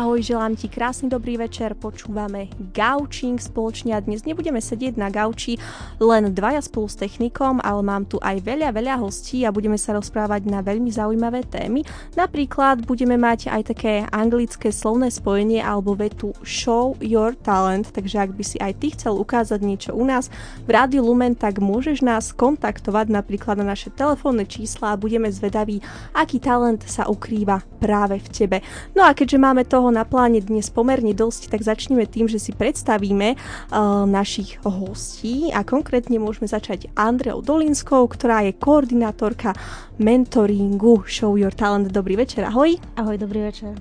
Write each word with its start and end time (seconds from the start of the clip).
Ahoj, 0.00 0.24
želám 0.24 0.56
ti 0.56 0.72
krásny 0.72 1.12
dobrý 1.12 1.36
večer, 1.36 1.76
počúvame 1.76 2.48
Gaučing 2.72 3.36
spoločne 3.36 3.92
a 3.92 4.00
dnes 4.00 4.24
nebudeme 4.24 4.56
sedieť 4.56 4.96
na 4.96 5.12
gauči 5.12 5.60
len 6.00 6.32
dvaja 6.32 6.64
spolu 6.64 6.88
s 6.88 6.96
technikom, 6.96 7.60
ale 7.60 7.84
mám 7.84 8.08
tu 8.08 8.16
aj 8.16 8.40
veľa, 8.40 8.72
veľa 8.72 8.96
hostí 8.96 9.44
a 9.44 9.52
budeme 9.52 9.76
sa 9.76 9.92
rozprávať 9.92 10.48
na 10.48 10.64
veľmi 10.64 10.88
zaujímavé 10.88 11.44
témy. 11.44 11.84
Napríklad 12.16 12.88
budeme 12.88 13.20
mať 13.20 13.52
aj 13.52 13.76
také 13.76 14.08
anglické 14.08 14.72
slovné 14.72 15.12
spojenie 15.12 15.60
alebo 15.60 15.92
vetu 15.92 16.32
show 16.48 16.96
your 17.04 17.36
talent, 17.36 17.92
takže 17.92 18.24
ak 18.24 18.32
by 18.32 18.40
si 18.40 18.56
aj 18.56 18.80
ty 18.80 18.96
chcel 18.96 19.20
ukázať 19.20 19.60
niečo 19.60 19.92
u 19.92 20.08
nás 20.08 20.32
v 20.64 20.80
Rádiu 20.80 21.04
Lumen, 21.04 21.36
tak 21.36 21.60
môžeš 21.60 22.00
nás 22.00 22.32
kontaktovať 22.32 23.12
napríklad 23.12 23.60
na 23.60 23.76
naše 23.76 23.92
telefónne 23.92 24.48
čísla 24.48 24.96
a 24.96 25.00
budeme 25.00 25.28
zvedaví, 25.28 25.84
aký 26.16 26.40
talent 26.40 26.88
sa 26.88 27.04
ukrýva 27.04 27.60
práve 27.84 28.16
v 28.16 28.28
tebe. 28.32 28.58
No 28.96 29.04
a 29.04 29.12
keďže 29.12 29.36
máme 29.36 29.68
to 29.68 29.89
toho 29.90 29.98
na 29.98 30.06
pláne 30.06 30.38
dnes 30.38 30.70
pomerne 30.70 31.10
dosť, 31.10 31.50
tak 31.50 31.66
začneme 31.66 32.06
tým, 32.06 32.30
že 32.30 32.38
si 32.38 32.54
predstavíme 32.54 33.34
uh, 33.34 34.06
našich 34.06 34.62
hostí 34.62 35.50
a 35.50 35.66
konkrétne 35.66 36.22
môžeme 36.22 36.46
začať 36.46 36.86
Andreou 36.94 37.42
Dolinskou, 37.42 38.06
ktorá 38.06 38.46
je 38.46 38.54
koordinátorka 38.54 39.50
mentoringu 39.98 41.02
Show 41.10 41.34
Your 41.34 41.50
Talent. 41.50 41.90
Dobrý 41.90 42.14
večer, 42.14 42.46
ahoj. 42.46 42.78
Ahoj, 42.94 43.18
dobrý 43.18 43.50
večer. 43.50 43.74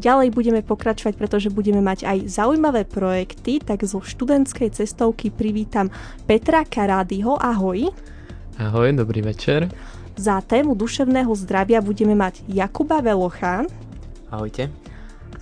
Ďalej 0.00 0.32
budeme 0.32 0.64
pokračovať, 0.64 1.20
pretože 1.20 1.52
budeme 1.52 1.84
mať 1.84 2.08
aj 2.08 2.32
zaujímavé 2.32 2.88
projekty, 2.88 3.60
tak 3.60 3.84
zo 3.84 4.00
študentskej 4.00 4.72
cestovky 4.72 5.28
privítam 5.28 5.92
Petra 6.24 6.64
Karádyho. 6.64 7.36
Ahoj. 7.36 7.92
Ahoj, 8.56 8.88
dobrý 8.96 9.20
večer. 9.20 9.68
Za 10.16 10.40
tému 10.40 10.72
duševného 10.72 11.28
zdravia 11.36 11.84
budeme 11.84 12.16
mať 12.16 12.40
Jakuba 12.48 13.04
Velocha. 13.04 13.68
Ahojte. 14.32 14.81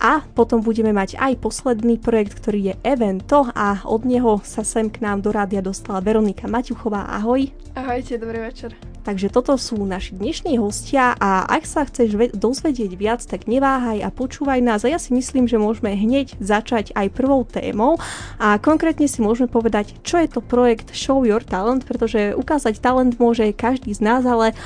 A 0.01 0.25
potom 0.33 0.65
budeme 0.65 0.89
mať 0.89 1.13
aj 1.21 1.37
posledný 1.37 2.01
projekt, 2.01 2.41
ktorý 2.41 2.73
je 2.73 2.75
Evento 2.81 3.45
a 3.53 3.85
od 3.85 4.01
neho 4.01 4.41
sa 4.41 4.65
sem 4.65 4.89
k 4.89 4.97
nám 5.05 5.21
do 5.21 5.29
rádia 5.29 5.61
dostala 5.61 6.01
Veronika 6.01 6.49
Maťuchová. 6.49 7.05
Ahoj. 7.21 7.53
Ahojte, 7.77 8.17
dobrý 8.17 8.41
večer. 8.41 8.73
Takže 9.05 9.29
toto 9.29 9.53
sú 9.61 9.77
naši 9.85 10.17
dnešní 10.17 10.57
hostia 10.57 11.13
a 11.21 11.45
ak 11.45 11.69
sa 11.69 11.85
chceš 11.85 12.17
ve- 12.17 12.33
dozvedieť 12.33 12.91
viac, 12.97 13.21
tak 13.21 13.45
neváhaj 13.45 14.01
a 14.01 14.09
počúvaj 14.09 14.61
nás. 14.65 14.81
A 14.81 14.89
ja 14.89 14.97
si 14.97 15.13
myslím, 15.13 15.45
že 15.45 15.61
môžeme 15.61 15.93
hneď 15.93 16.33
začať 16.41 16.97
aj 16.97 17.13
prvou 17.13 17.45
témou 17.45 18.01
a 18.41 18.57
konkrétne 18.57 19.05
si 19.05 19.21
môžeme 19.21 19.49
povedať, 19.49 20.01
čo 20.01 20.17
je 20.17 20.29
to 20.33 20.41
projekt 20.41 20.93
Show 20.97 21.21
Your 21.25 21.45
Talent, 21.45 21.85
pretože 21.85 22.33
ukázať 22.33 22.81
talent 22.81 23.21
môže 23.21 23.45
každý 23.53 23.93
z 23.93 24.01
nás, 24.01 24.25
ale 24.25 24.57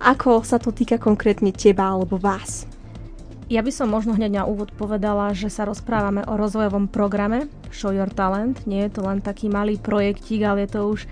ako 0.00 0.44
sa 0.44 0.60
to 0.60 0.68
týka 0.68 1.00
konkrétne 1.00 1.48
teba 1.52 1.88
alebo 1.96 2.20
vás. 2.20 2.68
Ja 3.52 3.60
by 3.60 3.68
som 3.68 3.92
možno 3.92 4.16
hneď 4.16 4.40
na 4.40 4.44
úvod 4.48 4.72
povedala, 4.72 5.36
že 5.36 5.52
sa 5.52 5.68
rozprávame 5.68 6.24
o 6.24 6.40
rozvojovom 6.40 6.88
programe 6.88 7.52
Show 7.68 7.92
Your 7.92 8.08
Talent. 8.08 8.64
Nie 8.64 8.88
je 8.88 8.96
to 8.96 9.04
len 9.04 9.20
taký 9.20 9.52
malý 9.52 9.76
projektík, 9.76 10.40
ale 10.40 10.64
je 10.64 10.72
to 10.72 10.80
už 10.88 11.04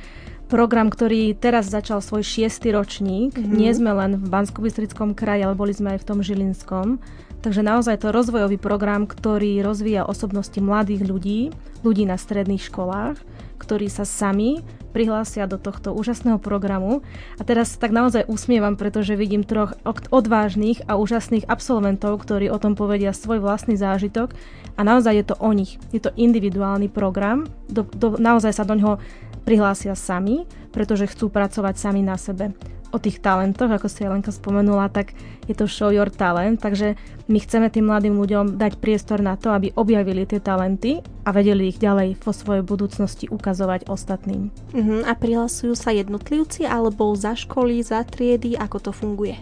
program, 0.48 0.88
ktorý 0.88 1.36
teraz 1.36 1.68
začal 1.68 2.00
svoj 2.00 2.24
šiestý 2.24 2.72
ročník. 2.72 3.36
Mm-hmm. 3.36 3.52
Nie 3.52 3.76
sme 3.76 3.92
len 3.92 4.16
v 4.16 4.24
bansko 4.32 4.64
kraji, 5.12 5.44
ale 5.44 5.52
boli 5.52 5.76
sme 5.76 5.92
aj 5.92 6.00
v 6.00 6.08
tom 6.08 6.24
Žilinskom. 6.24 6.96
Takže 7.44 7.60
naozaj 7.60 8.00
to 8.00 8.08
rozvojový 8.08 8.56
program, 8.56 9.04
ktorý 9.04 9.60
rozvíja 9.60 10.08
osobnosti 10.08 10.56
mladých 10.64 11.04
ľudí, 11.04 11.40
ľudí 11.84 12.08
na 12.08 12.16
stredných 12.16 12.64
školách, 12.72 13.20
ktorí 13.70 13.86
sa 13.86 14.02
sami 14.02 14.66
prihlásia 14.90 15.46
do 15.46 15.54
tohto 15.54 15.94
úžasného 15.94 16.42
programu. 16.42 17.06
A 17.38 17.46
teraz 17.46 17.78
tak 17.78 17.94
naozaj 17.94 18.26
usmievam, 18.26 18.74
pretože 18.74 19.14
vidím 19.14 19.46
troch 19.46 19.78
odvážnych 20.10 20.82
a 20.90 20.98
úžasných 20.98 21.46
absolventov, 21.46 22.18
ktorí 22.18 22.50
o 22.50 22.58
tom 22.58 22.74
povedia 22.74 23.14
svoj 23.14 23.38
vlastný 23.38 23.78
zážitok. 23.78 24.34
A 24.74 24.82
naozaj 24.82 25.22
je 25.22 25.26
to 25.30 25.38
o 25.38 25.54
nich. 25.54 25.78
Je 25.94 26.02
to 26.02 26.10
individuálny 26.18 26.90
program. 26.90 27.46
Do, 27.70 27.86
do, 27.86 28.18
naozaj 28.18 28.58
sa 28.58 28.66
do 28.66 28.74
ňoho 28.74 28.98
prihlásia 29.46 29.94
sami, 29.94 30.50
pretože 30.74 31.06
chcú 31.06 31.30
pracovať 31.30 31.78
sami 31.78 32.02
na 32.02 32.18
sebe 32.18 32.50
o 32.90 32.98
tých 32.98 33.22
talentoch, 33.22 33.70
ako 33.70 33.86
si 33.86 34.02
Jelenka 34.02 34.34
spomenula, 34.34 34.90
tak 34.90 35.14
je 35.46 35.54
to 35.54 35.70
show 35.70 35.90
your 35.90 36.10
talent, 36.10 36.62
takže 36.62 36.94
my 37.30 37.38
chceme 37.38 37.70
tým 37.70 37.86
mladým 37.90 38.18
ľuďom 38.18 38.58
dať 38.58 38.78
priestor 38.82 39.22
na 39.22 39.38
to, 39.38 39.54
aby 39.54 39.70
objavili 39.78 40.26
tie 40.26 40.42
talenty 40.42 41.02
a 41.22 41.30
vedeli 41.30 41.70
ich 41.70 41.78
ďalej 41.78 42.18
vo 42.22 42.34
svojej 42.34 42.66
budúcnosti 42.66 43.30
ukazovať 43.30 43.86
ostatným. 43.86 44.50
Uh-huh. 44.74 45.06
A 45.06 45.14
prihlasujú 45.14 45.78
sa 45.78 45.94
jednotlivci 45.94 46.66
alebo 46.66 47.14
za 47.14 47.38
školy, 47.38 47.82
za 47.82 48.02
triedy, 48.02 48.58
ako 48.58 48.90
to 48.90 48.92
funguje? 48.94 49.38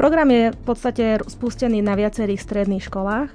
Program 0.00 0.32
je 0.32 0.52
v 0.56 0.62
podstate 0.64 1.20
spustený 1.28 1.84
na 1.84 1.92
viacerých 1.92 2.40
stredných 2.40 2.88
školách 2.88 3.28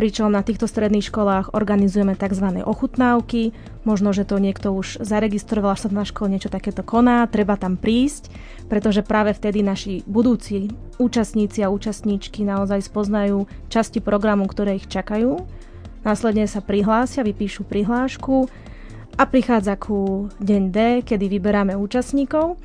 pričom 0.00 0.32
na 0.32 0.40
týchto 0.40 0.64
stredných 0.64 1.12
školách 1.12 1.52
organizujeme 1.52 2.16
tzv. 2.16 2.64
ochutnávky. 2.64 3.52
Možno, 3.84 4.16
že 4.16 4.24
to 4.24 4.40
niekto 4.40 4.72
už 4.72 5.04
zaregistroval, 5.04 5.76
že 5.76 5.92
sa 5.92 5.92
na 5.92 6.08
škole 6.08 6.32
niečo 6.32 6.48
takéto 6.48 6.80
koná, 6.80 7.28
treba 7.28 7.60
tam 7.60 7.76
prísť, 7.76 8.32
pretože 8.72 9.04
práve 9.04 9.36
vtedy 9.36 9.60
naši 9.60 10.00
budúci 10.08 10.72
účastníci 10.96 11.60
a 11.60 11.68
účastníčky 11.68 12.48
naozaj 12.48 12.88
spoznajú 12.88 13.44
časti 13.68 14.00
programu, 14.00 14.48
ktoré 14.48 14.80
ich 14.80 14.88
čakajú. 14.88 15.36
Následne 16.00 16.48
sa 16.48 16.64
prihlásia, 16.64 17.20
vypíšu 17.20 17.68
prihlášku 17.68 18.48
a 19.20 19.28
prichádza 19.28 19.76
ku 19.76 20.32
deň 20.40 20.62
D, 20.72 20.78
kedy 21.04 21.28
vyberáme 21.28 21.76
účastníkov. 21.76 22.56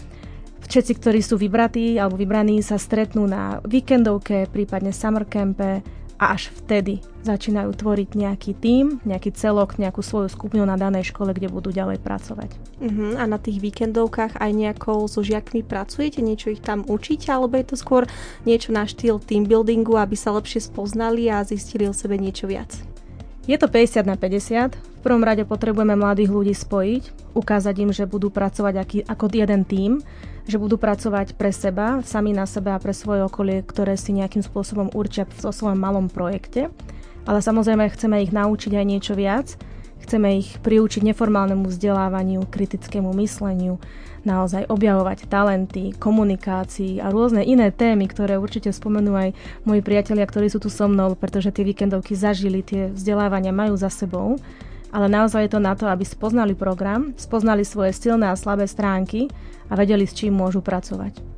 Všetci, 0.72 1.04
ktorí 1.04 1.20
sú 1.20 1.36
vybratí 1.36 2.00
alebo 2.00 2.16
vybraní, 2.16 2.64
sa 2.64 2.80
stretnú 2.80 3.28
na 3.28 3.60
víkendovke, 3.68 4.48
prípadne 4.48 4.96
summer 4.96 5.28
campe, 5.28 5.84
a 6.16 6.32
až 6.32 6.52
vtedy 6.64 7.04
začínajú 7.28 7.76
tvoriť 7.76 8.10
nejaký 8.16 8.52
tím, 8.56 9.04
nejaký 9.04 9.34
celok, 9.36 9.76
nejakú 9.76 10.00
svoju 10.00 10.32
skupinu 10.32 10.64
na 10.64 10.80
danej 10.80 11.12
škole, 11.12 11.34
kde 11.36 11.52
budú 11.52 11.74
ďalej 11.74 12.00
pracovať. 12.00 12.50
Uh-huh. 12.80 13.20
A 13.20 13.28
na 13.28 13.36
tých 13.42 13.60
víkendovkách 13.60 14.40
aj 14.40 14.52
nejako 14.54 15.10
so 15.12 15.26
žiakmi 15.26 15.66
pracujete, 15.66 16.24
niečo 16.24 16.54
ich 16.54 16.64
tam 16.64 16.86
učíte, 16.88 17.34
alebo 17.34 17.60
je 17.60 17.68
to 17.68 17.76
skôr 17.76 18.08
niečo 18.48 18.72
na 18.72 18.88
štýl 18.88 19.20
team 19.20 19.44
buildingu, 19.44 19.98
aby 19.98 20.16
sa 20.16 20.32
lepšie 20.32 20.64
spoznali 20.64 21.28
a 21.28 21.44
zistili 21.44 21.90
o 21.90 21.94
sebe 21.98 22.16
niečo 22.16 22.48
viac? 22.48 22.72
Je 23.46 23.58
to 23.62 23.70
50 23.70 24.10
na 24.10 24.18
50. 24.18 24.74
V 24.74 25.00
prvom 25.06 25.22
rade 25.22 25.46
potrebujeme 25.46 25.94
mladých 25.94 26.34
ľudí 26.34 26.56
spojiť, 26.58 27.38
ukázať 27.38 27.76
im, 27.78 27.92
že 27.94 28.10
budú 28.10 28.34
pracovať 28.34 28.74
aký, 28.74 28.98
ako 29.06 29.26
jeden 29.30 29.62
tím, 29.70 30.02
že 30.46 30.62
budú 30.62 30.78
pracovať 30.78 31.34
pre 31.34 31.50
seba, 31.50 32.06
sami 32.06 32.32
na 32.32 32.46
sebe 32.46 32.70
a 32.70 32.82
pre 32.82 32.94
svoje 32.94 33.26
okolie, 33.26 33.66
ktoré 33.66 33.98
si 33.98 34.14
nejakým 34.14 34.46
spôsobom 34.46 34.94
určia 34.94 35.26
v 35.26 35.50
svojom 35.50 35.78
malom 35.78 36.06
projekte. 36.08 36.70
Ale 37.26 37.42
samozrejme 37.42 37.90
chceme 37.90 38.22
ich 38.22 38.30
naučiť 38.30 38.78
aj 38.78 38.86
niečo 38.86 39.14
viac. 39.18 39.58
Chceme 40.06 40.38
ich 40.38 40.62
priučiť 40.62 41.02
neformálnemu 41.02 41.66
vzdelávaniu, 41.66 42.46
kritickému 42.46 43.10
mysleniu, 43.18 43.82
naozaj 44.22 44.70
objavovať 44.70 45.26
talenty, 45.26 45.98
komunikácii 45.98 47.02
a 47.02 47.10
rôzne 47.10 47.42
iné 47.42 47.74
témy, 47.74 48.06
ktoré 48.06 48.38
určite 48.38 48.70
spomenú 48.70 49.18
aj 49.18 49.30
moji 49.66 49.82
priatelia, 49.82 50.30
ktorí 50.30 50.54
sú 50.54 50.62
tu 50.62 50.70
so 50.70 50.86
mnou, 50.86 51.18
pretože 51.18 51.50
tie 51.50 51.66
víkendovky 51.66 52.14
zažili, 52.14 52.62
tie 52.62 52.94
vzdelávania 52.94 53.50
majú 53.50 53.74
za 53.74 53.90
sebou 53.90 54.38
ale 54.96 55.12
naozaj 55.12 55.44
je 55.44 55.52
to 55.52 55.60
na 55.60 55.76
to, 55.76 55.92
aby 55.92 56.08
spoznali 56.08 56.56
program, 56.56 57.12
spoznali 57.20 57.68
svoje 57.68 57.92
silné 57.92 58.32
a 58.32 58.40
slabé 58.40 58.64
stránky 58.64 59.28
a 59.68 59.76
vedeli, 59.76 60.08
s 60.08 60.16
čím 60.16 60.40
môžu 60.40 60.64
pracovať. 60.64 61.36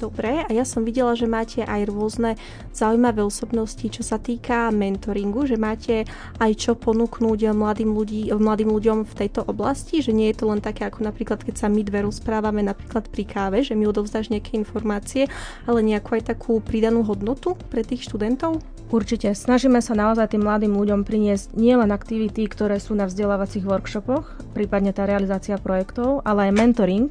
Dobre, 0.00 0.40
a 0.40 0.48
ja 0.48 0.64
som 0.64 0.80
videla, 0.80 1.12
že 1.12 1.28
máte 1.28 1.60
aj 1.60 1.92
rôzne 1.92 2.32
zaujímavé 2.72 3.20
osobnosti, 3.20 3.84
čo 3.84 4.00
sa 4.00 4.16
týka 4.16 4.72
mentoringu, 4.72 5.44
že 5.44 5.60
máte 5.60 6.08
aj 6.40 6.56
čo 6.56 6.72
ponúknúť 6.72 7.52
mladým, 7.52 7.92
ľudí, 7.92 8.32
mladým 8.32 8.72
ľuďom 8.72 9.04
v 9.04 9.12
tejto 9.12 9.44
oblasti, 9.44 10.00
že 10.00 10.16
nie 10.16 10.32
je 10.32 10.40
to 10.40 10.48
len 10.48 10.64
také 10.64 10.88
ako 10.88 11.04
napríklad, 11.04 11.44
keď 11.44 11.54
sa 11.60 11.68
my 11.68 11.84
dve 11.84 12.08
rozprávame 12.08 12.64
napríklad 12.64 13.12
pri 13.12 13.28
káve, 13.28 13.60
že 13.60 13.76
mi 13.76 13.84
odovzdáš 13.84 14.32
nejaké 14.32 14.56
informácie, 14.56 15.28
ale 15.68 15.84
nejakú 15.84 16.16
aj 16.16 16.32
takú 16.32 16.64
pridanú 16.64 17.04
hodnotu 17.04 17.52
pre 17.68 17.84
tých 17.84 18.08
študentov? 18.08 18.79
Určite. 18.90 19.30
Snažíme 19.38 19.78
sa 19.78 19.94
naozaj 19.94 20.34
tým 20.34 20.42
mladým 20.42 20.74
ľuďom 20.74 21.06
priniesť 21.06 21.54
nielen 21.54 21.94
aktivity, 21.94 22.50
ktoré 22.50 22.82
sú 22.82 22.98
na 22.98 23.06
vzdelávacích 23.06 23.62
workshopoch, 23.62 24.26
prípadne 24.50 24.90
tá 24.90 25.06
realizácia 25.06 25.54
projektov, 25.62 26.26
ale 26.26 26.50
aj 26.50 26.58
mentoring. 26.58 27.08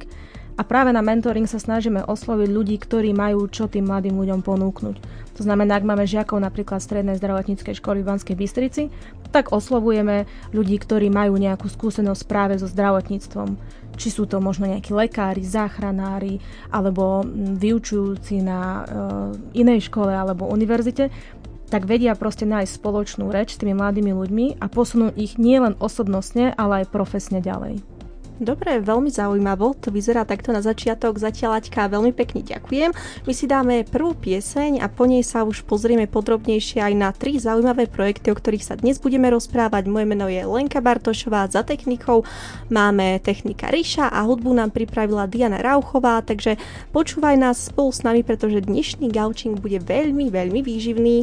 A 0.60 0.62
práve 0.62 0.92
na 0.92 1.00
mentoring 1.00 1.48
sa 1.48 1.56
snažíme 1.56 2.04
osloviť 2.04 2.48
ľudí, 2.52 2.76
ktorí 2.76 3.16
majú 3.16 3.48
čo 3.48 3.64
tým 3.64 3.88
mladým 3.88 4.12
ľuďom 4.12 4.44
ponúknuť. 4.44 4.96
To 5.40 5.48
znamená, 5.48 5.80
ak 5.80 5.88
máme 5.88 6.04
žiakov 6.04 6.36
napríklad 6.36 6.84
strednej 6.84 7.16
zdravotníckej 7.16 7.80
školy 7.80 8.04
v 8.04 8.08
Banskej 8.12 8.36
Bystrici, 8.36 8.92
tak 9.32 9.56
oslovujeme 9.56 10.28
ľudí, 10.52 10.76
ktorí 10.76 11.08
majú 11.08 11.40
nejakú 11.40 11.64
skúsenosť 11.64 12.22
práve 12.28 12.60
so 12.60 12.68
zdravotníctvom. 12.68 13.56
Či 13.96 14.08
sú 14.12 14.28
to 14.28 14.36
možno 14.36 14.68
nejakí 14.68 14.92
lekári, 14.92 15.40
záchranári 15.40 16.44
alebo 16.68 17.24
vyučujúci 17.56 18.44
na 18.44 18.60
e, 18.60 18.82
inej 19.64 19.88
škole 19.88 20.12
alebo 20.12 20.44
univerzite 20.44 21.08
tak 21.70 21.86
vedia 21.86 22.18
proste 22.18 22.44
nájsť 22.44 22.82
spoločnú 22.82 23.30
reč 23.30 23.54
s 23.54 23.60
tými 23.62 23.78
mladými 23.78 24.10
ľuďmi 24.10 24.46
a 24.58 24.66
posunúť 24.66 25.14
ich 25.14 25.38
nielen 25.38 25.78
osobnostne, 25.78 26.50
ale 26.58 26.82
aj 26.84 26.90
profesne 26.90 27.38
ďalej. 27.38 27.99
Dobre, 28.40 28.80
veľmi 28.80 29.12
zaujímavo. 29.12 29.76
To 29.84 29.92
vyzerá 29.92 30.24
takto 30.24 30.48
na 30.48 30.64
začiatok. 30.64 31.20
Zatiaľ 31.20 31.60
Aťka 31.60 31.92
veľmi 31.92 32.16
pekne 32.16 32.40
ďakujem. 32.40 32.88
My 33.28 33.32
si 33.36 33.44
dáme 33.44 33.84
prvú 33.84 34.16
pieseň 34.16 34.80
a 34.80 34.88
po 34.88 35.04
nej 35.04 35.20
sa 35.20 35.44
už 35.44 35.68
pozrieme 35.68 36.08
podrobnejšie 36.08 36.80
aj 36.80 36.94
na 36.96 37.12
tri 37.12 37.36
zaujímavé 37.36 37.84
projekty, 37.92 38.32
o 38.32 38.38
ktorých 38.40 38.64
sa 38.64 38.80
dnes 38.80 38.96
budeme 38.96 39.28
rozprávať. 39.28 39.92
Moje 39.92 40.08
meno 40.08 40.24
je 40.24 40.40
Lenka 40.40 40.80
Bartošová, 40.80 41.52
za 41.52 41.60
technikou 41.68 42.24
máme 42.72 43.20
technika 43.20 43.68
Ríša 43.68 44.08
a 44.08 44.24
hudbu 44.24 44.56
nám 44.56 44.72
pripravila 44.72 45.28
Diana 45.28 45.60
Rauchová, 45.60 46.24
takže 46.24 46.56
počúvaj 46.96 47.36
nás 47.36 47.68
spolu 47.68 47.92
s 47.92 48.00
nami, 48.08 48.24
pretože 48.24 48.64
dnešný 48.64 49.12
gaučing 49.12 49.60
bude 49.60 49.84
veľmi, 49.84 50.32
veľmi 50.32 50.64
výživný. 50.64 51.16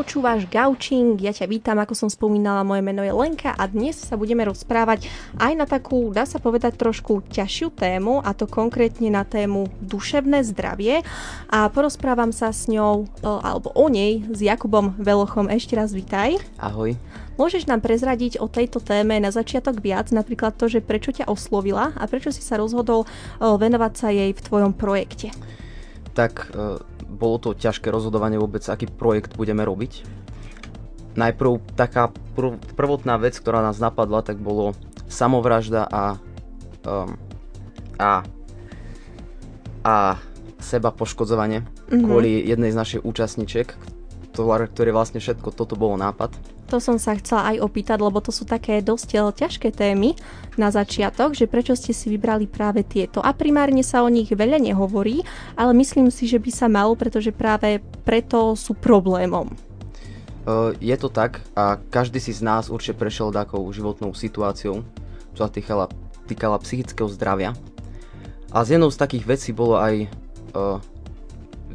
Počúvaš 0.00 0.48
Gaučing, 0.48 1.20
ja 1.20 1.28
ťa 1.28 1.44
vítam, 1.44 1.76
ako 1.76 1.92
som 1.92 2.08
spomínala, 2.08 2.64
moje 2.64 2.80
meno 2.80 3.04
je 3.04 3.12
Lenka 3.12 3.52
a 3.52 3.68
dnes 3.68 4.00
sa 4.00 4.16
budeme 4.16 4.48
rozprávať 4.48 5.04
aj 5.36 5.52
na 5.52 5.68
takú, 5.68 6.08
dá 6.08 6.24
sa 6.24 6.40
povedať, 6.40 6.80
trošku 6.80 7.20
ťažšiu 7.28 7.68
tému 7.68 8.24
a 8.24 8.32
to 8.32 8.48
konkrétne 8.48 9.12
na 9.12 9.28
tému 9.28 9.68
duševné 9.84 10.40
zdravie 10.48 11.04
a 11.52 11.68
porozprávam 11.68 12.32
sa 12.32 12.48
s 12.48 12.64
ňou, 12.72 13.12
e, 13.20 13.28
alebo 13.28 13.76
o 13.76 13.92
nej, 13.92 14.24
s 14.24 14.40
Jakubom 14.40 14.96
Velochom. 14.96 15.52
Ešte 15.52 15.76
raz 15.76 15.92
vítaj. 15.92 16.40
Ahoj. 16.56 16.96
Môžeš 17.36 17.68
nám 17.68 17.84
prezradiť 17.84 18.40
o 18.40 18.48
tejto 18.48 18.80
téme 18.80 19.20
na 19.20 19.28
začiatok 19.28 19.84
viac, 19.84 20.08
napríklad 20.16 20.56
to, 20.56 20.64
že 20.72 20.80
prečo 20.80 21.12
ťa 21.12 21.28
oslovila 21.28 21.92
a 21.92 22.08
prečo 22.08 22.32
si 22.32 22.40
sa 22.40 22.56
rozhodol 22.56 23.04
e, 23.04 23.08
venovať 23.44 23.92
sa 23.92 24.08
jej 24.08 24.32
v 24.32 24.40
tvojom 24.48 24.72
projekte? 24.72 25.28
Tak 26.16 26.56
e, 26.56 26.80
bolo 27.20 27.36
to 27.36 27.52
ťažké 27.52 27.92
rozhodovanie 27.92 28.40
vôbec, 28.40 28.64
aký 28.64 28.88
projekt 28.88 29.36
budeme 29.36 29.60
robiť. 29.60 30.08
Najprv 31.20 31.76
taká 31.76 32.08
prv, 32.32 32.56
prvotná 32.72 33.20
vec, 33.20 33.36
ktorá 33.36 33.60
nás 33.60 33.76
napadla, 33.76 34.24
tak 34.24 34.40
bolo 34.40 34.72
samovražda 35.04 35.84
a, 35.84 36.16
um, 36.88 37.20
a, 38.00 38.24
a 39.84 39.94
seba 40.56 40.88
poškodzovanie 40.94 41.60
mm-hmm. 41.66 42.02
kvôli 42.08 42.40
jednej 42.40 42.72
z 42.72 42.80
našich 42.80 43.02
účastníčiek, 44.30 44.70
ktoré 44.74 44.90
vlastne 44.94 45.20
všetko 45.20 45.48
toto 45.52 45.74
bolo 45.74 45.98
nápad. 45.98 46.32
To 46.70 46.78
som 46.78 47.02
sa 47.02 47.18
chcela 47.18 47.50
aj 47.50 47.66
opýtať, 47.66 47.98
lebo 47.98 48.22
to 48.22 48.30
sú 48.30 48.46
také 48.46 48.78
dosť 48.78 49.08
eh, 49.18 49.22
ťažké 49.34 49.74
témy 49.74 50.14
na 50.54 50.70
začiatok, 50.70 51.34
že 51.34 51.50
prečo 51.50 51.74
ste 51.74 51.90
si 51.90 52.06
vybrali 52.14 52.46
práve 52.46 52.86
tieto. 52.86 53.18
A 53.18 53.34
primárne 53.34 53.82
sa 53.82 54.06
o 54.06 54.08
nich 54.08 54.30
veľa 54.30 54.62
nehovorí, 54.62 55.26
ale 55.58 55.74
myslím 55.74 56.14
si, 56.14 56.30
že 56.30 56.38
by 56.38 56.50
sa 56.54 56.70
malo, 56.70 56.94
pretože 56.94 57.34
práve 57.34 57.82
preto 58.06 58.54
sú 58.54 58.78
problémom. 58.78 59.50
Uh, 60.40 60.72
je 60.80 60.96
to 60.96 61.12
tak 61.12 61.44
a 61.52 61.76
každý 61.92 62.16
si 62.16 62.32
z 62.32 62.40
nás 62.40 62.72
určite 62.72 62.96
prešiel 62.96 63.28
takou 63.28 63.60
životnou 63.68 64.16
situáciou, 64.16 64.80
čo 65.36 65.40
sa 65.44 65.52
týkala, 65.52 65.84
týkala 66.24 66.56
psychického 66.64 67.12
zdravia. 67.12 67.52
A 68.50 68.64
z 68.64 68.78
jednou 68.78 68.88
z 68.88 68.98
takých 68.98 69.28
vecí 69.28 69.50
bolo 69.52 69.76
aj 69.76 70.08
uh, 70.56 70.80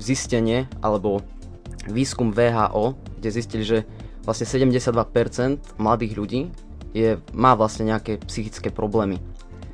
zistenie 0.02 0.66
alebo 0.81 1.22
výskum 1.87 2.33
VHO, 2.33 2.97
kde 3.21 3.29
zistili, 3.29 3.63
že 3.65 3.87
vlastne 4.25 4.49
72% 4.49 5.79
mladých 5.79 6.13
ľudí 6.17 6.41
je, 6.95 7.19
má 7.35 7.53
vlastne 7.53 7.91
nejaké 7.91 8.19
psychické 8.25 8.73
problémy. 8.73 9.21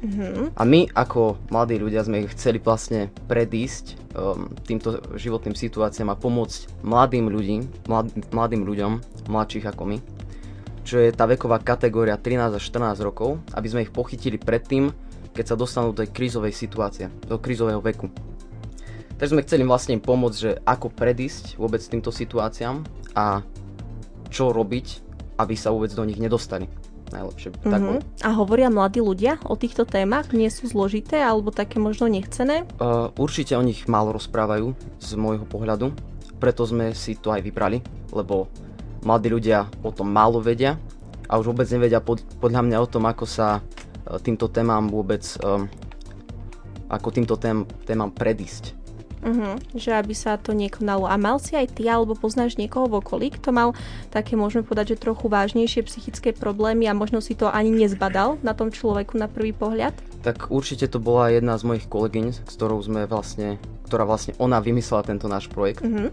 Mm-hmm. 0.01 0.57
A 0.57 0.61
my 0.65 0.89
ako 0.97 1.37
mladí 1.53 1.77
ľudia 1.77 2.01
sme 2.01 2.25
chceli 2.33 2.57
vlastne 2.57 3.13
predísť 3.29 4.01
um, 4.17 4.49
týmto 4.65 4.97
životným 5.13 5.53
situáciám 5.53 6.09
a 6.09 6.17
pomôcť 6.17 6.81
mladým, 6.81 7.29
ľudí, 7.29 7.61
mlad, 7.85 8.09
mladým 8.33 8.65
ľuďom, 8.65 8.91
mladších 9.29 9.69
ako 9.69 9.83
my, 9.85 9.97
čo 10.81 10.97
je 10.97 11.13
tá 11.13 11.29
veková 11.29 11.61
kategória 11.61 12.17
13 12.17 12.57
až 12.57 12.63
14 12.65 12.97
rokov, 13.05 13.37
aby 13.53 13.67
sme 13.69 13.85
ich 13.85 13.93
pochytili 13.93 14.41
predtým, 14.41 14.89
keď 15.37 15.53
sa 15.53 15.55
dostanú 15.55 15.93
do 15.93 16.01
tej 16.01 16.09
krízovej 16.09 16.51
situácie, 16.51 17.13
do 17.29 17.37
krízového 17.37 17.79
veku. 17.79 18.09
Takže 19.21 19.37
sme 19.37 19.45
chceli 19.45 19.61
vlastne 19.69 20.01
pomôcť, 20.01 20.37
že 20.41 20.51
ako 20.65 20.89
predísť 20.89 21.61
vôbec 21.61 21.77
týmto 21.77 22.09
situáciám 22.09 22.81
a 23.13 23.45
čo 24.33 24.49
robiť, 24.49 24.87
aby 25.37 25.53
sa 25.53 25.69
vôbec 25.69 25.93
do 25.93 26.01
nich 26.09 26.17
nedostali. 26.17 26.65
Najlepšie 27.13 27.53
mm-hmm. 27.53 27.69
tak 27.69 27.81
A 28.25 28.29
hovoria 28.33 28.73
mladí 28.73 28.97
ľudia 28.97 29.37
o 29.45 29.53
týchto 29.53 29.85
témach? 29.85 30.33
Nie 30.33 30.49
sú 30.49 30.65
zložité 30.65 31.21
alebo 31.21 31.53
také 31.53 31.77
možno 31.77 32.09
nechcené? 32.09 32.65
Uh, 32.81 33.13
určite 33.13 33.53
o 33.53 33.61
nich 33.61 33.85
málo 33.85 34.09
rozprávajú 34.17 34.73
z 34.97 35.09
môjho 35.13 35.45
pohľadu, 35.45 35.93
preto 36.41 36.65
sme 36.65 36.97
si 36.97 37.13
to 37.13 37.29
aj 37.29 37.45
vybrali, 37.45 37.77
lebo 38.09 38.49
mladí 39.05 39.29
ľudia 39.29 39.69
o 39.85 39.93
tom 39.93 40.09
málo 40.09 40.41
vedia 40.41 40.81
a 41.29 41.37
už 41.37 41.53
vôbec 41.53 41.69
nevedia 41.69 42.01
pod, 42.01 42.25
podľa 42.41 42.65
mňa 42.65 42.77
o 42.81 42.89
tom, 42.89 43.05
ako 43.05 43.29
sa 43.29 43.61
uh, 43.61 44.17
týmto 44.17 44.49
témam 44.49 44.89
vôbec 44.89 45.21
um, 45.45 45.69
ako 46.89 47.07
týmto 47.13 47.37
tém, 47.37 47.69
témam 47.85 48.09
predísť. 48.09 48.80
Uh-huh, 49.21 49.61
že 49.77 49.93
aby 49.93 50.17
sa 50.17 50.41
to 50.41 50.57
nekonalo. 50.57 51.05
A 51.05 51.13
mal 51.13 51.37
si 51.37 51.53
aj 51.53 51.77
ty, 51.77 51.85
alebo 51.85 52.17
poznáš 52.17 52.57
niekoho 52.57 52.89
v 52.89 53.05
okolí, 53.05 53.27
kto 53.29 53.53
mal 53.53 53.77
také, 54.09 54.33
môžeme 54.33 54.65
povedať, 54.65 54.97
že 54.97 55.05
trochu 55.05 55.29
vážnejšie 55.29 55.85
psychické 55.85 56.33
problémy 56.33 56.89
a 56.89 56.97
možno 56.97 57.21
si 57.21 57.37
to 57.37 57.45
ani 57.45 57.69
nezbadal 57.69 58.41
na 58.41 58.57
tom 58.57 58.73
človeku 58.73 59.21
na 59.21 59.29
prvý 59.29 59.53
pohľad? 59.53 59.93
Tak 60.25 60.49
určite 60.49 60.89
to 60.89 60.97
bola 60.97 61.29
jedna 61.29 61.53
z 61.61 61.69
mojich 61.69 61.85
kolegyň, 61.85 62.25
s 62.33 62.53
ktorou 62.57 62.81
sme 62.81 63.05
vlastne, 63.05 63.61
ktorá 63.85 64.09
vlastne 64.09 64.33
ona 64.41 64.57
vymyslela 64.57 65.05
tento 65.05 65.29
náš 65.29 65.45
projekt. 65.53 65.85
Uh-huh. 65.85 66.09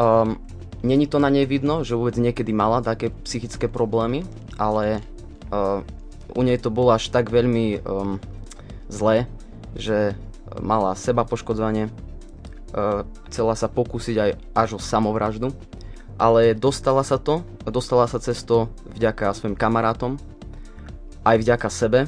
Um, 0.00 0.40
Není 0.78 1.10
to 1.10 1.18
na 1.18 1.26
nej 1.26 1.42
vidno, 1.42 1.82
že 1.82 1.98
vôbec 1.98 2.14
niekedy 2.14 2.54
mala 2.54 2.78
také 2.78 3.10
psychické 3.26 3.66
problémy, 3.66 4.22
ale 4.62 5.02
uh, 5.50 5.82
u 6.38 6.42
nej 6.46 6.54
to 6.54 6.70
bolo 6.70 6.94
až 6.94 7.10
tak 7.10 7.34
veľmi 7.34 7.82
um, 7.82 8.22
zlé, 8.86 9.26
že 9.74 10.14
mala 10.60 10.94
seba 10.94 11.24
poškodzovanie, 11.24 11.88
e, 11.88 11.90
chcela 13.30 13.54
sa 13.54 13.66
pokúsiť 13.70 14.16
aj 14.18 14.30
až 14.54 14.68
o 14.76 14.80
samovraždu, 14.80 15.54
ale 16.18 16.52
dostala 16.52 17.06
sa 17.06 17.16
to, 17.16 17.46
dostala 17.64 18.10
sa 18.10 18.18
cez 18.18 18.42
to 18.42 18.66
vďaka 18.98 19.32
svojim 19.32 19.54
kamarátom, 19.54 20.18
aj 21.22 21.36
vďaka 21.38 21.68
sebe 21.70 22.00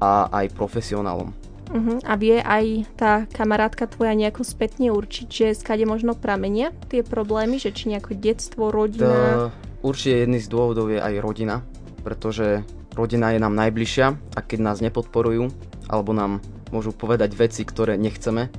a 0.00 0.30
aj 0.32 0.54
profesionálom. 0.56 1.34
Uh-huh. 1.68 2.00
A 2.08 2.16
vie 2.16 2.40
aj 2.40 2.88
tá 2.96 3.12
kamarátka 3.28 3.84
tvoja 3.84 4.16
nejako 4.16 4.40
spätne 4.40 4.88
určiť, 4.88 5.28
že 5.28 5.46
skade 5.52 5.84
možno 5.84 6.16
pramenia 6.16 6.72
tie 6.88 7.04
problémy, 7.04 7.60
že 7.60 7.76
či 7.76 7.92
nejako 7.92 8.16
detstvo, 8.16 8.72
rodina? 8.72 9.52
Uh, 9.52 9.84
určite 9.84 10.24
jedný 10.24 10.40
z 10.40 10.48
dôvodov 10.48 10.88
je 10.88 10.96
aj 10.96 11.14
rodina, 11.20 11.60
pretože 12.00 12.64
rodina 12.96 13.36
je 13.36 13.40
nám 13.44 13.52
najbližšia 13.52 14.06
a 14.32 14.38
keď 14.40 14.58
nás 14.64 14.80
nepodporujú 14.80 15.52
alebo 15.92 16.16
nám 16.16 16.40
môžu 16.70 16.92
povedať 16.92 17.34
veci, 17.34 17.64
ktoré 17.64 17.96
nechceme, 17.96 18.52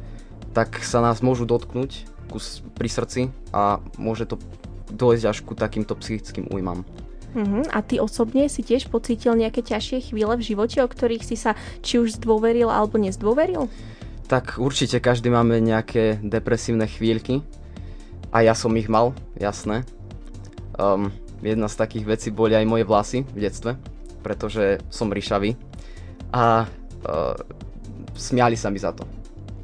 tak 0.53 0.81
sa 0.81 0.99
nás 0.99 1.21
môžu 1.21 1.45
dotknúť 1.45 2.19
kus 2.29 2.61
pri 2.77 2.87
srdci 2.87 3.21
a 3.49 3.81
môže 3.97 4.29
to 4.29 4.37
dojsť 4.93 5.25
až 5.25 5.37
ku 5.41 5.57
takýmto 5.57 5.97
psychickým 5.97 6.45
újmam. 6.53 6.85
Uh-huh. 7.33 7.61
A 7.69 7.81
ty 7.85 8.01
osobne 8.01 8.49
si 8.49 8.65
tiež 8.65 8.89
pocítil 8.89 9.37
nejaké 9.37 9.61
ťažšie 9.61 10.13
chvíle 10.13 10.33
v 10.37 10.45
živote, 10.45 10.81
o 10.81 10.89
ktorých 10.89 11.25
si 11.25 11.37
sa 11.37 11.53
či 11.85 12.01
už 12.01 12.21
zdôveril 12.21 12.69
alebo 12.69 12.97
nezdôveril? 12.97 13.69
Tak 14.29 14.61
určite 14.61 15.01
každý 15.01 15.33
máme 15.33 15.57
nejaké 15.61 16.21
depresívne 16.21 16.85
chvíľky 16.85 17.41
a 18.29 18.45
ja 18.45 18.53
som 18.53 18.73
ich 18.77 18.89
mal, 18.89 19.13
jasné. 19.37 19.85
Um, 20.77 21.13
jedna 21.41 21.69
z 21.69 21.75
takých 21.81 22.05
vecí 22.05 22.29
boli 22.29 22.53
aj 22.57 22.65
moje 22.65 22.85
vlasy 22.85 23.19
v 23.25 23.39
detstve, 23.45 23.77
pretože 24.21 24.81
som 24.89 25.09
ryšavý 25.13 25.53
a 26.33 26.65
uh, 26.65 27.33
smiali 28.19 28.59
sa 28.59 28.67
mi 28.67 28.77
za 28.77 28.91
to. 28.91 29.07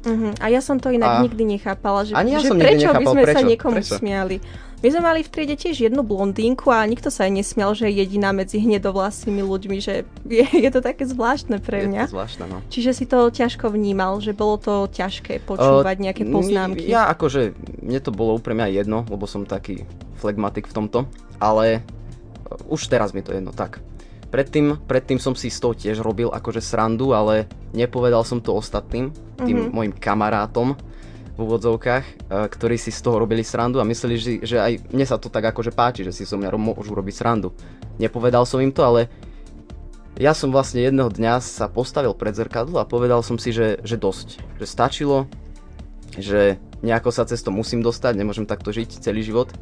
Uh-huh. 0.06 0.32
A 0.38 0.46
ja 0.48 0.62
som 0.62 0.78
to 0.78 0.94
inak 0.94 1.18
a... 1.18 1.22
nikdy 1.26 1.42
nechápala, 1.58 2.06
že, 2.06 2.14
Ani 2.14 2.38
ja 2.38 2.40
že 2.40 2.54
som 2.54 2.58
prečo 2.58 2.88
nechápal, 2.88 3.02
by 3.02 3.06
sme 3.10 3.22
prečo? 3.26 3.36
sa 3.36 3.40
niekomu 3.42 3.80
prečo? 3.82 3.94
smiali. 3.98 4.36
My 4.84 4.88
sme 4.92 5.02
mali 5.02 5.20
v 5.24 5.30
triede 5.32 5.56
tiež 5.56 5.88
jednu 5.88 6.04
blondínku 6.04 6.68
a 6.68 6.84
nikto 6.84 7.08
sa 7.08 7.26
aj 7.26 7.32
nesmial, 7.42 7.72
že 7.72 7.88
je 7.88 8.06
jediná 8.06 8.30
medzi 8.30 8.60
hnedovlasými 8.60 9.40
ľuďmi, 9.40 9.76
že 9.80 10.06
je, 10.28 10.44
je 10.68 10.70
to 10.70 10.78
také 10.84 11.08
zvláštne 11.08 11.58
pre 11.58 11.90
mňa. 11.90 12.06
Je 12.06 12.12
to 12.12 12.16
zvláštne, 12.22 12.44
no. 12.46 12.58
Čiže 12.70 12.90
si 12.94 13.04
to 13.08 13.32
ťažko 13.32 13.72
vnímal, 13.72 14.22
že 14.22 14.36
bolo 14.36 14.60
to 14.60 14.86
ťažké 14.92 15.42
počúvať 15.42 15.96
uh, 15.96 16.02
nejaké 16.06 16.22
poznámky. 16.28 16.86
Ja 16.86 17.10
akože, 17.10 17.56
mne 17.82 18.00
to 18.04 18.14
bolo 18.14 18.38
úplne 18.38 18.62
aj 18.62 18.86
jedno, 18.86 19.02
lebo 19.10 19.26
som 19.26 19.48
taký 19.48 19.88
flegmatik 20.22 20.70
v 20.70 20.76
tomto, 20.76 21.10
ale 21.42 21.82
uh, 22.46 22.70
už 22.70 22.86
teraz 22.86 23.10
mi 23.16 23.26
to 23.26 23.34
jedno 23.34 23.50
tak. 23.50 23.82
Predtým, 24.26 24.82
predtým 24.90 25.22
som 25.22 25.38
si 25.38 25.48
z 25.48 25.62
toho 25.62 25.74
tiež 25.74 26.02
robil 26.02 26.28
akože 26.28 26.58
srandu, 26.58 27.14
ale 27.14 27.46
nepovedal 27.70 28.26
som 28.26 28.42
to 28.42 28.52
ostatným, 28.52 29.14
tým 29.38 29.70
mm-hmm. 29.70 29.72
mojim 29.72 29.94
kamarátom 29.94 30.74
v 31.36 31.38
úvodzovkách, 31.38 32.04
e, 32.04 32.12
ktorí 32.48 32.80
si 32.80 32.90
z 32.90 33.00
toho 33.04 33.22
robili 33.22 33.46
srandu 33.46 33.78
a 33.78 33.86
mysleli, 33.86 34.16
že, 34.18 34.32
že 34.42 34.56
aj 34.56 34.88
mne 34.90 35.06
sa 35.06 35.20
to 35.20 35.28
tak 35.28 35.44
akože 35.52 35.70
páči, 35.70 36.02
že 36.02 36.16
si 36.16 36.24
so 36.24 36.40
mňa 36.40 36.48
môžu 36.56 36.96
robiť 36.96 37.14
srandu. 37.14 37.52
Nepovedal 38.00 38.48
som 38.48 38.58
im 38.58 38.72
to, 38.72 38.82
ale 38.82 39.12
ja 40.16 40.32
som 40.32 40.48
vlastne 40.48 40.80
jedného 40.80 41.12
dňa 41.12 41.44
sa 41.44 41.68
postavil 41.68 42.16
pred 42.16 42.32
zrkadlo 42.32 42.80
a 42.80 42.88
povedal 42.88 43.20
som 43.20 43.36
si, 43.36 43.52
že, 43.52 43.84
že 43.84 44.00
dosť. 44.00 44.40
Že 44.56 44.66
stačilo, 44.66 45.18
že 46.16 46.56
nejako 46.80 47.12
sa 47.12 47.28
cez 47.28 47.44
to 47.44 47.52
musím 47.52 47.84
dostať, 47.84 48.16
nemôžem 48.16 48.48
takto 48.48 48.72
žiť 48.72 49.04
celý 49.04 49.20
život. 49.20 49.52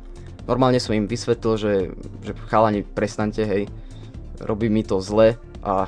Normálne 0.46 0.78
som 0.78 0.94
im 0.94 1.10
vysvetlil, 1.10 1.54
že, 1.58 1.74
že 2.22 2.32
chalani, 2.46 2.86
prestante, 2.86 3.42
hej, 3.42 3.66
robí 4.42 4.66
mi 4.72 4.82
to 4.82 4.98
zle 4.98 5.38
a, 5.62 5.86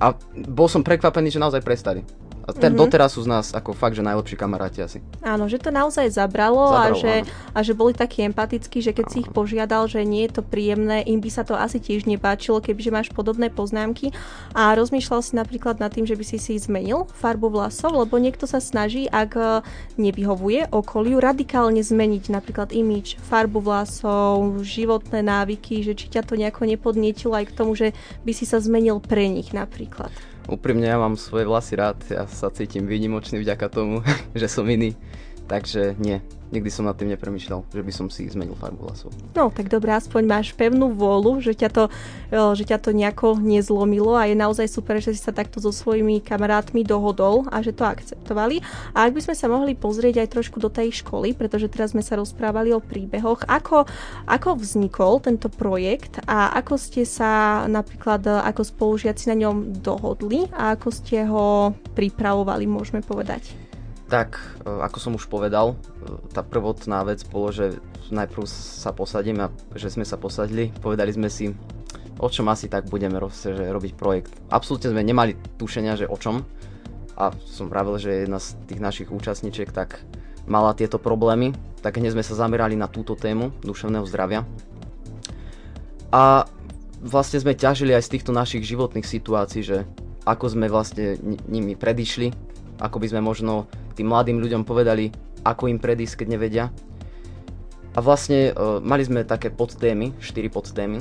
a 0.00 0.06
bol 0.48 0.68
som 0.70 0.80
prekvapený, 0.80 1.32
že 1.32 1.42
naozaj 1.42 1.60
prestali. 1.60 2.00
A 2.46 2.54
ter, 2.54 2.70
mm-hmm. 2.70 2.78
doteraz 2.78 3.18
sú 3.18 3.26
z 3.26 3.30
nás 3.30 3.50
ako 3.50 3.74
fakt, 3.74 3.98
že 3.98 4.06
najlepší 4.06 4.38
kamaráti 4.38 4.78
asi. 4.78 5.02
Áno, 5.26 5.50
že 5.50 5.58
to 5.58 5.74
naozaj 5.74 6.06
zabralo, 6.14 6.70
Zabralo, 6.70 6.94
a, 6.94 6.94
že, 6.94 7.14
áno. 7.26 7.50
a 7.50 7.58
že 7.66 7.72
boli 7.74 7.90
takí 7.90 8.22
empatickí, 8.22 8.78
že 8.78 8.94
keď 8.94 9.06
si 9.10 9.26
ich 9.26 9.30
požiadal, 9.34 9.90
že 9.90 10.06
nie 10.06 10.22
je 10.30 10.38
to 10.38 10.42
príjemné, 10.46 11.02
im 11.10 11.18
by 11.18 11.26
sa 11.26 11.42
to 11.42 11.58
asi 11.58 11.82
tiež 11.82 12.06
nepáčilo, 12.06 12.62
kebyže 12.62 12.94
máš 12.94 13.08
podobné 13.10 13.50
poznámky. 13.50 14.14
A 14.54 14.78
rozmýšľal 14.78 15.20
si 15.26 15.34
napríklad 15.34 15.82
nad 15.82 15.90
tým, 15.90 16.06
že 16.06 16.14
by 16.14 16.22
si 16.22 16.38
si 16.38 16.54
zmenil 16.54 17.10
farbu 17.18 17.50
vlasov, 17.50 17.98
lebo 17.98 18.14
niekto 18.22 18.46
sa 18.46 18.62
snaží, 18.62 19.10
ak 19.10 19.34
e, 19.34 19.42
nevyhovuje 19.98 20.70
okoliu, 20.70 21.18
radikálne 21.18 21.82
zmeniť 21.82 22.30
napríklad 22.30 22.70
imič, 22.70 23.18
farbu 23.26 23.58
vlasov, 23.58 24.62
životné 24.62 25.18
návyky, 25.18 25.82
že 25.82 25.98
či 25.98 26.06
ťa 26.14 26.22
to 26.22 26.38
nejako 26.38 26.62
nepodnietilo 26.70 27.34
aj 27.34 27.50
k 27.50 27.56
tomu, 27.58 27.74
že 27.74 27.90
by 28.22 28.30
si 28.30 28.46
sa 28.46 28.62
zmenil 28.62 29.02
pre 29.02 29.26
nich 29.26 29.50
napríklad. 29.50 30.14
Úprimne 30.46 30.86
ja 30.86 30.94
mám 30.94 31.18
svoje 31.18 31.42
vlasy 31.42 31.74
rád, 31.74 31.98
ja 32.06 32.22
sa 32.30 32.54
cítim 32.54 32.86
výnimočný 32.86 33.42
vďaka 33.42 33.66
tomu, 33.66 34.06
že 34.38 34.46
som 34.46 34.62
iný. 34.70 34.94
Takže 35.46 35.94
nie, 36.02 36.18
nikdy 36.50 36.70
som 36.70 36.86
nad 36.86 36.98
tým 36.98 37.14
nepremýšľal, 37.14 37.70
že 37.70 37.82
by 37.82 37.92
som 37.94 38.06
si 38.10 38.26
zmenil 38.26 38.58
farbu 38.58 38.86
vlasov. 38.86 39.10
No, 39.34 39.50
tak 39.50 39.70
dobre, 39.70 39.94
aspoň 39.94 40.22
máš 40.26 40.50
pevnú 40.54 40.90
vôľu, 40.94 41.42
že 41.42 41.54
ťa 41.54 41.70
to, 41.70 41.84
e, 42.30 42.38
že 42.54 42.66
ťa 42.66 42.78
to 42.82 42.90
nejako 42.90 43.38
nezlomilo 43.38 44.14
a 44.14 44.26
je 44.26 44.34
naozaj 44.34 44.66
super, 44.70 44.98
že 45.02 45.14
si 45.14 45.22
sa 45.22 45.34
takto 45.34 45.58
so 45.58 45.70
svojimi 45.70 46.22
kamarátmi 46.22 46.86
dohodol 46.86 47.46
a 47.50 47.62
že 47.62 47.74
to 47.74 47.86
akceptovali. 47.86 48.62
A 48.94 49.06
ak 49.06 49.14
by 49.14 49.20
sme 49.22 49.34
sa 49.38 49.46
mohli 49.46 49.74
pozrieť 49.74 50.22
aj 50.22 50.32
trošku 50.34 50.58
do 50.62 50.70
tej 50.70 51.02
školy, 51.02 51.34
pretože 51.34 51.70
teraz 51.70 51.94
sme 51.94 52.02
sa 52.02 52.18
rozprávali 52.18 52.74
o 52.74 52.82
príbehoch, 52.82 53.46
ako, 53.46 53.86
ako 54.26 54.48
vznikol 54.58 55.22
tento 55.22 55.50
projekt 55.50 56.22
a 56.26 56.54
ako 56.58 56.74
ste 56.74 57.02
sa 57.02 57.64
napríklad 57.66 58.22
e, 58.26 58.30
ako 58.46 58.62
spolužiaci 58.62 59.30
na 59.34 59.46
ňom 59.46 59.82
dohodli 59.82 60.46
a 60.54 60.78
ako 60.78 60.88
ste 60.94 61.26
ho 61.26 61.74
pripravovali, 61.94 62.66
môžeme 62.70 63.02
povedať. 63.02 63.65
Tak, 64.06 64.38
e, 64.62 64.70
ako 64.70 64.98
som 65.02 65.12
už 65.18 65.26
povedal, 65.26 65.74
e, 65.74 65.76
tá 66.30 66.46
prvotná 66.46 67.02
vec 67.02 67.26
bolo, 67.26 67.50
že 67.50 67.82
najprv 68.14 68.46
sa 68.46 68.94
posadím 68.94 69.42
a 69.42 69.50
že 69.74 69.90
sme 69.90 70.06
sa 70.06 70.14
posadili, 70.14 70.70
povedali 70.70 71.10
sme 71.10 71.26
si, 71.26 71.50
o 72.22 72.28
čom 72.30 72.46
asi 72.48 72.70
tak 72.70 72.86
budeme 72.86 73.18
že 73.18 73.52
robiť 73.52 73.92
projekt. 73.98 74.32
Absolútne 74.48 74.94
sme 74.94 75.02
nemali 75.02 75.34
tušenia, 75.58 75.98
že 75.98 76.06
o 76.06 76.16
čom. 76.16 76.46
A 77.16 77.32
som 77.48 77.72
pravil, 77.72 77.96
že 77.96 78.28
jedna 78.28 78.38
z 78.38 78.54
tých 78.68 78.80
našich 78.80 79.08
účastníčiek 79.08 79.72
tak 79.72 80.04
mala 80.46 80.76
tieto 80.76 81.00
problémy, 81.00 81.56
tak 81.82 81.98
hneď 81.98 82.14
sme 82.14 82.24
sa 82.24 82.38
zamerali 82.38 82.78
na 82.78 82.86
túto 82.86 83.18
tému 83.18 83.50
duševného 83.64 84.06
zdravia. 84.06 84.46
A 86.14 86.46
vlastne 87.02 87.42
sme 87.42 87.58
ťažili 87.58 87.90
aj 87.92 88.06
z 88.06 88.12
týchto 88.16 88.30
našich 88.30 88.62
životných 88.62 89.04
situácií, 89.04 89.64
že 89.64 89.82
ako 90.22 90.54
sme 90.54 90.70
vlastne 90.70 91.18
ni- 91.24 91.40
nimi 91.50 91.74
predišli, 91.74 92.30
ako 92.78 93.00
by 93.00 93.06
sme 93.10 93.20
možno 93.24 93.66
tým 93.96 94.12
mladým 94.12 94.38
ľuďom 94.38 94.62
povedali, 94.68 95.08
ako 95.42 95.72
im 95.72 95.80
predísť, 95.80 96.22
keď 96.22 96.26
nevedia. 96.28 96.64
A 97.96 97.98
vlastne 98.04 98.52
e, 98.52 98.80
mali 98.84 99.02
sme 99.08 99.24
také 99.24 99.48
podtémy, 99.48 100.20
4 100.20 100.52
podtémy, 100.52 101.00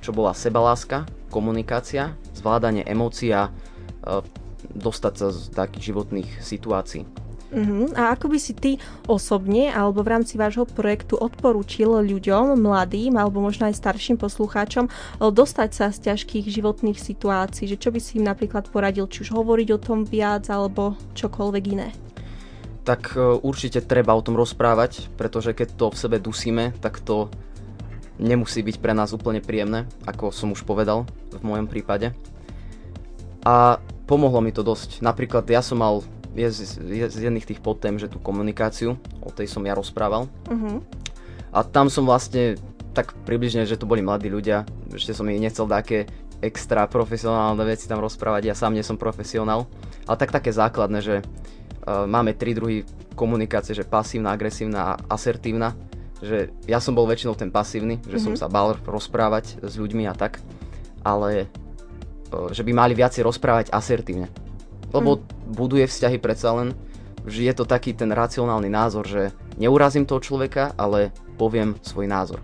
čo 0.00 0.16
bola 0.16 0.32
sebaláska, 0.32 1.04
komunikácia, 1.28 2.16
zvládanie 2.32 2.88
emócií 2.88 3.36
a 3.36 3.48
e, 3.48 4.24
dostať 4.72 5.14
sa 5.20 5.26
z 5.28 5.52
takých 5.52 5.92
životných 5.92 6.30
situácií. 6.40 7.04
Uh-huh. 7.50 7.90
A 7.98 8.14
ako 8.14 8.30
by 8.30 8.38
si 8.38 8.54
ty 8.54 8.78
osobne 9.10 9.74
alebo 9.74 10.06
v 10.06 10.14
rámci 10.14 10.38
vášho 10.38 10.62
projektu 10.70 11.18
odporúčil 11.18 11.98
ľuďom, 11.98 12.54
mladým 12.54 13.18
alebo 13.18 13.42
možno 13.42 13.66
aj 13.66 13.74
starším 13.74 14.22
poslucháčom 14.22 14.86
e, 14.86 14.90
dostať 15.18 15.70
sa 15.74 15.86
z 15.90 16.08
ťažkých 16.08 16.46
životných 16.46 16.96
situácií? 16.96 17.66
Že 17.74 17.76
čo 17.76 17.90
by 17.90 18.00
si 18.00 18.22
im 18.22 18.24
napríklad 18.30 18.70
poradil, 18.70 19.10
či 19.10 19.26
už 19.26 19.34
hovoriť 19.34 19.68
o 19.74 19.82
tom 19.82 20.06
viac 20.06 20.46
alebo 20.46 20.94
čokoľvek 21.18 21.64
iné? 21.74 21.90
Tak 22.84 23.14
e, 23.14 23.40
určite 23.40 23.84
treba 23.84 24.16
o 24.16 24.24
tom 24.24 24.36
rozprávať, 24.36 25.12
pretože 25.20 25.52
keď 25.52 25.68
to 25.76 25.86
v 25.92 26.00
sebe 26.00 26.16
dusíme, 26.16 26.72
tak 26.80 27.00
to 27.00 27.28
nemusí 28.20 28.60
byť 28.60 28.76
pre 28.80 28.92
nás 28.92 29.16
úplne 29.16 29.40
príjemné, 29.40 29.88
ako 30.04 30.28
som 30.28 30.52
už 30.52 30.64
povedal 30.68 31.08
v 31.32 31.42
mojom 31.44 31.66
prípade. 31.68 32.12
A 33.40 33.80
pomohlo 34.04 34.44
mi 34.44 34.52
to 34.52 34.60
dosť. 34.60 35.00
Napríklad 35.00 35.48
ja 35.48 35.64
som 35.64 35.80
mal 35.80 36.04
je 36.36 36.46
z, 36.46 36.78
je 36.78 37.06
z 37.10 37.18
jedných 37.26 37.48
tých 37.48 37.58
podtém, 37.58 37.98
že 37.98 38.06
tú 38.06 38.22
komunikáciu, 38.22 38.94
o 39.18 39.30
tej 39.34 39.50
som 39.50 39.66
ja 39.66 39.74
rozprával. 39.74 40.30
Uh-huh. 40.46 40.78
A 41.50 41.66
tam 41.66 41.90
som 41.90 42.06
vlastne 42.06 42.54
tak 42.94 43.14
približne, 43.26 43.66
že 43.66 43.78
to 43.78 43.88
boli 43.88 44.02
mladí 44.02 44.30
ľudia, 44.30 44.66
ešte 44.90 45.14
som 45.14 45.26
ich 45.30 45.42
nechcel 45.42 45.66
také 45.66 46.06
extra 46.40 46.88
profesionálne 46.88 47.62
veci 47.66 47.86
tam 47.86 48.00
rozprávať, 48.02 48.50
ja 48.50 48.56
sám 48.56 48.74
nie 48.74 48.86
som 48.86 48.96
profesionál, 48.96 49.68
ale 50.08 50.16
tak 50.16 50.32
také 50.32 50.50
základné, 50.50 50.98
že 51.04 51.14
máme 51.86 52.36
tri 52.36 52.52
druhy 52.52 52.84
komunikácie, 53.16 53.76
že 53.76 53.88
pasívna, 53.88 54.32
agresívna 54.32 54.80
a 54.80 54.92
asertívna, 55.12 55.76
že 56.20 56.52
ja 56.68 56.78
som 56.80 56.92
bol 56.92 57.08
väčšinou 57.08 57.32
ten 57.32 57.48
pasívny, 57.48 58.00
že 58.04 58.20
mm-hmm. 58.20 58.24
som 58.32 58.34
sa 58.36 58.52
bal 58.52 58.76
rozprávať 58.84 59.64
s 59.64 59.74
ľuďmi 59.80 60.04
a 60.04 60.14
tak, 60.14 60.44
ale 61.00 61.48
uh, 62.32 62.52
že 62.52 62.60
by 62.60 62.72
mali 62.76 62.92
viacej 62.92 63.24
rozprávať 63.24 63.72
asertívne. 63.72 64.28
Lebo 64.92 65.20
mm. 65.20 65.56
buduje 65.56 65.88
vzťahy 65.88 66.20
predsa 66.20 66.52
len, 66.52 66.76
že 67.24 67.44
je 67.44 67.54
to 67.56 67.64
taký 67.64 67.96
ten 67.96 68.12
racionálny 68.12 68.68
názor, 68.68 69.08
že 69.08 69.32
neurazím 69.56 70.04
toho 70.04 70.20
človeka, 70.20 70.72
ale 70.76 71.12
poviem 71.40 71.76
svoj 71.80 72.08
názor. 72.08 72.40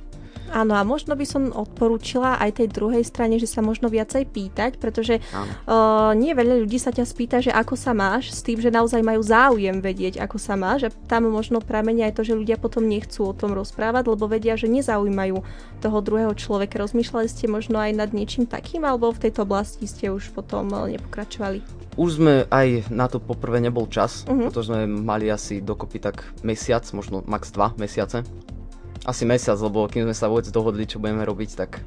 Áno, 0.54 0.78
a 0.78 0.82
možno 0.86 1.18
by 1.18 1.26
som 1.26 1.50
odporúčila 1.50 2.38
aj 2.38 2.62
tej 2.62 2.68
druhej 2.70 3.02
strane, 3.02 3.36
že 3.42 3.50
sa 3.50 3.60
možno 3.62 3.90
viacej 3.90 4.30
pýtať, 4.30 4.78
pretože 4.78 5.18
uh, 5.18 6.14
nie 6.14 6.32
veľa 6.32 6.62
ľudí 6.62 6.78
sa 6.78 6.94
ťa 6.94 7.04
spýta, 7.04 7.36
že 7.42 7.50
ako 7.50 7.74
sa 7.74 7.92
máš, 7.96 8.30
s 8.30 8.40
tým, 8.46 8.62
že 8.62 8.70
naozaj 8.70 9.02
majú 9.02 9.22
záujem 9.22 9.82
vedieť, 9.82 10.22
ako 10.22 10.38
sa 10.38 10.54
máš 10.54 10.88
a 10.88 10.94
tam 11.10 11.26
možno 11.28 11.58
pramenia 11.58 12.08
aj 12.08 12.16
to, 12.18 12.22
že 12.22 12.38
ľudia 12.38 12.56
potom 12.56 12.86
nechcú 12.86 13.26
o 13.26 13.36
tom 13.36 13.52
rozprávať, 13.58 14.06
lebo 14.06 14.30
vedia, 14.30 14.54
že 14.54 14.70
nezaujímajú 14.70 15.42
toho 15.82 15.98
druhého 16.00 16.32
človeka. 16.38 16.78
Rozmýšľali 16.78 17.26
ste 17.26 17.50
možno 17.50 17.82
aj 17.82 17.92
nad 17.92 18.10
niečím 18.14 18.46
takým, 18.46 18.86
alebo 18.86 19.10
v 19.10 19.28
tejto 19.28 19.42
oblasti 19.42 19.84
ste 19.90 20.14
už 20.14 20.30
potom 20.30 20.70
uh, 20.70 20.86
nepokračovali? 20.86 21.62
Už 21.96 22.20
sme 22.20 22.44
aj 22.52 22.92
na 22.92 23.08
to 23.08 23.16
poprvé 23.16 23.56
nebol 23.56 23.88
čas, 23.88 24.28
uh-huh. 24.28 24.52
pretože 24.52 24.68
sme 24.68 24.84
mali 24.84 25.32
asi 25.32 25.64
dokopy 25.64 25.96
tak 25.96 26.28
mesiac, 26.44 26.84
možno 26.92 27.24
max 27.24 27.48
dva 27.56 27.72
mesiace. 27.80 28.20
Asi 29.06 29.22
mesiac, 29.22 29.54
lebo 29.56 29.86
kým 29.86 30.02
sme 30.02 30.12
sa 30.12 30.26
vôbec 30.26 30.50
dohodli, 30.50 30.82
čo 30.82 30.98
budeme 30.98 31.22
robiť, 31.22 31.50
tak 31.54 31.78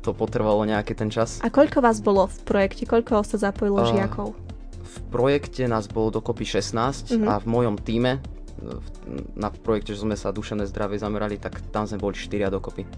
to 0.00 0.16
potrvalo 0.16 0.64
nejaký 0.64 0.96
ten 0.96 1.12
čas. 1.12 1.44
A 1.44 1.52
koľko 1.52 1.84
vás 1.84 2.00
bolo 2.00 2.24
v 2.24 2.38
projekte? 2.42 2.88
Koľko 2.88 3.20
sa 3.20 3.36
zapojilo 3.42 3.76
A- 3.76 3.84
žiakov? 3.84 4.32
V 4.80 4.98
projekte 5.12 5.68
nás 5.68 5.84
bolo 5.86 6.08
dokopy 6.10 6.48
16 6.48 6.72
Mhm. 7.12 7.20
uh-huh. 7.20 7.28
a 7.28 7.34
v 7.36 7.46
mojom 7.46 7.76
týme 7.76 8.24
na 9.36 9.52
projekte, 9.52 9.92
že 9.92 10.00
sme 10.00 10.16
sa 10.16 10.32
dušené 10.32 10.64
zdravie 10.64 10.96
zamerali, 10.96 11.36
tak 11.36 11.60
tam 11.68 11.84
sme 11.84 12.00
boli 12.00 12.16
4 12.16 12.48
dokopy. 12.48 12.88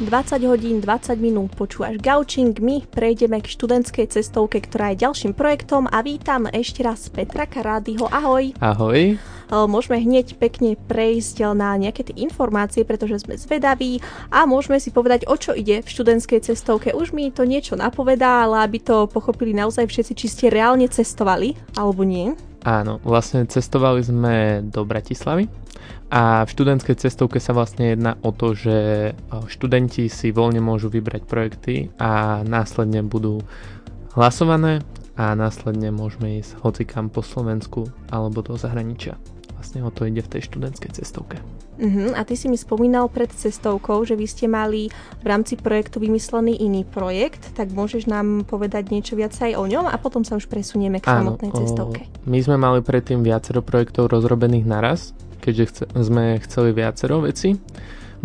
20 0.00 0.10
hodín, 0.46 0.80
20 0.80 0.90
minút 1.16 1.54
počúvaš 1.54 2.00
Gaučing, 2.00 2.56
my 2.58 2.82
prejdeme 2.82 3.38
k 3.38 3.46
študentskej 3.46 4.08
cestovke, 4.08 4.58
ktorá 4.58 4.90
je 4.90 5.04
ďalším 5.04 5.32
projektom 5.32 5.86
a 5.86 6.00
vítam 6.00 6.48
ešte 6.48 6.80
raz 6.80 7.06
Petra 7.06 7.44
Karádyho. 7.44 8.08
Ahoj! 8.10 8.56
Ahoj. 8.58 9.20
E, 9.50 9.66
Môžeme 9.66 9.98
hneď 9.98 10.38
pekne 10.38 10.78
prejsť 10.78 11.52
na 11.52 11.74
nejaké 11.74 12.06
tie 12.06 12.16
informácie, 12.22 12.86
pretože 12.86 13.26
sme 13.26 13.34
zvedaví 13.34 13.98
a 14.30 14.46
môžeme 14.46 14.78
si 14.78 14.94
povedať, 14.94 15.26
o 15.26 15.34
čo 15.34 15.52
ide 15.52 15.82
v 15.82 15.90
študentskej 15.90 16.40
cestovke. 16.46 16.94
Už 16.94 17.10
mi 17.10 17.34
to 17.34 17.42
niečo 17.42 17.74
napovedá, 17.74 18.46
ale 18.46 18.62
aby 18.64 18.78
to 18.78 19.10
pochopili 19.10 19.50
naozaj 19.50 19.90
všetci, 19.90 20.12
či 20.14 20.26
ste 20.30 20.46
reálne 20.48 20.86
cestovali, 20.86 21.58
alebo 21.74 22.06
nie. 22.06 22.32
Áno, 22.62 23.00
vlastne 23.02 23.48
cestovali 23.48 24.04
sme 24.04 24.60
do 24.62 24.84
Bratislavy 24.84 25.48
a 26.10 26.42
v 26.42 26.50
študentskej 26.50 26.98
cestovke 26.98 27.38
sa 27.38 27.54
vlastne 27.54 27.94
jedná 27.94 28.18
o 28.26 28.34
to, 28.34 28.52
že 28.52 28.76
o, 29.30 29.46
študenti 29.46 30.10
si 30.10 30.34
voľne 30.34 30.58
môžu 30.58 30.90
vybrať 30.90 31.22
projekty 31.24 31.74
a 32.02 32.42
následne 32.42 33.06
budú 33.06 33.46
hlasované 34.18 34.82
a 35.14 35.38
následne 35.38 35.94
môžeme 35.94 36.42
ísť 36.42 36.58
hocikam 36.66 37.06
po 37.14 37.22
Slovensku 37.22 37.86
alebo 38.10 38.42
do 38.42 38.58
zahraničia. 38.58 39.16
Vlastne 39.70 39.86
o 39.86 39.94
to 39.94 40.02
ide 40.02 40.18
v 40.18 40.34
tej 40.34 40.50
študentskej 40.50 40.98
cestovke. 40.98 41.38
Uh-huh. 41.78 42.10
A 42.18 42.26
ty 42.26 42.34
si 42.34 42.50
mi 42.50 42.58
spomínal 42.58 43.06
pred 43.06 43.30
cestovkou, 43.30 44.02
že 44.02 44.18
vy 44.18 44.26
ste 44.26 44.50
mali 44.50 44.90
v 45.22 45.26
rámci 45.30 45.54
projektu 45.54 46.02
vymyslený 46.02 46.58
iný 46.58 46.82
projekt, 46.82 47.54
tak 47.54 47.70
môžeš 47.70 48.10
nám 48.10 48.50
povedať 48.50 48.90
niečo 48.90 49.14
viac 49.14 49.30
aj 49.38 49.54
o 49.54 49.70
ňom 49.70 49.86
a 49.86 49.94
potom 50.02 50.26
sa 50.26 50.34
už 50.34 50.50
presunieme 50.50 50.98
k 50.98 51.06
samotnej 51.06 51.54
o, 51.54 51.58
cestovke. 51.62 52.10
my 52.26 52.38
sme 52.42 52.58
mali 52.58 52.82
predtým 52.82 53.22
viacero 53.22 53.62
projektov 53.62 54.10
rozrobených 54.10 54.66
naraz, 54.66 55.14
keďže 55.38 55.64
chce, 55.70 55.82
sme 56.02 56.42
chceli 56.42 56.74
viacero 56.74 57.22
veci. 57.22 57.54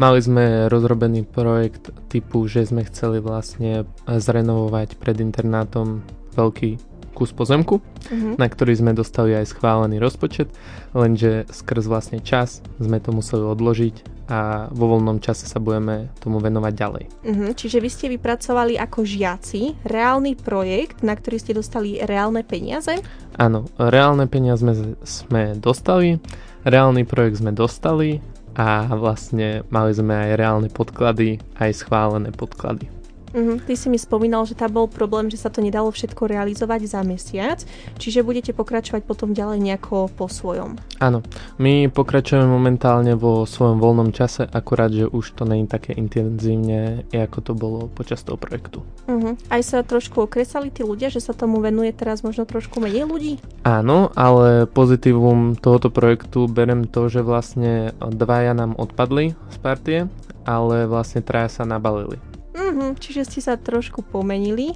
Mali 0.01 0.25
sme 0.25 0.65
rozrobený 0.65 1.29
projekt 1.29 1.93
typu, 2.09 2.49
že 2.49 2.65
sme 2.65 2.89
chceli 2.89 3.21
vlastne 3.21 3.85
zrenovovať 4.09 4.97
pred 4.97 5.21
internátom 5.21 6.01
veľký 6.33 6.94
kus 7.15 7.31
pozemku, 7.31 7.79
Uh-huh. 8.05 8.37
na 8.37 8.45
ktorý 8.45 8.77
sme 8.77 8.93
dostali 8.93 9.33
aj 9.33 9.49
schválený 9.49 9.97
rozpočet, 9.97 10.53
lenže 10.93 11.49
skrz 11.49 11.89
vlastne 11.89 12.21
čas 12.21 12.61
sme 12.77 13.01
to 13.01 13.09
museli 13.09 13.41
odložiť 13.41 14.29
a 14.29 14.69
vo 14.69 14.93
voľnom 14.93 15.17
čase 15.21 15.49
sa 15.49 15.57
budeme 15.57 16.13
tomu 16.21 16.37
venovať 16.37 16.73
ďalej. 16.77 17.03
Uh-huh, 17.25 17.51
čiže 17.57 17.81
vy 17.81 17.89
ste 17.89 18.05
vypracovali 18.13 18.77
ako 18.77 19.01
žiaci 19.01 19.73
reálny 19.89 20.37
projekt, 20.37 21.01
na 21.01 21.17
ktorý 21.17 21.37
ste 21.41 21.57
dostali 21.57 21.97
reálne 21.97 22.45
peniaze? 22.45 23.01
Áno, 23.41 23.65
reálne 23.81 24.29
peniaze 24.29 24.61
sme, 24.61 24.73
sme 25.01 25.41
dostali, 25.57 26.21
reálny 26.61 27.09
projekt 27.09 27.41
sme 27.41 27.53
dostali 27.53 28.21
a 28.53 28.85
vlastne 28.93 29.65
mali 29.73 29.91
sme 29.97 30.13
aj 30.13 30.31
reálne 30.37 30.69
podklady, 30.69 31.41
aj 31.57 31.73
schválené 31.73 32.29
podklady. 32.29 32.94
Uh-huh. 33.35 33.59
Ty 33.59 33.73
si 33.75 33.91
mi 33.91 33.99
spomínal, 33.99 34.47
že 34.47 34.55
tam 34.55 34.71
bol 34.71 34.87
problém, 34.87 35.27
že 35.27 35.35
sa 35.35 35.51
to 35.51 35.59
nedalo 35.59 35.91
všetko 35.91 36.31
realizovať 36.31 36.87
za 36.87 37.03
mesiac, 37.03 37.59
čiže 37.99 38.23
budete 38.23 38.55
pokračovať 38.55 39.03
potom 39.03 39.35
ďalej 39.35 39.59
nejako 39.59 40.07
po 40.15 40.31
svojom. 40.31 40.79
Áno, 41.03 41.19
my 41.59 41.91
pokračujeme 41.91 42.47
momentálne 42.47 43.19
vo 43.19 43.43
svojom 43.43 43.83
voľnom 43.83 44.15
čase, 44.15 44.47
akurát, 44.47 44.95
že 44.95 45.11
už 45.11 45.35
to 45.35 45.43
není 45.43 45.67
také 45.67 45.91
intenzívne, 45.99 47.03
ako 47.11 47.37
to 47.43 47.51
bolo 47.51 47.79
počas 47.91 48.23
toho 48.23 48.39
projektu. 48.39 48.87
Uh-huh. 49.11 49.35
Aj 49.51 49.59
sa 49.59 49.83
trošku 49.83 50.23
okresali 50.23 50.71
tí 50.71 50.87
ľudia, 50.87 51.11
že 51.11 51.19
sa 51.19 51.35
tomu 51.35 51.59
venuje 51.59 51.91
teraz 51.91 52.23
možno 52.23 52.47
trošku 52.47 52.79
menej 52.79 53.03
ľudí? 53.03 53.43
Áno, 53.67 54.15
ale 54.15 54.63
pozitívum 54.63 55.59
tohoto 55.59 55.91
projektu 55.91 56.47
berem 56.47 56.87
to, 56.87 57.11
že 57.11 57.19
vlastne 57.19 57.91
dvaja 57.99 58.55
nám 58.55 58.79
odpadli 58.79 59.35
z 59.51 59.57
partie, 59.59 59.99
ale 60.47 60.87
vlastne 60.87 61.19
traja 61.19 61.51
sa 61.51 61.63
nabalili. 61.67 62.15
Mm-hmm, 62.55 62.95
čiže 62.97 63.27
ste 63.27 63.39
sa 63.43 63.59
trošku 63.59 63.99
pomenili 63.99 64.71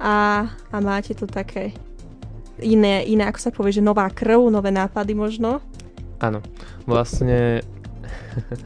a, 0.00 0.48
a 0.48 0.76
máte 0.80 1.12
to 1.12 1.28
také 1.28 1.76
iné, 2.62 3.04
iné, 3.04 3.28
ako 3.28 3.38
sa 3.38 3.50
povie, 3.52 3.76
že 3.76 3.84
nová 3.84 4.08
krv, 4.08 4.48
nové 4.48 4.72
nápady 4.72 5.12
možno. 5.12 5.60
Áno, 6.18 6.42
vlastne... 6.88 7.62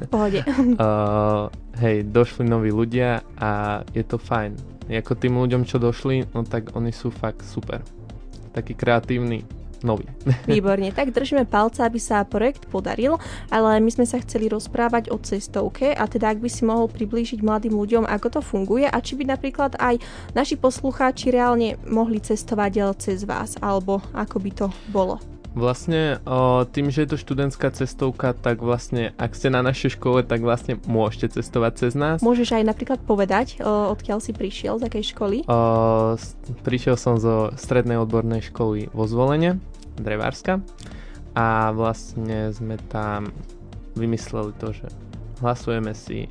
Pohode. 0.09 0.47
uh, 0.81 1.50
hej, 1.83 2.07
došli 2.07 2.47
noví 2.47 2.71
ľudia 2.73 3.25
a 3.37 3.83
je 3.92 4.04
to 4.04 4.16
fajn. 4.16 4.57
Ako 4.92 5.16
tým 5.16 5.40
ľuďom, 5.40 5.64
čo 5.64 5.81
došli, 5.81 6.33
no 6.37 6.45
tak 6.45 6.76
oni 6.76 6.92
sú 6.92 7.09
fakt 7.09 7.42
super. 7.42 7.81
Taký 8.52 8.76
kreatívny, 8.76 9.45
nový. 9.87 10.07
Výborne, 10.51 10.95
tak 10.95 11.15
držíme 11.15 11.47
palca, 11.47 11.87
aby 11.87 11.99
sa 11.99 12.27
projekt 12.27 12.67
podaril, 12.71 13.19
ale 13.51 13.79
my 13.79 13.91
sme 13.91 14.07
sa 14.07 14.19
chceli 14.23 14.51
rozprávať 14.51 15.11
o 15.11 15.19
cestovke 15.19 15.93
a 15.93 16.05
teda 16.07 16.35
ak 16.35 16.43
by 16.43 16.51
si 16.51 16.62
mohol 16.67 16.91
priblížiť 16.91 17.43
mladým 17.43 17.75
ľuďom, 17.75 18.05
ako 18.07 18.39
to 18.39 18.41
funguje 18.41 18.87
a 18.87 18.99
či 19.03 19.19
by 19.19 19.29
napríklad 19.29 19.79
aj 19.79 20.01
naši 20.33 20.59
poslucháči 20.59 21.35
reálne 21.35 21.79
mohli 21.87 22.23
cestovať 22.23 22.95
cez 22.99 23.23
vás, 23.29 23.59
alebo 23.61 24.01
ako 24.15 24.37
by 24.41 24.51
to 24.55 24.67
bolo. 24.89 25.32
Vlastne 25.52 26.18
o, 26.25 26.64
tým, 26.64 26.88
že 26.88 27.04
je 27.04 27.09
to 27.12 27.21
študentská 27.21 27.68
cestovka, 27.76 28.32
tak 28.32 28.64
vlastne 28.64 29.12
ak 29.21 29.37
ste 29.37 29.52
na 29.52 29.61
našej 29.61 30.00
škole, 30.00 30.25
tak 30.25 30.40
vlastne 30.40 30.80
môžete 30.88 31.37
cestovať 31.37 31.73
cez 31.87 31.92
nás. 31.92 32.25
Môžeš 32.25 32.56
aj 32.56 32.64
napríklad 32.64 33.00
povedať, 33.04 33.61
o, 33.61 33.92
odkiaľ 33.92 34.25
si 34.25 34.32
prišiel, 34.32 34.80
z 34.80 34.88
akej 34.88 35.04
školy? 35.12 35.37
O, 35.44 36.16
prišiel 36.64 36.97
som 36.97 37.21
zo 37.21 37.52
strednej 37.61 38.00
odbornej 38.00 38.49
školy 38.49 38.88
vo 38.97 39.04
Zvolenie. 39.04 39.61
Drevárska 39.92 40.64
a 41.37 41.73
vlastne 41.73 42.52
sme 42.52 42.80
tam 42.88 43.32
vymysleli 43.97 44.56
to, 44.56 44.73
že 44.73 44.88
hlasujeme 45.44 45.92
si, 45.92 46.28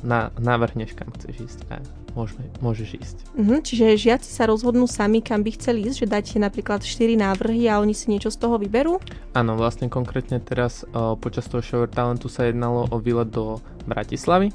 na, 0.00 0.32
navrhneš 0.40 0.96
kam 0.96 1.12
chceš 1.12 1.36
ísť 1.44 1.60
a 1.72 1.76
môžeme, 2.12 2.44
môžeš 2.60 2.88
ísť. 2.98 3.16
Uh-huh, 3.36 3.60
čiže 3.60 3.96
žiaci 3.96 4.28
sa 4.28 4.48
rozhodnú 4.48 4.84
sami, 4.88 5.24
kam 5.24 5.40
by 5.40 5.56
chceli 5.56 5.88
ísť, 5.88 6.04
že 6.04 6.12
dáte 6.12 6.34
napríklad 6.36 6.84
4 6.84 7.16
návrhy 7.16 7.68
a 7.68 7.80
oni 7.80 7.96
si 7.96 8.12
niečo 8.12 8.32
z 8.32 8.38
toho 8.40 8.56
vyberú? 8.60 9.00
Áno, 9.32 9.56
vlastne 9.56 9.88
konkrétne 9.88 10.40
teraz 10.40 10.84
o, 10.92 11.16
počas 11.16 11.48
toho 11.48 11.64
Shower 11.64 11.88
Talentu 11.88 12.28
sa 12.28 12.48
jednalo 12.48 12.88
o 12.88 12.96
výlet 13.00 13.32
do 13.32 13.60
Bratislavy. 13.88 14.52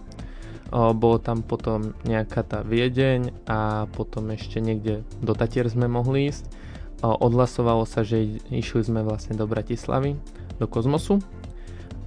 O, 0.69 0.93
bolo 0.93 1.17
tam 1.17 1.41
potom 1.41 1.97
nejaká 2.05 2.45
tá 2.45 2.59
Viedeň 2.61 3.33
a 3.49 3.89
potom 3.89 4.29
ešte 4.33 4.61
niekde 4.61 5.05
do 5.21 5.33
Tatier 5.33 5.65
sme 5.69 5.89
mohli 5.89 6.29
ísť 6.29 6.67
odhlasovalo 7.01 7.85
sa, 7.85 8.01
že 8.01 8.41
išli 8.49 8.81
sme 8.81 9.05
vlastne 9.05 9.37
do 9.37 9.45
Bratislavy, 9.45 10.17
do 10.57 10.65
Kozmosu 10.65 11.21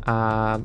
a 0.03 0.59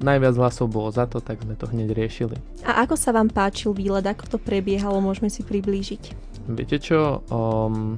najviac 0.00 0.34
hlasov 0.36 0.72
bolo 0.72 0.88
za 0.90 1.04
to, 1.06 1.20
tak 1.20 1.40
sme 1.44 1.54
to 1.54 1.68
hneď 1.68 1.92
riešili. 1.92 2.36
A 2.64 2.84
ako 2.84 2.96
sa 2.96 3.12
vám 3.12 3.28
páčil 3.28 3.76
výlet, 3.76 4.04
ako 4.04 4.36
to 4.36 4.38
prebiehalo, 4.40 4.98
môžeme 5.00 5.28
si 5.28 5.44
priblížiť? 5.44 6.02
Viete 6.50 6.80
čo, 6.80 7.20
um, 7.28 7.94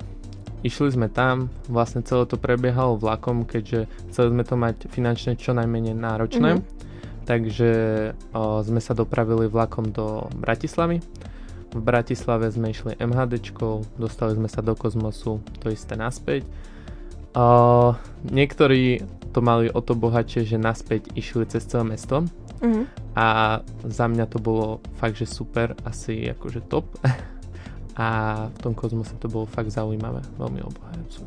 išli 0.66 0.92
sme 0.92 1.08
tam, 1.08 1.48
vlastne 1.70 2.02
celé 2.02 2.26
to 2.26 2.36
prebiehalo 2.36 2.98
vlakom, 2.98 3.46
keďže 3.46 3.86
chceli 4.10 4.28
sme 4.34 4.42
to 4.44 4.54
mať 4.58 4.76
finančne 4.90 5.38
čo 5.38 5.54
najmenej 5.54 5.94
náročné, 5.94 6.58
mm-hmm. 6.58 7.24
takže 7.24 7.70
uh, 8.12 8.60
sme 8.66 8.80
sa 8.82 8.92
dopravili 8.92 9.46
vlakom 9.46 9.94
do 9.94 10.26
Bratislavy 10.36 11.00
v 11.72 11.80
Bratislave 11.80 12.52
sme 12.52 12.68
išli 12.68 13.00
MHDčkou, 13.00 13.96
dostali 13.96 14.36
sme 14.36 14.48
sa 14.48 14.60
do 14.60 14.76
kozmosu, 14.76 15.40
to 15.64 15.72
isté 15.72 15.96
naspäť. 15.96 16.44
Uh, 17.32 17.96
niektorí 18.28 19.00
to 19.32 19.40
mali 19.40 19.72
o 19.72 19.80
to 19.80 19.96
bohatšie, 19.96 20.44
že 20.44 20.60
naspäť 20.60 21.08
išli 21.16 21.48
cez 21.48 21.64
celé 21.64 21.96
mesto. 21.96 22.28
Uh-huh. 22.62 22.84
A 23.16 23.58
za 23.82 24.06
mňa 24.06 24.28
to 24.30 24.38
bolo 24.38 24.78
fakt, 25.00 25.18
že 25.18 25.26
super, 25.26 25.74
asi 25.82 26.30
akože 26.30 26.60
top. 26.68 26.86
a 27.96 28.08
v 28.48 28.58
tom 28.60 28.72
kozmose 28.72 29.16
to 29.20 29.28
bolo 29.28 29.44
fakt 29.44 29.72
zaujímavé, 29.72 30.22
veľmi 30.40 30.60
obohajúce. 30.64 31.24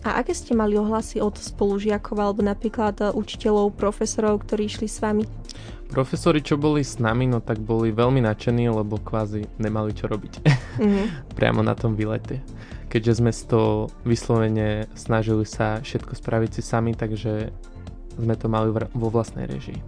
A 0.00 0.24
aké 0.24 0.32
ste 0.32 0.56
mali 0.56 0.80
ohlasy 0.80 1.20
od 1.20 1.36
spolužiakov 1.36 2.16
alebo 2.16 2.40
napríklad 2.40 2.96
e, 3.04 3.12
učiteľov, 3.12 3.76
profesorov, 3.76 4.40
ktorí 4.48 4.64
išli 4.64 4.88
s 4.88 5.04
vami? 5.04 5.28
Profesori, 5.92 6.40
čo 6.40 6.56
boli 6.56 6.80
s 6.80 6.96
nami, 6.96 7.28
no 7.28 7.44
tak 7.44 7.60
boli 7.60 7.92
veľmi 7.92 8.24
nadšení, 8.24 8.64
lebo 8.72 8.96
kvázi 8.96 9.44
nemali 9.60 9.92
čo 9.92 10.08
robiť. 10.08 10.32
Mm-hmm. 10.80 11.06
Priamo 11.36 11.60
na 11.60 11.76
tom 11.76 11.92
výlete. 11.92 12.40
Keďže 12.90 13.22
sme 13.22 13.30
to 13.46 13.86
vyslovene 14.02 14.90
snažili 14.98 15.46
sa 15.46 15.78
všetko 15.78 16.18
spraviť 16.18 16.50
si 16.58 16.62
sami, 16.66 16.92
takže 16.98 17.54
sme 18.18 18.34
to 18.34 18.50
mali 18.50 18.74
vo 18.74 19.08
vlastnej 19.08 19.46
režii. 19.46 19.78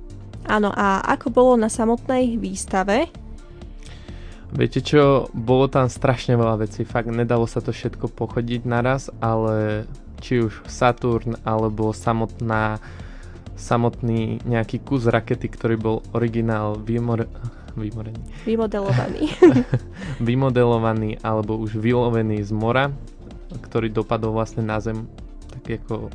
Áno, 0.47 0.71
a 0.71 1.03
ako 1.03 1.35
bolo 1.35 1.53
na 1.59 1.67
samotnej 1.67 2.39
výstave? 2.39 3.11
Viete 4.53 4.85
čo, 4.85 5.33
bolo 5.33 5.67
tam 5.67 5.89
strašne 5.89 6.37
veľa 6.37 6.63
vecí, 6.63 6.85
fakt 6.85 7.09
nedalo 7.09 7.49
sa 7.49 7.65
to 7.65 7.73
všetko 7.73 8.13
pochodiť 8.13 8.69
naraz, 8.69 9.09
ale 9.19 9.89
či 10.23 10.45
už 10.45 10.69
Saturn 10.69 11.41
alebo 11.43 11.91
samotná 11.91 12.79
samotný 13.57 14.43
nejaký 14.43 14.83
kus 14.83 15.07
rakety, 15.07 15.47
ktorý 15.47 15.77
bol 15.79 15.97
originál 16.13 16.77
vymore, 16.77 17.31
vymorený. 17.77 18.23
Vymodelovaný. 18.45 19.33
Vymodelovaný 20.29 21.21
alebo 21.21 21.57
už 21.57 21.79
vylovený 21.79 22.45
z 22.45 22.53
mora, 22.53 22.91
ktorý 23.53 23.93
dopadol 23.93 24.37
vlastne 24.37 24.65
na 24.65 24.81
zem, 24.81 25.09
tak 25.49 25.85
ako 25.85 26.09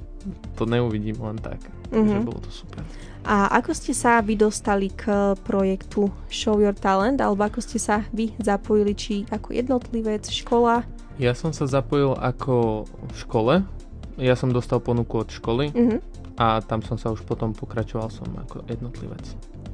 to 0.58 0.64
neuvidím 0.66 1.18
len 1.22 1.38
tak. 1.40 1.62
Mm-hmm. 1.94 2.26
Bolo 2.28 2.44
to 2.44 2.52
super. 2.52 2.84
A 3.28 3.52
ako 3.60 3.72
ste 3.76 3.92
sa 3.92 4.24
vy 4.24 4.40
dostali 4.40 4.92
k 4.92 5.36
projektu 5.44 6.08
Show 6.32 6.60
Your 6.64 6.76
Talent, 6.76 7.20
alebo 7.20 7.44
ako 7.44 7.60
ste 7.60 7.80
sa 7.80 8.08
vy 8.16 8.32
zapojili, 8.40 8.94
či 8.96 9.14
ako 9.28 9.52
jednotlivec, 9.52 10.28
škola? 10.32 10.84
Ja 11.20 11.36
som 11.36 11.52
sa 11.52 11.68
zapojil 11.68 12.16
ako 12.16 12.88
v 12.88 13.16
škole. 13.16 13.54
Ja 14.18 14.34
som 14.34 14.50
dostal 14.50 14.82
ponuku 14.82 15.22
od 15.22 15.30
školy. 15.30 15.72
Mm-hmm 15.76 16.18
a 16.38 16.62
tam 16.62 16.86
som 16.86 17.02
sa 17.02 17.10
už 17.10 17.26
potom 17.26 17.52
pokračoval 17.52 18.14
som 18.14 18.30
ako 18.38 18.62
jednotlivec. 18.70 19.26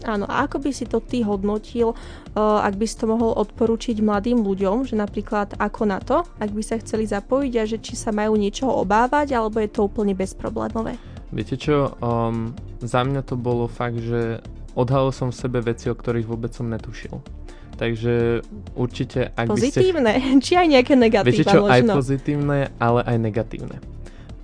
Áno, 0.04 0.28
a 0.28 0.44
ako 0.44 0.60
by 0.60 0.72
si 0.76 0.86
to 0.86 1.00
ty 1.00 1.24
hodnotil, 1.24 1.96
uh, 1.96 2.60
ak 2.63 2.76
by 2.76 2.86
si 2.86 2.96
to 3.00 3.08
mohol 3.08 3.32
odporučiť 3.39 4.04
mladým 4.04 4.44
ľuďom, 4.44 4.84
že 4.84 5.00
napríklad 5.00 5.56
ako 5.56 5.82
na 5.88 6.04
to, 6.04 6.28
ak 6.38 6.52
by 6.52 6.63
sa 6.63 6.76
chceli 6.80 7.08
zapojiť 7.08 7.54
a 7.60 7.63
že 7.63 7.78
či 7.80 7.96
sa 7.96 8.12
majú 8.12 8.36
niečoho 8.36 8.84
obávať, 8.84 9.36
alebo 9.36 9.63
je 9.63 9.72
to 9.72 9.88
úplne 9.88 10.12
bezproblémové? 10.12 11.00
Viete 11.34 11.58
čo, 11.58 11.98
um, 11.98 12.54
za 12.84 13.02
mňa 13.02 13.26
to 13.26 13.34
bolo 13.39 13.66
fakt, 13.66 13.98
že 13.98 14.44
odhalil 14.78 15.10
som 15.10 15.34
v 15.34 15.39
sebe 15.39 15.60
veci, 15.63 15.89
o 15.89 15.96
ktorých 15.98 16.30
vôbec 16.30 16.54
som 16.54 16.70
netušil. 16.70 17.18
Takže 17.74 18.46
určite, 18.78 19.34
ak 19.34 19.50
pozitívne, 19.50 20.13
by 20.13 20.22
ste... 20.22 20.42
či 20.46 20.54
aj 20.62 20.68
nejaké 20.70 20.94
negatívne? 20.94 21.34
Viete 21.34 21.50
čo, 21.50 21.66
možno. 21.66 21.74
aj 21.74 21.82
pozitívne, 21.98 22.60
ale 22.78 23.02
aj 23.02 23.18
negatívne. 23.18 23.78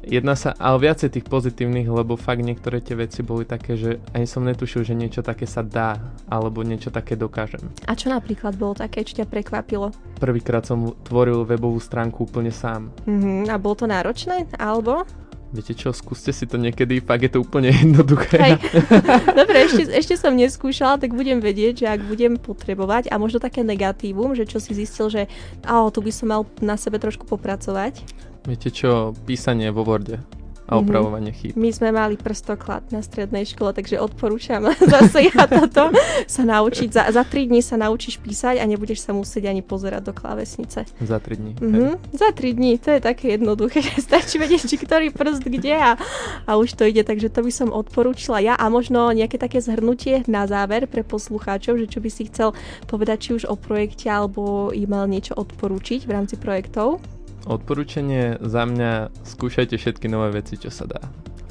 Jedna 0.10 0.34
sa, 0.34 0.58
ale 0.58 0.90
viacej 0.90 1.14
tých 1.14 1.26
pozitívnych, 1.30 1.86
lebo 1.86 2.18
fakt 2.18 2.42
niektoré 2.42 2.82
tie 2.82 2.98
veci 2.98 3.22
boli 3.22 3.46
také, 3.46 3.78
že 3.78 4.02
ani 4.10 4.26
som 4.26 4.42
netušil, 4.42 4.82
že 4.82 4.98
niečo 4.98 5.22
také 5.22 5.46
sa 5.46 5.62
dá, 5.62 6.02
alebo 6.26 6.66
niečo 6.66 6.90
také 6.90 7.14
dokážem. 7.14 7.62
A 7.86 7.94
čo 7.94 8.10
napríklad 8.10 8.58
bolo 8.58 8.74
také, 8.74 9.06
čo 9.06 9.22
ťa 9.22 9.30
prekvapilo? 9.30 9.94
Prvýkrát 10.18 10.66
som 10.66 10.98
tvoril 11.06 11.46
webovú 11.46 11.78
stránku 11.78 12.26
úplne 12.26 12.50
sám. 12.50 12.90
Uh-huh. 13.06 13.46
A 13.54 13.62
bolo 13.62 13.78
to 13.78 13.86
náročné, 13.86 14.50
alebo? 14.58 15.06
Viete 15.50 15.74
čo, 15.74 15.90
skúste 15.90 16.30
si 16.30 16.46
to 16.46 16.62
niekedy, 16.62 17.02
fakt 17.02 17.26
je 17.26 17.34
to 17.34 17.46
úplne 17.46 17.70
jednoduché. 17.82 18.38
Hej. 18.38 18.54
Dobre, 19.46 19.58
ešte, 19.66 19.84
ešte 19.94 20.14
som 20.18 20.34
neskúšala, 20.34 21.02
tak 21.02 21.14
budem 21.14 21.38
vedieť, 21.38 21.86
že 21.86 21.88
ak 21.90 22.02
budem 22.10 22.38
potrebovať 22.38 23.14
a 23.14 23.22
možno 23.22 23.38
také 23.38 23.62
negatívum, 23.62 24.34
že 24.34 24.50
čo 24.50 24.58
si 24.58 24.74
zistil, 24.74 25.10
že 25.10 25.22
oh, 25.70 25.90
tu 25.94 26.02
by 26.02 26.10
som 26.10 26.34
mal 26.34 26.42
na 26.66 26.78
sebe 26.78 26.98
trošku 26.98 27.30
popracovať. 27.30 28.29
Viete 28.48 28.70
čo, 28.72 29.12
písanie 29.28 29.72
vo 29.72 29.84
Worde. 29.84 30.40
a 30.70 30.78
mhm. 30.78 30.82
opravovanie 30.86 31.32
chýb. 31.34 31.58
My 31.58 31.74
sme 31.74 31.90
mali 31.90 32.14
prstoklad 32.14 32.86
na 32.94 33.02
strednej 33.02 33.50
škole, 33.50 33.74
takže 33.74 33.98
odporúčam 33.98 34.70
zase 34.94 35.34
ja 35.34 35.50
toto 35.50 35.90
sa 36.30 36.44
naučiť. 36.46 36.90
Za, 36.94 37.04
za 37.10 37.26
3 37.26 37.50
dní 37.50 37.66
sa 37.66 37.82
naučíš 37.82 38.22
písať 38.22 38.62
a 38.62 38.64
nebudeš 38.70 39.02
sa 39.02 39.12
musieť 39.18 39.50
ani 39.50 39.66
pozerať 39.66 40.06
do 40.06 40.14
klávesnice. 40.14 40.86
Za 40.86 41.18
3 41.18 41.42
dní. 41.42 41.52
Mm-hmm. 41.58 42.14
Za 42.14 42.30
3 42.38 42.54
dní, 42.54 42.78
to 42.78 42.94
je 42.94 43.02
také 43.02 43.26
jednoduché, 43.42 43.82
že 43.90 43.98
stačí 43.98 44.38
vedieť, 44.38 44.70
či 44.70 44.78
ktorý 44.78 45.10
prst 45.10 45.42
kde 45.42 45.74
a, 45.74 45.98
a 46.46 46.52
už 46.62 46.78
to 46.78 46.86
ide, 46.86 47.02
takže 47.02 47.34
to 47.34 47.42
by 47.42 47.50
som 47.50 47.74
odporúčila 47.74 48.38
ja 48.38 48.54
a 48.54 48.70
možno 48.70 49.10
nejaké 49.10 49.42
také 49.42 49.58
zhrnutie 49.58 50.22
na 50.30 50.46
záver 50.46 50.86
pre 50.86 51.02
poslucháčov, 51.02 51.82
že 51.82 51.90
čo 51.90 51.98
by 51.98 52.10
si 52.14 52.30
chcel 52.30 52.54
povedať 52.86 53.18
či 53.18 53.30
už 53.42 53.50
o 53.50 53.58
projekte 53.58 54.06
alebo 54.06 54.70
im 54.70 54.94
niečo 55.10 55.34
odporúčiť 55.34 56.06
v 56.06 56.12
rámci 56.14 56.38
projektov. 56.38 57.02
Odporúčanie 57.48 58.36
za 58.44 58.68
mňa, 58.68 59.14
skúšajte 59.24 59.80
všetky 59.80 60.12
nové 60.12 60.44
veci, 60.44 60.60
čo 60.60 60.68
sa 60.68 60.84
dá. 60.84 61.00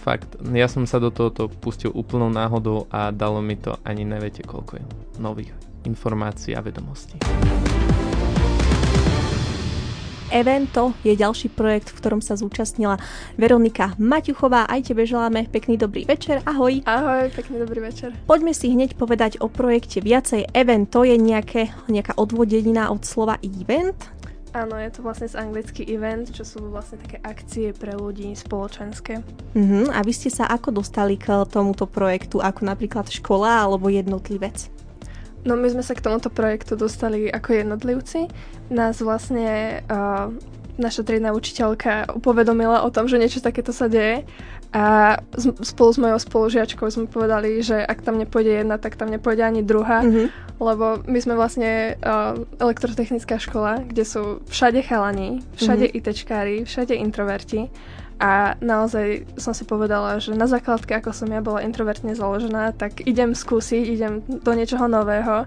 Fakt, 0.05 0.40
ja 0.53 0.68
som 0.68 0.88
sa 0.88 1.01
do 1.01 1.12
tohoto 1.12 1.48
pustil 1.48 1.92
úplnou 1.92 2.33
náhodou 2.33 2.88
a 2.88 3.12
dalo 3.12 3.40
mi 3.44 3.57
to 3.61 3.77
ani 3.85 4.09
neviete 4.09 4.40
koľko 4.40 4.81
je 4.81 4.85
nových 5.20 5.53
informácií 5.85 6.57
a 6.57 6.64
vedomostí. 6.64 7.18
Evento 10.29 10.92
je 11.01 11.16
ďalší 11.16 11.48
projekt, 11.48 11.88
v 11.88 12.05
ktorom 12.05 12.20
sa 12.20 12.37
zúčastnila 12.37 13.01
Veronika 13.40 13.96
Maťuchová. 13.96 14.68
Aj 14.68 14.85
tebe 14.85 15.09
želáme 15.09 15.48
pekný 15.48 15.81
dobrý 15.81 16.05
večer. 16.05 16.44
Ahoj. 16.44 16.85
Ahoj, 16.85 17.33
pekný 17.33 17.64
dobrý 17.64 17.81
večer. 17.81 18.12
Poďme 18.29 18.53
si 18.53 18.68
hneď 18.68 18.92
povedať 18.92 19.40
o 19.40 19.48
projekte 19.48 20.05
viacej. 20.05 20.53
Evento 20.53 21.01
je 21.01 21.16
nejaké, 21.16 21.72
nejaká 21.88 22.12
odvodenina 22.20 22.92
od 22.92 23.09
slova 23.09 23.40
event. 23.40 23.96
Áno, 24.57 24.81
je 24.81 24.89
to 24.89 25.05
vlastne 25.05 25.29
z 25.29 25.37
anglický 25.37 25.85
event, 25.93 26.33
čo 26.33 26.41
sú 26.41 26.73
vlastne 26.73 26.97
také 26.97 27.21
akcie 27.21 27.77
pre 27.77 27.93
ľudí 27.93 28.33
spoločenské. 28.33 29.21
Uh-huh. 29.53 29.87
A 29.93 30.01
vy 30.01 30.13
ste 30.17 30.33
sa 30.33 30.49
ako 30.49 30.81
dostali 30.81 31.21
k 31.21 31.45
tomuto 31.53 31.85
projektu, 31.85 32.41
ako 32.41 32.65
napríklad 32.65 33.13
škola 33.13 33.69
alebo 33.69 33.93
jednotlivec? 33.93 34.73
No 35.45 35.55
my 35.55 35.69
sme 35.69 35.85
sa 35.85 35.93
k 35.93 36.03
tomuto 36.03 36.33
projektu 36.33 36.75
dostali 36.75 37.29
ako 37.29 37.61
jednotlivci. 37.61 38.29
Nás 38.73 39.05
vlastne 39.05 39.81
uh, 39.87 40.33
naša 40.81 41.05
triedna 41.05 41.35
učiteľka 41.35 42.17
upovedomila 42.17 42.87
o 42.87 42.91
tom, 42.91 43.11
že 43.11 43.21
niečo 43.21 43.45
takéto 43.45 43.75
sa 43.75 43.91
deje 43.91 44.25
a 44.68 45.16
spolu 45.64 45.90
s 45.92 45.98
mojou 45.98 46.18
spolužiačkou 46.20 46.92
sme 46.92 47.09
povedali, 47.09 47.64
že 47.64 47.81
ak 47.81 48.04
tam 48.04 48.20
nepôjde 48.20 48.61
jedna, 48.61 48.76
tak 48.76 49.00
tam 49.00 49.09
nepôjde 49.09 49.40
ani 49.40 49.62
druhá, 49.64 50.04
mm-hmm. 50.04 50.61
lebo 50.61 51.00
my 51.09 51.18
sme 51.24 51.35
vlastne 51.40 51.96
uh, 52.04 52.37
elektrotechnická 52.61 53.40
škola, 53.40 53.81
kde 53.88 54.04
sú 54.04 54.44
všade 54.52 54.85
chalani, 54.85 55.40
všade 55.57 55.88
mm-hmm. 55.88 55.98
ITčkári, 56.04 56.57
všade 56.68 56.92
introverti 57.00 57.72
a 58.18 58.59
naozaj 58.59 59.38
som 59.38 59.54
si 59.54 59.62
povedala, 59.62 60.18
že 60.18 60.35
na 60.35 60.50
základke, 60.50 60.90
ako 60.98 61.14
som 61.14 61.31
ja 61.31 61.38
bola 61.38 61.62
introvertne 61.62 62.18
založená, 62.18 62.74
tak 62.74 63.07
idem 63.07 63.31
skúsiť, 63.31 63.85
idem 63.87 64.26
do 64.26 64.52
niečoho 64.59 64.90
nového 64.90 65.46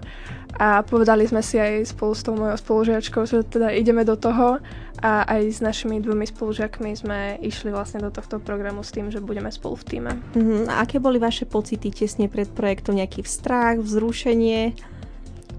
a 0.56 0.80
povedali 0.80 1.28
sme 1.28 1.44
si 1.44 1.60
aj 1.60 1.92
spolu 1.92 2.12
s 2.16 2.24
tou 2.24 2.32
mojou 2.32 2.56
spolužiačkou, 2.56 3.28
že 3.28 3.44
teda 3.44 3.76
ideme 3.76 4.08
do 4.08 4.16
toho 4.16 4.56
a 5.04 5.12
aj 5.28 5.42
s 5.52 5.60
našimi 5.60 6.00
dvomi 6.00 6.24
spolužiakmi 6.24 6.96
sme 6.96 7.36
išli 7.44 7.68
vlastne 7.74 8.00
do 8.04 8.08
tohto 8.08 8.40
programu 8.40 8.80
s 8.80 8.94
tým, 8.94 9.12
že 9.12 9.20
budeme 9.20 9.52
spolu 9.52 9.76
v 9.76 9.84
týme. 9.84 10.12
Uh-huh. 10.32 10.64
A 10.72 10.86
aké 10.86 10.96
boli 10.96 11.20
vaše 11.20 11.44
pocity 11.44 11.92
tesne 11.92 12.30
pred 12.30 12.48
projektom? 12.48 12.96
Nejaký 12.96 13.26
strach, 13.28 13.82
vzrušenie? 13.84 14.72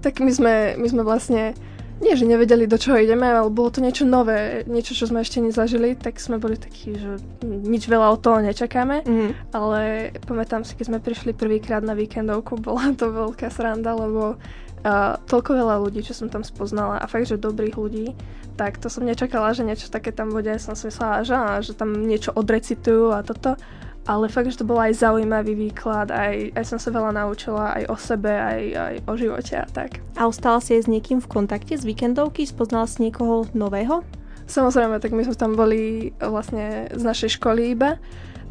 Tak 0.02 0.18
my 0.18 0.32
sme, 0.34 0.54
my 0.80 0.86
sme 0.90 1.02
vlastne 1.06 1.54
nie, 2.02 2.18
že 2.18 2.26
nevedeli, 2.26 2.66
do 2.66 2.74
čoho 2.74 2.98
ideme, 2.98 3.30
ale 3.30 3.46
bolo 3.54 3.70
to 3.70 3.78
niečo 3.78 4.02
nové, 4.02 4.66
niečo, 4.66 4.98
čo 4.98 5.06
sme 5.06 5.22
ešte 5.22 5.38
nezažili, 5.38 5.94
tak 5.94 6.18
sme 6.18 6.42
boli 6.42 6.58
takí, 6.58 6.98
že 6.98 7.22
nič 7.44 7.86
veľa 7.86 8.10
od 8.14 8.20
toho 8.20 8.38
nečakáme, 8.42 9.06
mm. 9.06 9.30
ale 9.54 10.10
pamätám 10.26 10.66
si, 10.66 10.74
keď 10.74 10.86
sme 10.90 10.98
prišli 10.98 11.30
prvýkrát 11.36 11.86
na 11.86 11.94
víkendovku, 11.94 12.58
bola 12.66 12.90
to 12.98 13.14
veľká 13.14 13.46
sranda, 13.46 13.94
lebo 13.94 14.34
uh, 14.34 15.14
toľko 15.30 15.50
veľa 15.54 15.76
ľudí, 15.86 16.02
čo 16.02 16.18
som 16.18 16.26
tam 16.26 16.42
spoznala 16.42 16.98
a 16.98 17.06
fakt, 17.06 17.30
že 17.30 17.38
dobrých 17.38 17.78
ľudí, 17.78 18.10
tak 18.54 18.78
to 18.78 18.90
som 18.90 19.06
nečakala, 19.06 19.54
že 19.54 19.66
niečo 19.66 19.90
také 19.90 20.10
tam 20.14 20.30
bude, 20.30 20.50
som 20.58 20.78
si 20.78 20.90
myslela, 20.90 21.26
že, 21.26 21.34
že 21.66 21.72
tam 21.74 22.06
niečo 22.06 22.30
odrecitujú 22.34 23.14
a 23.14 23.22
toto 23.22 23.58
ale 24.04 24.28
fakt, 24.28 24.52
že 24.52 24.60
to 24.60 24.68
bol 24.68 24.76
aj 24.76 25.00
zaujímavý 25.00 25.56
výklad, 25.56 26.12
aj, 26.12 26.52
aj 26.52 26.64
som 26.68 26.76
sa 26.76 26.92
veľa 26.92 27.16
naučila 27.16 27.72
aj 27.80 27.84
o 27.88 27.96
sebe, 27.96 28.32
aj, 28.32 28.60
aj 28.76 28.94
o 29.08 29.14
živote 29.16 29.54
a 29.56 29.64
tak. 29.64 30.04
A 30.20 30.28
ostala 30.28 30.60
si 30.60 30.76
s 30.76 30.84
niekým 30.84 31.24
v 31.24 31.30
kontakte 31.30 31.72
z 31.72 31.88
víkendovky? 31.88 32.44
Spoznala 32.44 32.84
si 32.84 33.08
niekoho 33.08 33.48
nového? 33.56 34.04
Samozrejme, 34.44 35.00
tak 35.00 35.16
my 35.16 35.24
sme 35.24 35.36
tam 35.40 35.56
boli 35.56 36.12
vlastne 36.20 36.92
z 36.92 37.00
našej 37.00 37.40
školy 37.40 37.72
iba, 37.72 37.96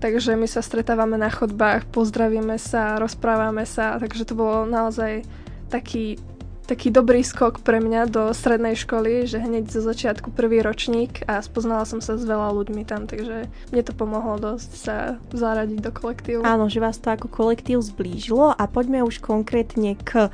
takže 0.01 0.33
my 0.33 0.49
sa 0.49 0.65
stretávame 0.65 1.21
na 1.21 1.29
chodbách, 1.29 1.85
pozdravíme 1.93 2.57
sa, 2.57 2.97
rozprávame 2.97 3.69
sa, 3.69 4.01
takže 4.01 4.25
to 4.25 4.33
bolo 4.33 4.65
naozaj 4.65 5.21
taký 5.69 6.17
taký 6.63 6.89
dobrý 6.89 7.21
skok 7.21 7.59
pre 7.61 7.83
mňa 7.83 8.07
do 8.07 8.23
strednej 8.31 8.79
školy, 8.79 9.27
že 9.27 9.43
hneď 9.43 9.67
zo 9.67 9.83
začiatku 9.83 10.31
prvý 10.31 10.63
ročník 10.63 11.23
a 11.27 11.43
spoznala 11.43 11.83
som 11.83 11.99
sa 11.99 12.15
s 12.15 12.23
veľa 12.23 12.55
ľuďmi 12.55 12.83
tam, 12.87 13.05
takže 13.05 13.51
mne 13.71 13.81
to 13.83 13.93
pomohlo 13.93 14.39
dosť 14.39 14.71
sa 14.73 14.97
zaradiť 15.35 15.79
do 15.83 15.91
kolektívu. 15.91 16.41
Áno, 16.41 16.71
že 16.71 16.79
vás 16.79 16.97
to 16.99 17.11
ako 17.11 17.27
kolektív 17.27 17.83
zblížilo 17.83 18.55
a 18.55 18.63
poďme 18.67 19.03
už 19.03 19.19
konkrétne 19.19 19.99
k 19.99 20.31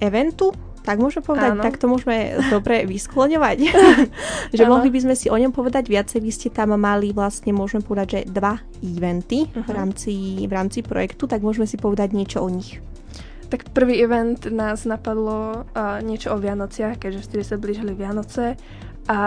eventu, 0.00 0.56
tak 0.86 1.02
môžeme 1.02 1.26
povedať, 1.26 1.58
Áno. 1.58 1.62
tak 1.66 1.82
to 1.82 1.90
môžeme 1.90 2.38
dobre 2.54 2.86
vyskloňovať. 2.86 3.58
že 4.56 4.62
Áno. 4.62 4.78
mohli 4.78 4.88
by 4.94 4.98
sme 5.02 5.14
si 5.18 5.26
o 5.26 5.34
ňom 5.34 5.50
povedať 5.50 5.90
viacej. 5.90 6.22
Vy 6.22 6.30
ste 6.30 6.48
tam 6.54 6.78
mali 6.78 7.10
vlastne, 7.10 7.50
môžeme 7.50 7.82
povedať, 7.82 8.06
že 8.22 8.30
dva 8.30 8.62
eventy 8.78 9.50
uh-huh. 9.50 9.66
v, 9.66 9.68
mhm. 9.68 9.74
rámci, 9.74 10.14
v 10.46 10.52
rámci 10.54 10.80
projektu, 10.86 11.26
tak 11.26 11.42
môžeme 11.42 11.66
si 11.66 11.74
povedať 11.74 12.14
niečo 12.14 12.38
o 12.38 12.48
nich. 12.48 12.78
Tak 13.46 13.70
prvý 13.70 14.02
event 14.02 14.50
nás 14.50 14.82
napadlo 14.82 15.62
uh, 15.62 16.02
niečo 16.02 16.34
o 16.34 16.40
Vianociach, 16.42 16.98
keďže 16.98 17.30
vtedy 17.30 17.42
sa 17.46 17.56
blížili 17.56 17.94
Vianoce 17.94 18.58
a 19.06 19.18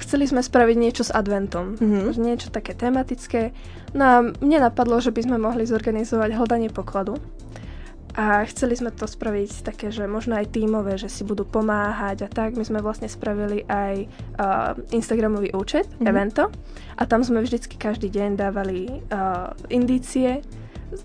chceli 0.00 0.24
sme 0.24 0.40
spraviť 0.40 0.76
niečo 0.80 1.04
s 1.04 1.12
adventom, 1.12 1.76
mm-hmm. 1.76 2.16
niečo 2.16 2.48
také 2.48 2.72
tematické. 2.72 3.52
No 3.92 4.02
a 4.02 4.16
mne 4.24 4.58
napadlo, 4.64 4.98
že 5.04 5.12
by 5.12 5.20
sme 5.28 5.36
mohli 5.36 5.68
zorganizovať 5.68 6.32
hľadanie 6.32 6.72
pokladu. 6.72 7.20
A 8.16 8.48
chceli 8.48 8.72
sme 8.72 8.88
to 8.96 9.04
spraviť 9.04 9.60
také, 9.60 9.92
že 9.92 10.08
možno 10.08 10.40
aj 10.40 10.56
tímové, 10.56 10.96
že 10.96 11.12
si 11.12 11.20
budú 11.20 11.44
pomáhať 11.44 12.24
a 12.24 12.28
tak. 12.32 12.56
My 12.56 12.64
sme 12.64 12.80
vlastne 12.80 13.12
spravili 13.12 13.60
aj 13.68 14.08
uh, 14.40 14.72
Instagramový 14.96 15.52
účet, 15.52 15.84
mm-hmm. 15.84 16.08
evento. 16.08 16.48
A 16.96 17.04
tam 17.04 17.20
sme 17.20 17.44
vždycky 17.44 17.76
každý 17.76 18.08
deň 18.08 18.40
dávali 18.40 18.88
uh, 19.12 19.52
indície, 19.68 20.40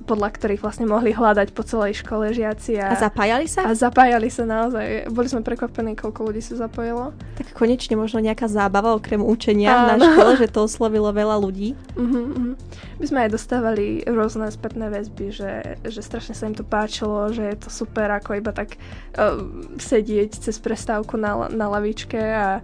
podľa 0.05 0.29
ktorých 0.37 0.61
vlastne 0.61 0.85
mohli 0.85 1.09
hľadať 1.09 1.57
po 1.57 1.65
celej 1.65 2.05
škole 2.05 2.29
žiaci. 2.29 2.77
A, 2.77 2.93
a 2.93 2.95
zapájali 3.01 3.49
sa? 3.49 3.65
A 3.65 3.73
zapájali 3.73 4.29
sa 4.29 4.45
naozaj. 4.45 5.09
Boli 5.09 5.27
sme 5.27 5.41
prekvapení, 5.41 5.97
koľko 5.97 6.29
ľudí 6.29 6.41
sa 6.41 6.55
zapojilo. 6.55 7.17
Tak 7.41 7.57
konečne 7.57 7.97
možno 7.97 8.21
nejaká 8.21 8.45
zábava 8.45 8.93
okrem 8.93 9.19
učenia 9.19 9.73
Áno. 9.73 9.85
na 9.89 9.95
škole, 9.97 10.31
že 10.37 10.53
to 10.53 10.69
oslovilo 10.69 11.09
veľa 11.09 11.41
ľudí. 11.41 11.73
Uh-huh, 11.97 12.29
uh-huh. 12.29 12.53
My 13.01 13.05
sme 13.09 13.19
aj 13.25 13.29
dostávali 13.33 14.05
rôzne 14.05 14.53
spätné 14.53 14.93
väzby, 14.93 15.33
že, 15.33 15.81
že 15.81 16.01
strašne 16.05 16.37
sa 16.37 16.45
im 16.45 16.53
to 16.53 16.61
páčilo, 16.61 17.33
že 17.33 17.41
je 17.41 17.57
to 17.57 17.69
super 17.73 18.05
ako 18.13 18.37
iba 18.37 18.53
tak 18.53 18.77
uh, 19.17 19.41
sedieť 19.81 20.45
cez 20.45 20.61
prestávku 20.61 21.17
na, 21.17 21.49
na 21.49 21.65
lavičke 21.65 22.21
a 22.21 22.61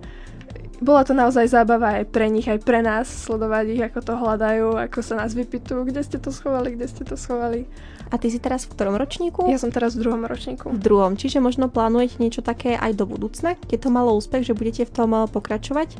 bola 0.78 1.02
to 1.02 1.18
naozaj 1.18 1.50
zábava 1.50 2.02
aj 2.02 2.06
pre 2.14 2.30
nich, 2.30 2.46
aj 2.46 2.62
pre 2.62 2.86
nás, 2.86 3.10
sledovať 3.10 3.66
ich, 3.74 3.82
ako 3.82 4.00
to 4.02 4.14
hľadajú, 4.14 4.68
ako 4.78 5.00
sa 5.02 5.18
nás 5.18 5.34
vypitujú, 5.34 5.90
kde 5.90 6.02
ste 6.06 6.18
to 6.22 6.30
schovali, 6.30 6.78
kde 6.78 6.86
ste 6.86 7.02
to 7.02 7.18
schovali. 7.18 7.66
A 8.08 8.16
ty 8.16 8.32
si 8.32 8.40
teraz 8.40 8.70
v 8.70 8.78
ktorom 8.78 8.96
ročníku? 8.96 9.50
Ja 9.50 9.60
som 9.60 9.74
teraz 9.74 9.98
v 9.98 10.08
druhom 10.08 10.24
ročníku. 10.24 10.72
V 10.72 10.80
druhom, 10.80 11.20
čiže 11.20 11.44
možno 11.44 11.68
plánujete 11.68 12.22
niečo 12.22 12.46
také 12.46 12.78
aj 12.78 12.94
do 12.96 13.10
budúcna? 13.10 13.58
Je 13.68 13.80
to 13.82 13.90
malo 13.92 14.16
úspech, 14.16 14.48
že 14.48 14.54
budete 14.56 14.88
v 14.88 14.92
tom 14.94 15.12
eh, 15.18 15.26
pokračovať? 15.28 15.98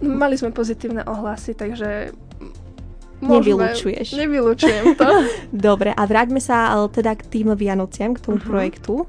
Mali 0.00 0.38
sme 0.38 0.54
pozitívne 0.54 1.04
ohlasy, 1.04 1.52
takže 1.52 2.16
Môžeme, 3.20 3.68
Nevylučuješ. 3.68 4.16
Nevylučujem 4.16 4.96
to. 4.96 5.04
Dobre, 5.52 5.92
a 5.92 6.02
vráťme 6.08 6.40
sa 6.40 6.72
eh, 6.72 6.88
teda 6.88 7.12
k 7.18 7.22
tým 7.28 7.52
Vianociam, 7.52 8.16
k 8.16 8.22
tomu 8.24 8.40
uh-huh. 8.40 8.48
projektu 8.48 9.04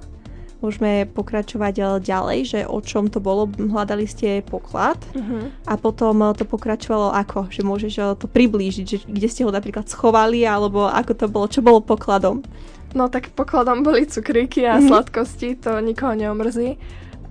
môžeme 0.62 1.10
pokračovať 1.10 1.76
eh, 1.82 1.86
ďalej, 2.00 2.39
že 2.45 2.60
o 2.69 2.80
čom 2.80 3.10
to 3.10 3.17
bolo, 3.17 3.50
hľadali 3.50 4.06
ste 4.06 4.45
poklad 4.45 5.02
uh-huh. 5.12 5.50
a 5.65 5.74
potom 5.76 6.21
eh, 6.21 6.32
to 6.38 6.45
pokračovalo 6.45 7.12
ako, 7.17 7.50
že 7.50 7.65
môžeš 7.65 7.93
eh, 7.97 8.06
to 8.15 8.30
priblížiť, 8.30 8.86
že 8.86 8.97
kde 9.10 9.28
ste 9.28 9.43
ho 9.43 9.52
napríklad 9.52 9.89
schovali 9.89 10.45
alebo 10.45 10.86
ako 10.88 11.12
to 11.17 11.26
bolo, 11.28 11.45
čo 11.50 11.65
bolo 11.65 11.82
pokladom. 11.82 12.45
No 12.93 13.10
tak 13.10 13.34
pokladom 13.34 13.82
boli 13.82 14.06
cukríky 14.06 14.63
a 14.69 14.78
uh-huh. 14.78 14.88
sladkosti, 14.88 15.58
to 15.58 15.82
nikoho 15.82 16.13
neomrzí. 16.13 16.78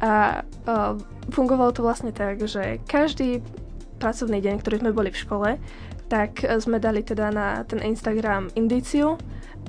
A 0.00 0.40
uh, 0.64 0.96
fungovalo 1.28 1.76
to 1.76 1.84
vlastne 1.84 2.08
tak, 2.08 2.40
že 2.48 2.80
každý 2.88 3.44
pracovný 4.00 4.40
deň, 4.40 4.64
ktorý 4.64 4.80
sme 4.80 4.96
boli 4.96 5.12
v 5.12 5.20
škole, 5.20 5.48
tak 6.08 6.40
sme 6.40 6.80
dali 6.80 7.04
teda 7.04 7.28
na 7.28 7.60
ten 7.68 7.84
Instagram 7.84 8.48
indíciu 8.56 9.20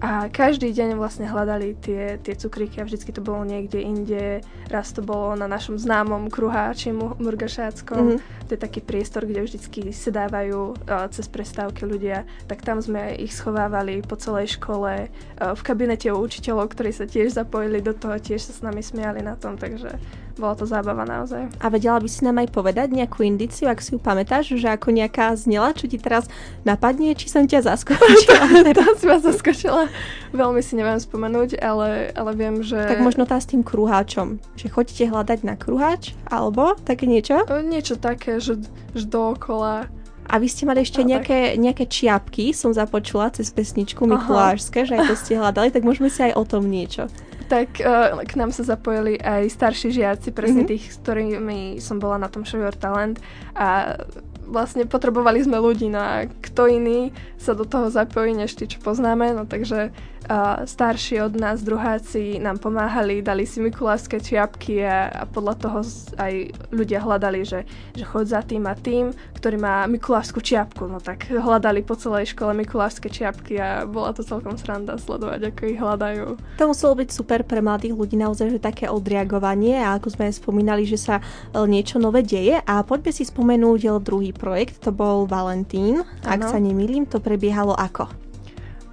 a 0.01 0.33
každý 0.33 0.73
deň 0.73 0.97
vlastne 0.97 1.29
hľadali 1.29 1.77
tie, 1.77 2.17
tie 2.17 2.33
cukríky 2.33 2.81
a 2.81 2.87
vždycky 2.89 3.13
to 3.13 3.21
bolo 3.21 3.45
niekde 3.45 3.77
inde. 3.77 4.41
Raz 4.65 4.97
to 4.97 5.05
bolo 5.05 5.37
na 5.37 5.45
našom 5.45 5.77
známom 5.77 6.25
kruháči 6.33 6.89
Murgašáckom. 6.89 8.17
Mm-hmm. 8.17 8.49
To 8.49 8.51
je 8.57 8.59
taký 8.59 8.81
priestor, 8.81 9.29
kde 9.29 9.45
vždycky 9.45 9.93
sedávajú 9.93 10.73
uh, 10.73 11.05
cez 11.13 11.29
prestávky 11.29 11.85
ľudia. 11.85 12.25
Tak 12.49 12.65
tam 12.65 12.81
sme 12.81 13.13
ich 13.13 13.29
schovávali 13.37 14.01
po 14.01 14.17
celej 14.17 14.57
škole, 14.57 15.05
uh, 15.05 15.53
v 15.53 15.61
kabinete 15.61 16.09
u 16.09 16.17
učiteľov, 16.17 16.73
ktorí 16.73 16.89
sa 16.89 17.05
tiež 17.05 17.37
zapojili 17.37 17.85
do 17.85 17.93
toho, 17.93 18.17
tiež 18.17 18.41
sa 18.41 18.57
s 18.57 18.65
nami 18.65 18.81
smiali 18.81 19.21
na 19.21 19.37
tom, 19.37 19.53
takže 19.53 20.01
bola 20.37 20.55
to 20.55 20.65
zábava 20.69 21.03
naozaj. 21.03 21.49
A 21.59 21.67
vedela 21.67 21.99
by 21.99 22.09
si 22.09 22.21
nám 22.23 22.39
aj 22.39 22.49
povedať 22.53 22.93
nejakú 22.93 23.23
indiciu, 23.25 23.67
ak 23.67 23.83
si 23.83 23.95
ju 23.95 23.99
pamätáš, 23.99 24.55
že 24.55 24.67
ako 24.69 24.93
nejaká 24.95 25.35
znela, 25.35 25.75
čo 25.75 25.89
ti 25.89 25.97
teraz 25.97 26.29
napadne, 26.63 27.15
či 27.17 27.27
som 27.27 27.43
ťa 27.47 27.65
zaskočila? 27.65 28.71
to 28.77 28.83
si 28.99 29.05
ma 29.07 29.17
zaskočila. 29.19 29.83
Veľmi 30.31 30.61
si 30.63 30.73
neviem 30.79 30.99
spomenúť, 30.99 31.59
ale, 31.59 32.15
ale 32.15 32.31
viem, 32.37 32.63
že... 32.63 32.79
Tak 32.79 33.03
možno 33.03 33.27
tá 33.27 33.39
s 33.39 33.49
tým 33.49 33.65
kruháčom. 33.65 34.39
Že 34.55 34.67
chodíte 34.71 35.03
hľadať 35.09 35.39
na 35.43 35.59
kruháč, 35.59 36.15
alebo 36.29 36.77
také 36.81 37.09
niečo? 37.09 37.43
Niečo 37.47 37.99
také, 37.99 38.39
že, 38.39 38.61
že 38.95 39.05
dookola 39.07 39.91
a 40.31 40.39
vy 40.39 40.47
ste 40.47 40.63
mali 40.63 40.85
ešte 40.85 41.03
no, 41.03 41.11
nejaké, 41.11 41.59
nejaké 41.59 41.91
čiapky, 41.91 42.55
som 42.55 42.71
započula 42.71 43.35
cez 43.35 43.51
pesničku 43.51 44.07
Mikulášske, 44.07 44.87
že 44.87 44.95
aj 44.95 45.11
to 45.11 45.15
ste 45.19 45.35
hľadali, 45.35 45.75
tak 45.75 45.83
môžeme 45.83 46.07
si 46.07 46.23
aj 46.23 46.39
o 46.39 46.47
tom 46.47 46.71
niečo 46.71 47.11
tak 47.51 47.83
uh, 47.83 48.23
k 48.23 48.39
nám 48.39 48.55
sa 48.55 48.63
zapojili 48.63 49.19
aj 49.19 49.51
starší 49.51 49.91
žiaci, 49.91 50.31
presne 50.31 50.63
mm-hmm. 50.63 50.71
tých, 50.71 50.95
s 50.95 50.97
ktorými 51.03 51.83
som 51.83 51.99
bola 51.99 52.15
na 52.15 52.31
tom 52.31 52.47
Show 52.47 52.63
Your 52.63 52.71
Talent 52.71 53.19
a 53.59 53.99
vlastne 54.47 54.87
potrebovali 54.87 55.43
sme 55.43 55.59
ľudí, 55.59 55.91
no 55.91 55.99
a 55.99 56.31
kto 56.31 56.71
iný 56.71 57.11
sa 57.35 57.51
do 57.51 57.67
toho 57.67 57.91
zapojí, 57.91 58.31
než 58.31 58.55
tí, 58.55 58.71
čo 58.71 58.79
poznáme, 58.79 59.35
no 59.35 59.43
takže 59.43 59.91
uh, 60.31 60.63
starší 60.63 61.27
od 61.27 61.35
nás, 61.35 61.59
druháci 61.59 62.39
nám 62.39 62.57
pomáhali, 62.63 63.19
dali 63.19 63.43
si 63.43 63.59
mikulárske 63.59 64.23
čiapky 64.23 64.79
a, 64.87 65.11
a 65.11 65.23
podľa 65.27 65.55
toho 65.59 65.79
aj 66.15 66.33
ľudia 66.71 67.03
hľadali, 67.03 67.43
že, 67.43 67.67
že 67.91 68.07
chod 68.07 68.31
za 68.31 68.39
tým 68.39 68.63
a 68.65 68.73
tým, 68.73 69.11
ktorý 69.35 69.59
má 69.59 69.83
mikulárskú 69.91 70.39
čiapku, 70.39 70.87
no 70.87 71.03
tak 71.03 71.27
hľadali 71.27 71.83
po 71.83 71.99
celej 71.99 72.31
škole 72.31 72.55
mikulárske 72.55 73.11
čiapky 73.11 73.59
a 73.59 73.83
bola 73.83 74.15
to 74.15 74.23
celkom 74.23 74.55
sranda 74.55 74.95
sledovať, 74.95 75.51
ako 75.51 75.61
ich 75.67 75.79
hľadajú. 75.79 76.25
To 76.61 76.65
muselo 76.71 76.93
byť 76.95 77.09
super 77.11 77.43
pre 77.43 77.59
mladých 77.59 77.97
ľudí, 77.97 78.15
naozaj, 78.15 78.55
že 78.55 78.59
také 78.63 78.87
odreagovanie 78.87 79.83
a 79.83 79.99
ako 79.99 80.15
sme 80.15 80.31
spomínali, 80.31 80.87
že 80.87 80.95
sa 80.95 81.19
e, 81.19 81.23
niečo 81.67 81.99
nové 81.99 82.23
deje 82.23 82.61
a 82.63 82.85
poďme 82.85 83.11
si 83.11 83.27
spomenúť 83.27 83.99
druhý 83.99 84.31
projekt, 84.31 84.79
to 84.85 84.93
bol 84.93 85.25
Valentín, 85.25 86.05
ano. 86.05 86.29
ak 86.29 86.39
sa 86.47 86.61
nemýlim, 86.61 87.09
to 87.09 87.17
prebiehalo 87.17 87.73
ako? 87.75 88.30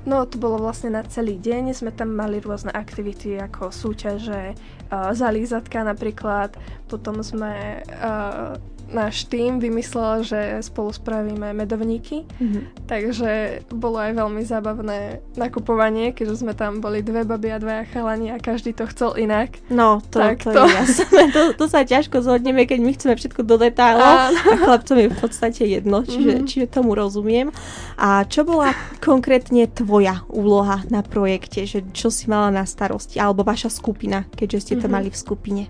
No 0.09 0.25
to 0.25 0.41
bolo 0.41 0.57
vlastne 0.57 0.97
na 0.97 1.05
celý 1.05 1.37
deň, 1.37 1.77
sme 1.77 1.93
tam 1.93 2.17
mali 2.17 2.41
rôzne 2.41 2.73
aktivity 2.73 3.37
ako 3.37 3.69
súťaže, 3.69 4.57
uh, 4.89 5.13
zalízatka 5.13 5.85
napríklad, 5.85 6.57
potom 6.89 7.21
sme 7.21 7.85
uh, 7.85 8.57
náš 8.89 9.29
tým 9.29 9.61
vymyslel, 9.61 10.25
že 10.25 10.41
spolu 10.65 10.93
spravíme 10.93 11.53
medovníky, 11.53 12.25
mm-hmm. 12.25 12.89
takže 12.89 13.63
bolo 13.73 14.01
aj 14.01 14.17
veľmi 14.17 14.43
zábavné 14.45 15.21
nakupovanie, 15.37 16.17
keďže 16.17 16.45
sme 16.45 16.57
tam 16.57 16.81
boli 16.81 17.05
dve 17.05 17.25
baby 17.29 17.53
a 17.53 17.59
dvaja 17.61 17.85
chalani 17.93 18.33
a 18.33 18.41
každý 18.41 18.73
to 18.73 18.89
chcel 18.89 19.15
inak. 19.15 19.61
No, 19.69 20.01
to, 20.09 20.19
tak 20.21 20.45
to, 20.45 20.57
to... 20.57 20.65
je 20.65 20.73
jasné. 20.73 21.23
to, 21.37 21.43
to 21.55 21.65
sa 21.69 21.85
ťažko 21.85 22.25
zhodneme, 22.25 22.65
keď 22.65 22.79
my 22.81 22.91
chceme 22.97 23.15
všetko 23.17 23.41
do 23.45 23.57
detailov 23.61 24.09
a, 24.09 24.33
a 24.33 24.55
chlapcom 24.57 24.97
je 24.97 25.09
v 25.13 25.19
podstate 25.21 25.63
jedno, 25.69 26.05
čiže, 26.05 26.33
mm-hmm. 26.41 26.49
čiže 26.49 26.67
tomu 26.73 26.97
rozumiem. 26.97 27.53
A 28.01 28.25
čo 28.25 28.49
bola 28.49 28.73
konkrétne 29.05 29.69
tvoja 29.69 30.25
úloha 30.33 30.81
na 30.89 31.05
projekte, 31.05 31.69
že 31.69 31.85
čo 31.93 32.09
si 32.09 32.29
mala 32.31 32.49
na 32.49 32.65
starosti, 32.65 33.21
alebo 33.21 33.45
vaša 33.45 33.69
skupina, 33.69 34.25
keďže 34.33 34.59
ste 34.65 34.75
to 34.81 34.89
mm-hmm. 34.89 34.93
mali 34.93 35.09
v 35.13 35.19
skupine? 35.19 35.65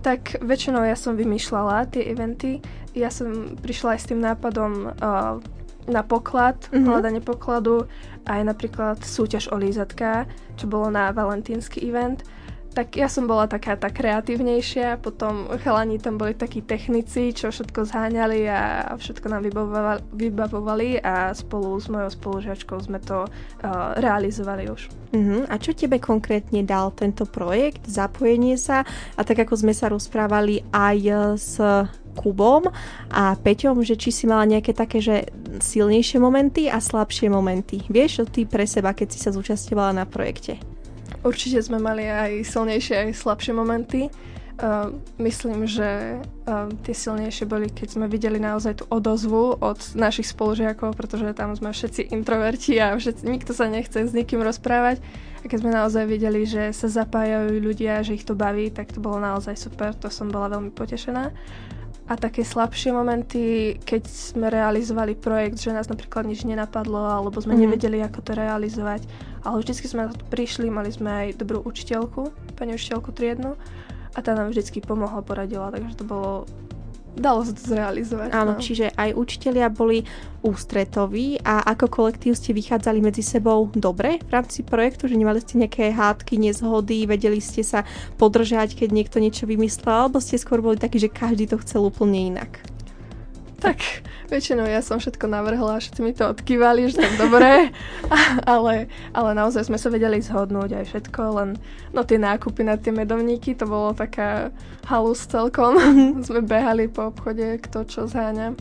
Tak 0.00 0.40
väčšinou 0.40 0.80
ja 0.84 0.96
som 0.96 1.12
vymýšľala 1.16 1.92
tie 1.92 2.08
eventy. 2.08 2.64
Ja 2.96 3.12
som 3.12 3.54
prišla 3.60 3.96
aj 3.96 4.00
s 4.00 4.08
tým 4.08 4.20
nápadom 4.24 4.72
uh, 4.96 5.38
na 5.86 6.02
poklad, 6.04 6.56
mm-hmm. 6.70 6.86
hľadanie 6.86 7.22
pokladu, 7.22 7.84
aj 8.24 8.40
napríklad 8.44 8.98
súťaž 9.02 9.52
o 9.52 9.56
lízatka, 9.56 10.24
čo 10.56 10.68
bolo 10.70 10.88
na 10.88 11.12
valentínsky 11.12 11.84
event 11.84 12.24
tak 12.70 12.94
ja 12.94 13.10
som 13.10 13.26
bola 13.26 13.50
taká 13.50 13.74
tá 13.74 13.90
kreatívnejšia, 13.90 15.02
potom 15.02 15.50
chalani 15.58 15.98
tam 15.98 16.16
boli 16.16 16.38
takí 16.38 16.62
technici, 16.62 17.34
čo 17.34 17.50
všetko 17.50 17.82
zháňali 17.82 18.46
a 18.46 18.94
všetko 18.94 19.26
nám 19.26 19.42
vybavovali, 20.14 21.02
a 21.02 21.34
spolu 21.34 21.74
s 21.82 21.90
mojou 21.90 22.10
spolužiačkou 22.10 22.78
sme 22.78 23.02
to 23.02 23.26
uh, 23.26 23.98
realizovali 23.98 24.70
už. 24.70 24.86
Uh-huh. 25.10 25.42
A 25.50 25.58
čo 25.58 25.74
tebe 25.74 25.98
konkrétne 25.98 26.62
dal 26.62 26.94
tento 26.94 27.26
projekt, 27.26 27.90
zapojenie 27.90 28.54
sa 28.54 28.86
a 29.18 29.20
tak 29.26 29.42
ako 29.42 29.66
sme 29.66 29.74
sa 29.74 29.90
rozprávali 29.90 30.62
aj 30.70 30.98
s 31.34 31.58
Kubom 32.14 32.70
a 33.10 33.34
Peťom, 33.38 33.82
že 33.82 33.98
či 33.98 34.10
si 34.14 34.24
mala 34.26 34.46
nejaké 34.46 34.74
také, 34.74 34.98
že 35.02 35.30
silnejšie 35.58 36.22
momenty 36.22 36.70
a 36.70 36.78
slabšie 36.78 37.30
momenty. 37.30 37.82
Vieš 37.90 38.30
ty 38.30 38.46
pre 38.46 38.66
seba, 38.66 38.94
keď 38.94 39.08
si 39.10 39.18
sa 39.18 39.34
zúčastňovala 39.34 40.02
na 40.02 40.04
projekte? 40.06 40.69
Určite 41.20 41.60
sme 41.60 41.76
mali 41.76 42.08
aj 42.08 42.48
silnejšie, 42.48 42.94
aj 42.96 43.20
slabšie 43.20 43.52
momenty. 43.52 44.08
Uh, 44.60 44.92
myslím, 45.16 45.64
že 45.64 46.20
uh, 46.20 46.68
tie 46.84 46.92
silnejšie 46.92 47.48
boli, 47.48 47.72
keď 47.72 47.96
sme 47.96 48.06
videli 48.12 48.36
naozaj 48.36 48.84
tú 48.84 48.84
odozvu 48.92 49.56
od 49.56 49.80
našich 49.96 50.28
spolužiakov, 50.36 50.92
pretože 51.00 51.32
tam 51.32 51.56
sme 51.56 51.72
všetci 51.72 52.12
introverti 52.12 52.76
a 52.76 52.92
všetci, 52.92 53.24
nikto 53.24 53.56
sa 53.56 53.72
nechce 53.72 54.04
s 54.04 54.12
nikým 54.12 54.44
rozprávať. 54.44 55.00
A 55.40 55.48
keď 55.48 55.58
sme 55.64 55.72
naozaj 55.72 56.04
videli, 56.04 56.44
že 56.44 56.76
sa 56.76 56.92
zapájajú 56.92 57.56
ľudia, 57.56 58.04
že 58.04 58.20
ich 58.20 58.28
to 58.28 58.36
baví, 58.36 58.68
tak 58.68 58.92
to 58.92 59.00
bolo 59.00 59.16
naozaj 59.16 59.56
super, 59.56 59.96
to 59.96 60.12
som 60.12 60.28
bola 60.28 60.52
veľmi 60.52 60.76
potešená. 60.76 61.32
A 62.10 62.18
také 62.18 62.42
slabšie 62.42 62.90
momenty, 62.90 63.78
keď 63.86 64.02
sme 64.10 64.50
realizovali 64.50 65.14
projekt, 65.14 65.62
že 65.62 65.70
nás 65.70 65.86
napríklad 65.86 66.26
nič 66.26 66.42
nenapadlo, 66.42 66.98
alebo 66.98 67.38
sme 67.38 67.54
mm. 67.54 67.60
nevedeli, 67.62 68.02
ako 68.02 68.18
to 68.26 68.32
realizovať. 68.34 69.06
Ale 69.46 69.62
vždycky 69.62 69.86
sme 69.86 70.10
prišli, 70.26 70.66
mali 70.74 70.90
sme 70.90 71.06
aj 71.06 71.38
dobrú 71.38 71.62
učiteľku, 71.62 72.34
pani 72.58 72.74
učiteľku 72.74 73.14
triednu, 73.14 73.54
a 74.10 74.18
tá 74.18 74.34
nám 74.34 74.50
vždycky 74.50 74.82
pomohla, 74.82 75.22
poradila, 75.22 75.70
takže 75.70 76.02
to 76.02 76.04
bolo 76.04 76.50
dalo 77.16 77.42
sa 77.42 77.52
to 77.52 77.62
zrealizovať. 77.62 78.28
Áno, 78.30 78.54
no. 78.56 78.60
čiže 78.62 78.94
aj 78.94 79.16
učitelia 79.18 79.66
boli 79.72 80.06
ústretoví 80.40 81.42
a 81.44 81.60
ako 81.68 81.90
kolektív 81.90 82.32
ste 82.38 82.56
vychádzali 82.56 83.04
medzi 83.04 83.20
sebou 83.20 83.68
dobre 83.76 84.22
v 84.24 84.30
rámci 84.30 84.64
projektu, 84.64 85.10
že 85.10 85.18
nemali 85.18 85.42
ste 85.42 85.60
nejaké 85.60 85.92
hádky, 85.92 86.40
nezhody, 86.40 87.04
vedeli 87.04 87.42
ste 87.42 87.60
sa 87.60 87.84
podržať, 88.16 88.78
keď 88.78 88.88
niekto 88.94 89.20
niečo 89.20 89.44
vymyslel, 89.44 90.08
alebo 90.08 90.22
ste 90.22 90.40
skôr 90.40 90.64
boli 90.64 90.80
takí, 90.80 90.96
že 90.96 91.12
každý 91.12 91.50
to 91.50 91.60
chcel 91.60 91.90
úplne 91.90 92.36
inak? 92.36 92.69
Tak 93.60 93.78
väčšinou 94.32 94.64
ja 94.64 94.80
som 94.80 94.96
všetko 94.96 95.26
navrhla, 95.28 95.82
všetci 95.82 96.00
mi 96.00 96.16
to 96.16 96.32
odkývali, 96.32 96.88
že 96.88 97.02
tak 97.02 97.14
dobré, 97.20 97.68
ale, 98.48 98.88
ale 99.12 99.30
naozaj 99.36 99.68
sme 99.68 99.76
sa 99.76 99.92
vedeli 99.92 100.22
zhodnúť 100.22 100.80
aj 100.80 100.84
všetko, 100.88 101.20
len 101.36 101.48
no 101.92 102.00
tie 102.06 102.16
nákupy 102.16 102.64
na 102.64 102.80
tie 102.80 102.94
medovníky, 102.94 103.52
to 103.58 103.68
bolo 103.68 103.92
taká 103.92 104.48
halus 104.88 105.28
celkom. 105.28 105.76
sme 106.26 106.40
behali 106.40 106.88
po 106.88 107.12
obchode, 107.12 107.60
kto 107.60 107.84
čo 107.84 108.00
zháňa. 108.08 108.56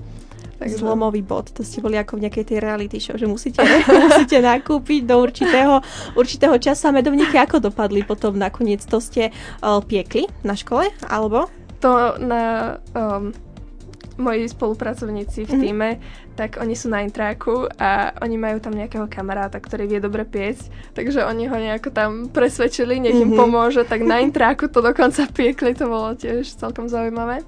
Takže... 0.60 0.84
Zlomový 0.84 1.24
bod, 1.24 1.56
to 1.56 1.64
ste 1.64 1.80
boli 1.80 1.96
ako 1.96 2.20
v 2.20 2.28
nejakej 2.28 2.44
tej 2.52 2.58
reality 2.60 3.00
show, 3.00 3.16
že 3.16 3.24
musíte, 3.24 3.64
musíte 4.12 4.44
nakúpiť 4.44 5.08
do 5.08 5.16
určitého, 5.16 5.80
určitého 6.20 6.60
času 6.60 6.92
a 6.92 6.96
medovníky 7.00 7.40
ako 7.40 7.64
dopadli 7.64 8.04
potom 8.04 8.36
nakoniec? 8.36 8.84
To 8.92 9.00
ste 9.00 9.32
uh, 9.32 9.80
piekli 9.80 10.28
na 10.44 10.60
škole, 10.60 10.92
alebo? 11.08 11.48
To 11.80 12.20
na 12.20 12.76
um, 12.92 13.32
moji 14.20 14.46
spolupracovníci 14.52 15.48
v 15.48 15.54
mhm. 15.56 15.62
týme, 15.64 15.90
mm-hmm. 15.96 16.36
tak 16.36 16.60
oni 16.60 16.76
sú 16.76 16.92
na 16.92 17.02
intráku 17.02 17.66
a 17.80 18.12
oni 18.20 18.36
majú 18.36 18.60
tam 18.60 18.76
nejakého 18.76 19.08
kamaráta, 19.08 19.58
ktorý 19.58 19.88
vie 19.88 20.00
dobre 20.04 20.28
piecť, 20.28 20.70
takže 20.94 21.24
oni 21.24 21.48
ho 21.48 21.58
nejako 21.58 21.90
tam 21.90 22.12
presvedčili, 22.30 23.00
nech 23.00 23.16
im 23.16 23.32
mm-hmm. 23.32 23.40
pomôže, 23.40 23.82
tak 23.88 24.04
na 24.04 24.20
intráku 24.20 24.68
to 24.68 24.84
dokonca 24.84 25.26
piekli, 25.32 25.72
to 25.74 25.88
bolo 25.88 26.14
tiež 26.14 26.46
celkom 26.60 26.92
zaujímavé. 26.92 27.42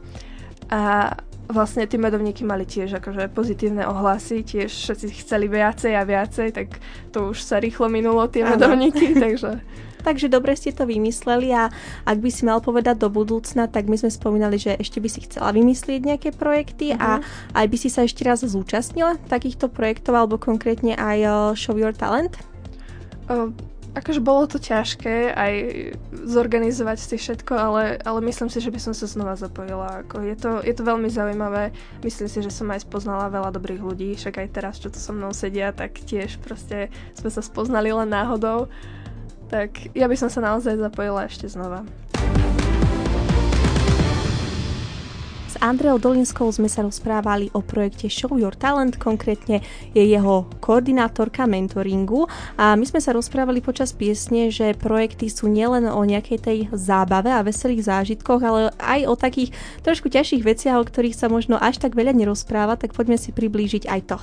A 0.72 1.14
vlastne 1.52 1.84
tí 1.84 2.00
medovníky 2.00 2.48
mali 2.48 2.64
tiež 2.64 2.98
akože 3.04 3.28
pozitívne 3.36 3.84
ohlasy, 3.84 4.42
tiež 4.42 4.72
všetci 4.72 5.08
chceli 5.22 5.52
viacej 5.52 5.94
a 6.00 6.08
viacej, 6.08 6.48
tak 6.56 6.68
to 7.12 7.36
už 7.36 7.44
sa 7.44 7.60
rýchlo 7.60 7.92
minulo 7.92 8.24
tie 8.32 8.48
medovníky, 8.48 9.14
takže 9.20 9.60
Takže 10.02 10.28
dobre 10.28 10.58
ste 10.58 10.74
to 10.74 10.90
vymysleli 10.90 11.54
a 11.54 11.70
ak 12.06 12.18
by 12.18 12.30
si 12.30 12.44
mal 12.44 12.60
povedať 12.60 13.02
do 13.02 13.10
budúcna, 13.10 13.70
tak 13.70 13.86
my 13.88 13.98
sme 13.98 14.10
spomínali, 14.10 14.58
že 14.58 14.78
ešte 14.78 14.98
by 14.98 15.10
si 15.10 15.26
chcela 15.26 15.54
vymyslieť 15.54 16.02
nejaké 16.02 16.30
projekty 16.34 16.94
uh-huh. 16.94 17.02
a 17.02 17.10
mhm. 17.20 17.24
aj 17.58 17.66
by 17.70 17.78
si 17.78 17.90
sa 17.90 18.06
ešte 18.06 18.26
raz 18.26 18.42
zúčastnila 18.42 19.22
takýchto 19.30 19.70
projektov 19.70 20.18
alebo 20.18 20.42
konkrétne 20.42 20.98
aj 20.98 21.18
uh, 21.24 21.34
Show 21.54 21.78
Your 21.78 21.94
Talent? 21.94 22.36
Uh, 23.30 23.54
akože 23.92 24.24
bolo 24.24 24.48
to 24.48 24.56
ťažké 24.56 25.36
aj 25.36 25.54
zorganizovať 26.24 26.98
si 27.00 27.16
všetko, 27.20 27.54
ale, 27.56 27.84
ale 28.00 28.20
myslím 28.24 28.48
si, 28.48 28.64
že 28.64 28.72
by 28.72 28.80
som 28.80 28.94
sa 28.96 29.08
znova 29.08 29.36
zapojila. 29.36 30.04
Ako 30.08 30.24
je, 30.24 30.36
to, 30.40 30.52
je 30.64 30.72
to 30.72 30.84
veľmi 30.88 31.12
zaujímavé. 31.12 31.76
Myslím 32.00 32.30
si, 32.32 32.40
že 32.40 32.52
som 32.52 32.72
aj 32.72 32.88
spoznala 32.88 33.28
veľa 33.28 33.52
dobrých 33.52 33.84
ľudí, 33.84 34.16
však 34.16 34.40
aj 34.40 34.48
teraz, 34.56 34.80
čo 34.80 34.88
tu 34.88 35.00
so 35.00 35.12
mnou 35.12 35.36
sedia, 35.36 35.76
tak 35.76 36.00
tiež 36.08 36.40
proste 36.40 36.88
sme 37.16 37.30
sa 37.30 37.44
spoznali 37.44 37.92
len 37.92 38.08
náhodou. 38.08 38.72
Tak 39.52 39.92
ja 39.92 40.08
by 40.08 40.16
som 40.16 40.32
sa 40.32 40.40
naozaj 40.40 40.80
zapojila 40.80 41.28
ešte 41.28 41.52
znova. 41.52 41.84
Andreou 45.62 46.02
Dolinskou 46.02 46.50
sme 46.50 46.66
sa 46.66 46.82
rozprávali 46.82 47.54
o 47.54 47.62
projekte 47.62 48.10
Show 48.10 48.34
Your 48.34 48.58
Talent, 48.58 48.98
konkrétne 48.98 49.62
je 49.94 50.02
jeho 50.02 50.50
koordinátorka 50.58 51.46
mentoringu 51.46 52.26
a 52.58 52.74
my 52.74 52.82
sme 52.82 52.98
sa 52.98 53.14
rozprávali 53.14 53.62
počas 53.62 53.94
piesne, 53.94 54.50
že 54.50 54.74
projekty 54.74 55.30
sú 55.30 55.46
nielen 55.46 55.86
o 55.86 56.02
nejakej 56.02 56.38
tej 56.42 56.60
zábave 56.74 57.30
a 57.30 57.46
veselých 57.46 57.86
zážitkoch, 57.86 58.42
ale 58.42 58.74
aj 58.82 59.00
o 59.06 59.14
takých 59.14 59.54
trošku 59.86 60.10
ťažších 60.10 60.42
veciach, 60.42 60.82
o 60.82 60.88
ktorých 60.90 61.14
sa 61.14 61.30
možno 61.30 61.62
až 61.62 61.78
tak 61.78 61.94
veľa 61.94 62.18
nerozpráva, 62.18 62.74
tak 62.74 62.98
poďme 62.98 63.22
si 63.22 63.30
priblížiť 63.30 63.86
aj 63.86 64.02
to. 64.10 64.18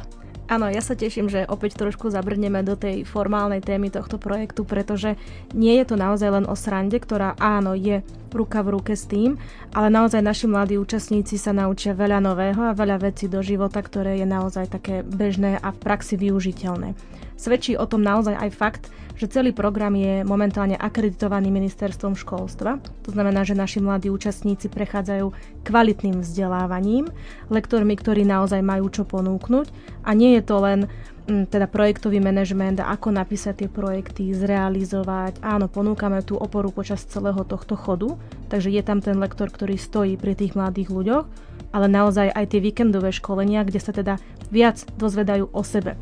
Áno, 0.48 0.64
ja 0.72 0.80
sa 0.80 0.96
teším, 0.96 1.28
že 1.28 1.44
opäť 1.44 1.76
trošku 1.76 2.08
zabrneme 2.08 2.64
do 2.64 2.72
tej 2.72 3.04
formálnej 3.04 3.60
témy 3.60 3.92
tohto 3.92 4.16
projektu, 4.16 4.64
pretože 4.64 5.20
nie 5.52 5.76
je 5.76 5.92
to 5.92 6.00
naozaj 6.00 6.40
len 6.40 6.48
o 6.48 6.56
srande, 6.56 6.96
ktorá 6.96 7.36
áno, 7.36 7.76
je 7.76 8.00
ruka 8.32 8.64
v 8.64 8.80
ruke 8.80 8.96
s 8.96 9.04
tým, 9.04 9.36
ale 9.76 9.92
naozaj 9.92 10.24
naši 10.24 10.48
mladí 10.48 10.80
účastníci 10.80 11.36
sa 11.36 11.52
naučia 11.52 11.92
veľa 11.92 12.24
nového 12.24 12.64
a 12.64 12.72
veľa 12.72 12.96
vecí 12.96 13.28
do 13.28 13.44
života, 13.44 13.84
ktoré 13.84 14.16
je 14.16 14.24
naozaj 14.24 14.72
také 14.72 15.04
bežné 15.04 15.60
a 15.60 15.68
v 15.68 15.78
praxi 15.84 16.16
využiteľné. 16.16 16.96
Svedčí 17.38 17.78
o 17.78 17.86
tom 17.86 18.02
naozaj 18.02 18.34
aj 18.34 18.50
fakt, 18.50 18.84
že 19.18 19.26
celý 19.26 19.50
program 19.50 19.98
je 19.98 20.22
momentálne 20.22 20.78
akreditovaný 20.78 21.50
ministerstvom 21.50 22.14
školstva. 22.14 22.78
To 23.06 23.10
znamená, 23.10 23.42
že 23.42 23.58
naši 23.58 23.82
mladí 23.82 24.10
účastníci 24.10 24.70
prechádzajú 24.70 25.34
kvalitným 25.66 26.22
vzdelávaním, 26.22 27.10
lektormi, 27.50 27.98
ktorí 27.98 28.22
naozaj 28.22 28.62
majú 28.62 28.86
čo 28.90 29.02
ponúknuť 29.02 29.66
a 30.06 30.14
nie 30.14 30.38
je 30.38 30.42
to 30.46 30.56
len 30.62 30.80
mm, 31.26 31.50
teda 31.50 31.66
projektový 31.66 32.22
manažment 32.22 32.78
a 32.78 32.94
ako 32.94 33.10
napísať 33.10 33.66
tie 33.66 33.68
projekty, 33.70 34.30
zrealizovať. 34.34 35.42
Áno, 35.42 35.66
ponúkame 35.66 36.22
tú 36.22 36.38
oporu 36.38 36.70
počas 36.70 37.02
celého 37.02 37.42
tohto 37.42 37.74
chodu, 37.74 38.14
takže 38.46 38.70
je 38.70 38.82
tam 38.86 39.02
ten 39.02 39.18
lektor, 39.18 39.50
ktorý 39.50 39.74
stojí 39.74 40.14
pri 40.14 40.38
tých 40.38 40.54
mladých 40.54 40.94
ľuďoch, 40.94 41.26
ale 41.74 41.86
naozaj 41.90 42.30
aj 42.30 42.54
tie 42.54 42.62
víkendové 42.62 43.10
školenia, 43.10 43.66
kde 43.66 43.82
sa 43.82 43.90
teda 43.90 44.22
viac 44.54 44.86
dozvedajú 44.94 45.50
o 45.50 45.62
sebe. 45.66 45.98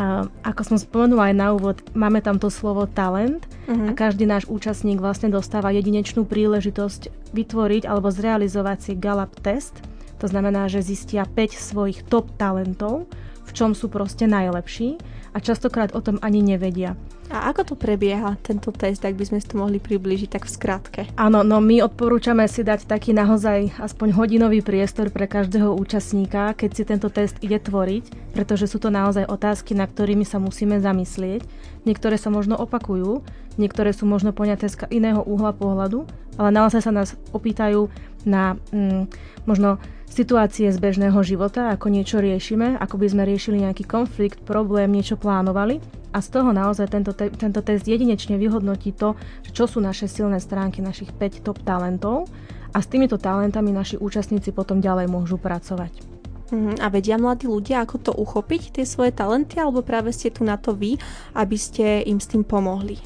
A 0.00 0.24
ako 0.40 0.62
som 0.72 0.78
spomenula 0.80 1.32
aj 1.32 1.34
na 1.36 1.48
úvod, 1.52 1.84
máme 1.92 2.24
tam 2.24 2.40
to 2.40 2.48
slovo 2.48 2.88
talent 2.88 3.44
uh-huh. 3.68 3.88
a 3.88 3.92
každý 3.92 4.24
náš 4.24 4.48
účastník 4.48 5.04
vlastne 5.04 5.28
dostáva 5.28 5.68
jedinečnú 5.68 6.24
príležitosť 6.24 7.32
vytvoriť 7.36 7.84
alebo 7.84 8.08
zrealizovať 8.08 8.78
si 8.80 8.92
Gallup 8.96 9.36
test. 9.44 9.84
To 10.24 10.30
znamená, 10.30 10.70
že 10.72 10.80
zistia 10.80 11.28
5 11.28 11.58
svojich 11.58 12.08
top 12.08 12.32
talentov, 12.40 13.04
v 13.44 13.50
čom 13.52 13.76
sú 13.76 13.92
proste 13.92 14.24
najlepší 14.24 14.96
a 15.36 15.38
častokrát 15.44 15.92
o 15.92 16.00
tom 16.00 16.16
ani 16.24 16.40
nevedia. 16.40 16.96
A 17.32 17.48
ako 17.48 17.72
to 17.72 17.74
prebieha, 17.80 18.36
tento 18.44 18.68
test, 18.76 19.00
ak 19.08 19.16
by 19.16 19.24
sme 19.24 19.40
si 19.40 19.48
to 19.48 19.56
mohli 19.56 19.80
priblížiť 19.80 20.36
tak 20.36 20.44
v 20.44 20.52
skratke? 20.52 21.00
Áno, 21.16 21.40
no 21.40 21.64
my 21.64 21.80
odporúčame 21.80 22.44
si 22.44 22.60
dať 22.60 22.84
taký 22.84 23.16
naozaj 23.16 23.72
aspoň 23.80 24.12
hodinový 24.12 24.60
priestor 24.60 25.08
pre 25.08 25.24
každého 25.24 25.72
účastníka, 25.72 26.52
keď 26.52 26.70
si 26.76 26.82
tento 26.84 27.08
test 27.08 27.40
ide 27.40 27.56
tvoriť, 27.56 28.36
pretože 28.36 28.68
sú 28.68 28.76
to 28.76 28.92
naozaj 28.92 29.24
otázky, 29.24 29.72
na 29.72 29.88
ktorými 29.88 30.28
sa 30.28 30.36
musíme 30.36 30.76
zamyslieť. 30.76 31.48
Niektoré 31.88 32.20
sa 32.20 32.28
možno 32.28 32.60
opakujú, 32.60 33.24
niektoré 33.56 33.96
sú 33.96 34.04
možno 34.04 34.36
poňaté 34.36 34.68
z 34.68 34.84
iného 34.92 35.24
uhla 35.24 35.56
pohľadu, 35.56 36.04
ale 36.36 36.52
naozaj 36.52 36.84
sa 36.84 36.92
nás 36.92 37.16
opýtajú 37.32 37.88
na 38.28 38.60
mm, 38.76 39.08
možno 39.48 39.80
situácie 40.12 40.68
z 40.68 40.76
bežného 40.76 41.16
života, 41.24 41.72
ako 41.72 41.88
niečo 41.88 42.20
riešime, 42.20 42.76
ako 42.76 43.00
by 43.00 43.06
sme 43.08 43.22
riešili 43.24 43.64
nejaký 43.64 43.88
konflikt, 43.88 44.44
problém, 44.44 44.92
niečo 44.92 45.16
plánovali 45.16 45.80
a 46.12 46.20
z 46.20 46.28
toho 46.28 46.52
naozaj 46.52 46.92
tento, 46.92 47.16
te- 47.16 47.32
tento 47.32 47.64
test 47.64 47.88
jedinečne 47.88 48.36
vyhodnotí 48.36 48.92
to, 48.92 49.16
čo 49.56 49.64
sú 49.64 49.80
naše 49.80 50.06
silné 50.06 50.36
stránky 50.36 50.84
našich 50.84 51.08
5 51.16 51.40
top 51.40 51.64
talentov 51.64 52.28
a 52.76 52.78
s 52.84 52.86
týmito 52.92 53.16
talentami 53.16 53.72
naši 53.72 53.96
účastníci 53.96 54.52
potom 54.52 54.84
ďalej 54.84 55.08
môžu 55.08 55.40
pracovať. 55.40 56.12
Mhm, 56.52 56.84
a 56.84 56.86
vedia 56.92 57.16
mladí 57.16 57.48
ľudia, 57.48 57.80
ako 57.80 57.96
to 57.96 58.12
uchopiť, 58.12 58.76
tie 58.76 58.84
svoje 58.84 59.16
talenty, 59.16 59.56
alebo 59.56 59.80
práve 59.80 60.12
ste 60.12 60.28
tu 60.28 60.44
na 60.44 60.60
to 60.60 60.76
vy, 60.76 61.00
aby 61.32 61.56
ste 61.56 62.04
im 62.04 62.20
s 62.20 62.28
tým 62.28 62.44
pomohli? 62.44 63.00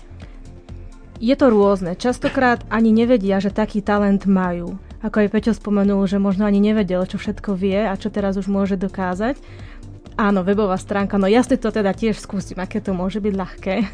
Je 1.22 1.32
to 1.38 1.48
rôzne. 1.48 1.94
Častokrát 1.96 2.60
ani 2.68 2.92
nevedia, 2.92 3.38
že 3.38 3.54
taký 3.54 3.80
talent 3.80 4.26
majú. 4.26 4.76
Ako 5.04 5.24
aj 5.24 5.28
Peťo 5.32 5.52
spomenul, 5.52 6.08
že 6.08 6.16
možno 6.16 6.48
ani 6.48 6.60
nevedel, 6.60 7.04
čo 7.04 7.20
všetko 7.20 7.52
vie 7.56 7.84
a 7.84 7.92
čo 8.00 8.08
teraz 8.08 8.40
už 8.40 8.48
môže 8.48 8.80
dokázať. 8.80 9.36
Áno, 10.16 10.40
webová 10.40 10.80
stránka, 10.80 11.20
no 11.20 11.28
ja 11.28 11.44
si 11.44 11.60
to 11.60 11.68
teda 11.68 11.92
tiež 11.92 12.16
skúsim, 12.16 12.56
aké 12.56 12.80
to 12.80 12.96
môže 12.96 13.20
byť 13.20 13.34
ľahké. 13.36 13.74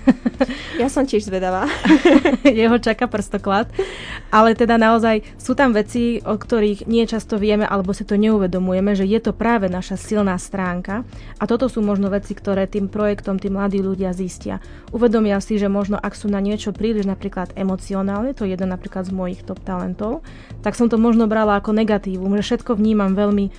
Ja 0.73 0.89
som 0.89 1.07
tiež 1.07 1.29
zvedavá. 1.29 1.69
Jeho 2.43 2.81
čaká 2.81 3.07
prstoklad. 3.07 3.71
Ale 4.33 4.57
teda 4.57 4.81
naozaj 4.81 5.23
sú 5.37 5.53
tam 5.53 5.77
veci, 5.77 6.19
o 6.25 6.35
ktorých 6.35 6.89
nie 6.89 7.05
často 7.05 7.37
vieme 7.37 7.69
alebo 7.69 7.93
si 7.93 8.03
to 8.09 8.17
neuvedomujeme, 8.17 8.97
že 8.97 9.07
je 9.07 9.21
to 9.21 9.37
práve 9.37 9.69
naša 9.69 10.01
silná 10.01 10.35
stránka. 10.41 11.05
A 11.39 11.45
toto 11.45 11.69
sú 11.69 11.85
možno 11.85 12.09
veci, 12.09 12.33
ktoré 12.33 12.67
tým 12.67 12.89
projektom 12.89 13.37
tí 13.37 13.53
mladí 13.53 13.85
ľudia 13.85 14.17
zistia. 14.17 14.59
Uvedomia 14.91 15.39
si, 15.39 15.61
že 15.61 15.71
možno 15.71 16.01
ak 16.01 16.17
sú 16.17 16.27
na 16.33 16.41
niečo 16.41 16.73
príliš 16.75 17.07
napríklad 17.07 17.53
emocionálne, 17.55 18.33
to 18.35 18.49
je 18.49 18.57
jeden 18.57 18.73
napríklad 18.73 19.07
z 19.07 19.13
mojich 19.13 19.45
top 19.45 19.61
talentov, 19.63 20.25
tak 20.65 20.75
som 20.75 20.89
to 20.89 20.97
možno 20.97 21.29
brala 21.29 21.61
ako 21.61 21.77
negatívum, 21.77 22.35
že 22.41 22.57
všetko 22.57 22.81
vnímam 22.81 23.13
veľmi 23.13 23.53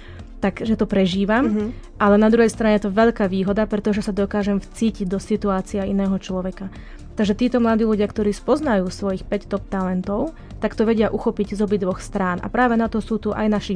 tak, 0.44 0.60
že 0.68 0.76
to 0.76 0.84
prežívam, 0.84 1.48
mm-hmm. 1.48 1.70
ale 2.04 2.20
na 2.20 2.28
druhej 2.28 2.52
strane 2.52 2.76
je 2.76 2.92
to 2.92 2.92
veľká 2.92 3.32
výhoda, 3.32 3.64
pretože 3.64 4.04
sa 4.04 4.12
dokážem 4.12 4.60
vcítiť 4.60 5.08
do 5.08 5.24
situácia 5.24 5.88
iného 5.88 6.20
človeka. 6.20 6.68
Takže 7.16 7.40
títo 7.40 7.64
mladí 7.64 7.88
ľudia, 7.88 8.10
ktorí 8.12 8.36
spoznajú 8.36 8.92
svojich 8.92 9.24
5 9.24 9.48
top 9.56 9.64
talentov, 9.72 10.36
tak 10.60 10.76
to 10.76 10.84
vedia 10.84 11.08
uchopiť 11.14 11.56
z 11.56 11.64
obidvoch 11.64 12.04
strán. 12.04 12.44
A 12.44 12.52
práve 12.52 12.76
na 12.76 12.92
to 12.92 13.00
sú 13.00 13.22
tu 13.22 13.32
aj 13.32 13.48
naši 13.48 13.76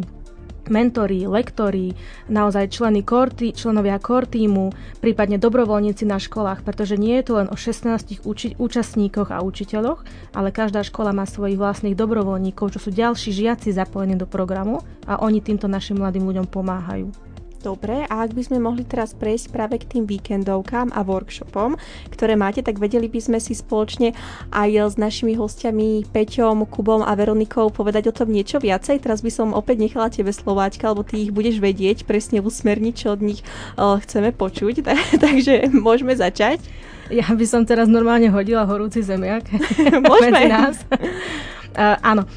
mentori, 0.74 1.28
lektori, 1.28 1.94
naozaj 2.32 2.74
členy 2.74 3.04
core 3.04 3.54
členovia 3.54 4.00
core 4.00 4.26
týmu, 4.26 4.72
prípadne 5.04 5.38
dobrovoľníci 5.38 6.08
na 6.08 6.18
školách, 6.18 6.64
pretože 6.64 6.96
nie 6.96 7.20
je 7.20 7.24
to 7.28 7.34
len 7.44 7.48
o 7.52 7.56
16 7.60 8.24
uči- 8.24 8.56
účastníkoch 8.56 9.30
a 9.30 9.44
učiteľoch, 9.44 10.02
ale 10.34 10.56
každá 10.56 10.82
škola 10.82 11.12
má 11.12 11.28
svojich 11.28 11.60
vlastných 11.60 11.98
dobrovoľníkov, 11.98 12.78
čo 12.78 12.80
sú 12.80 12.90
ďalší 12.96 13.36
žiaci 13.36 13.76
zapojení 13.76 14.16
do 14.16 14.26
programu 14.26 14.86
a 15.04 15.20
oni 15.20 15.44
týmto 15.44 15.68
našim 15.68 16.00
mladým 16.00 16.24
ľuďom 16.24 16.48
pomáhajú. 16.48 17.27
Dobre, 17.58 18.06
a 18.06 18.22
ak 18.22 18.38
by 18.38 18.42
sme 18.46 18.62
mohli 18.62 18.86
teraz 18.86 19.18
prejsť 19.18 19.50
práve 19.50 19.82
k 19.82 19.98
tým 19.98 20.04
víkendovkám 20.06 20.94
a 20.94 21.02
workshopom, 21.02 21.74
ktoré 22.14 22.38
máte, 22.38 22.62
tak 22.62 22.78
vedeli 22.78 23.10
by 23.10 23.18
sme 23.18 23.40
si 23.42 23.58
spoločne 23.58 24.14
aj 24.54 24.94
s 24.94 24.96
našimi 24.96 25.34
hostiami 25.34 26.06
Peťom, 26.14 26.70
Kubom 26.70 27.02
a 27.02 27.12
Veronikou 27.18 27.74
povedať 27.74 28.14
o 28.14 28.16
tom 28.16 28.30
niečo 28.30 28.62
viacej. 28.62 29.02
Teraz 29.02 29.26
by 29.26 29.32
som 29.34 29.58
opäť 29.58 29.82
nechala 29.82 30.14
tebe 30.14 30.30
slováčka, 30.30 30.94
lebo 30.94 31.02
ty 31.02 31.26
ich 31.26 31.34
budeš 31.34 31.58
vedieť 31.58 32.06
presne 32.06 32.46
usmerniť, 32.46 32.94
čo 32.94 33.18
od 33.18 33.22
nich 33.26 33.42
uh, 33.76 33.98
chceme 34.00 34.30
počuť. 34.32 34.86
Takže 35.26 35.74
môžeme 35.74 36.14
začať. 36.14 36.62
Ja 37.10 37.28
by 37.32 37.46
som 37.48 37.64
teraz 37.64 37.88
normálne 37.88 38.28
hodila 38.28 38.68
horúci 38.68 39.00
zemiak 39.02 39.48
Môžeme. 40.06 40.32
medzi 40.32 40.48
nás. 40.52 40.76
Uh, 41.78 41.96
áno, 42.04 42.28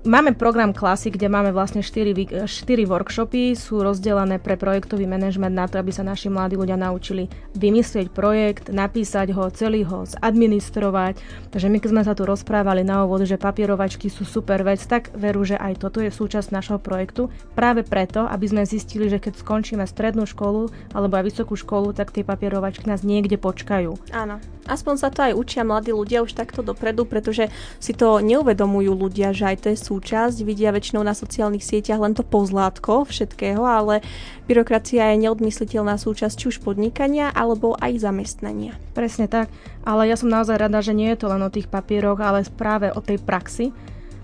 Máme 0.00 0.32
program 0.32 0.72
Klasy, 0.72 1.12
kde 1.12 1.28
máme 1.28 1.52
vlastne 1.52 1.84
4, 1.84 2.48
4 2.48 2.48
workshopy, 2.88 3.52
sú 3.52 3.84
rozdelené 3.84 4.40
pre 4.40 4.56
projektový 4.56 5.04
manažment 5.04 5.52
na 5.52 5.68
to, 5.68 5.76
aby 5.76 5.92
sa 5.92 6.00
naši 6.00 6.32
mladí 6.32 6.56
ľudia 6.56 6.80
naučili 6.80 7.28
vymyslieť 7.52 8.08
projekt, 8.08 8.72
napísať 8.72 9.36
ho, 9.36 9.52
celý 9.52 9.84
ho 9.84 10.08
zadministrovať. 10.08 11.20
Takže 11.52 11.68
my 11.68 11.76
keď 11.84 11.88
sme 11.92 12.02
sa 12.08 12.16
tu 12.16 12.24
rozprávali 12.24 12.80
na 12.80 13.04
úvod, 13.04 13.28
že 13.28 13.36
papierovačky 13.36 14.08
sú 14.08 14.24
super 14.24 14.64
vec, 14.64 14.80
tak 14.88 15.12
veru, 15.12 15.44
že 15.44 15.60
aj 15.60 15.84
toto 15.84 16.00
je 16.00 16.08
súčasť 16.08 16.48
našho 16.48 16.80
projektu. 16.80 17.28
Práve 17.52 17.84
preto, 17.84 18.24
aby 18.24 18.48
sme 18.48 18.64
zistili, 18.64 19.12
že 19.12 19.20
keď 19.20 19.36
skončíme 19.36 19.84
strednú 19.84 20.24
školu 20.24 20.72
alebo 20.96 21.20
aj 21.20 21.28
vysokú 21.28 21.60
školu, 21.60 21.92
tak 21.92 22.08
tie 22.08 22.24
papierovačky 22.24 22.88
nás 22.88 23.04
niekde 23.04 23.36
počkajú. 23.36 24.16
Áno. 24.16 24.40
Aspoň 24.64 24.94
sa 24.96 25.10
to 25.10 25.26
aj 25.26 25.34
učia 25.34 25.66
mladí 25.66 25.90
ľudia 25.90 26.22
už 26.22 26.36
takto 26.36 26.62
dopredu, 26.62 27.02
pretože 27.02 27.50
si 27.82 27.90
to 27.90 28.22
neuvedomujú 28.22 28.92
ľudia, 28.94 29.34
že 29.34 29.50
aj 29.50 29.56
to 29.60 29.66
je 29.74 29.89
súčasť, 29.90 30.46
vidia 30.46 30.70
väčšinou 30.70 31.02
na 31.02 31.18
sociálnych 31.18 31.66
sieťach 31.66 31.98
len 31.98 32.14
to 32.14 32.22
pozlátko 32.22 33.02
všetkého, 33.10 33.58
ale 33.66 34.06
byrokracia 34.46 35.10
je 35.10 35.26
neodmysliteľná 35.26 35.98
súčasť 35.98 36.38
či 36.38 36.46
už 36.54 36.62
podnikania 36.62 37.34
alebo 37.34 37.74
aj 37.74 37.98
zamestnania. 37.98 38.78
Presne 38.94 39.26
tak, 39.26 39.50
ale 39.82 40.06
ja 40.06 40.14
som 40.14 40.30
naozaj 40.30 40.62
rada, 40.62 40.78
že 40.78 40.94
nie 40.94 41.10
je 41.10 41.18
to 41.18 41.26
len 41.26 41.42
o 41.42 41.50
tých 41.50 41.66
papieroch, 41.66 42.22
ale 42.22 42.46
práve 42.54 42.94
o 42.94 43.02
tej 43.02 43.18
praxi, 43.18 43.74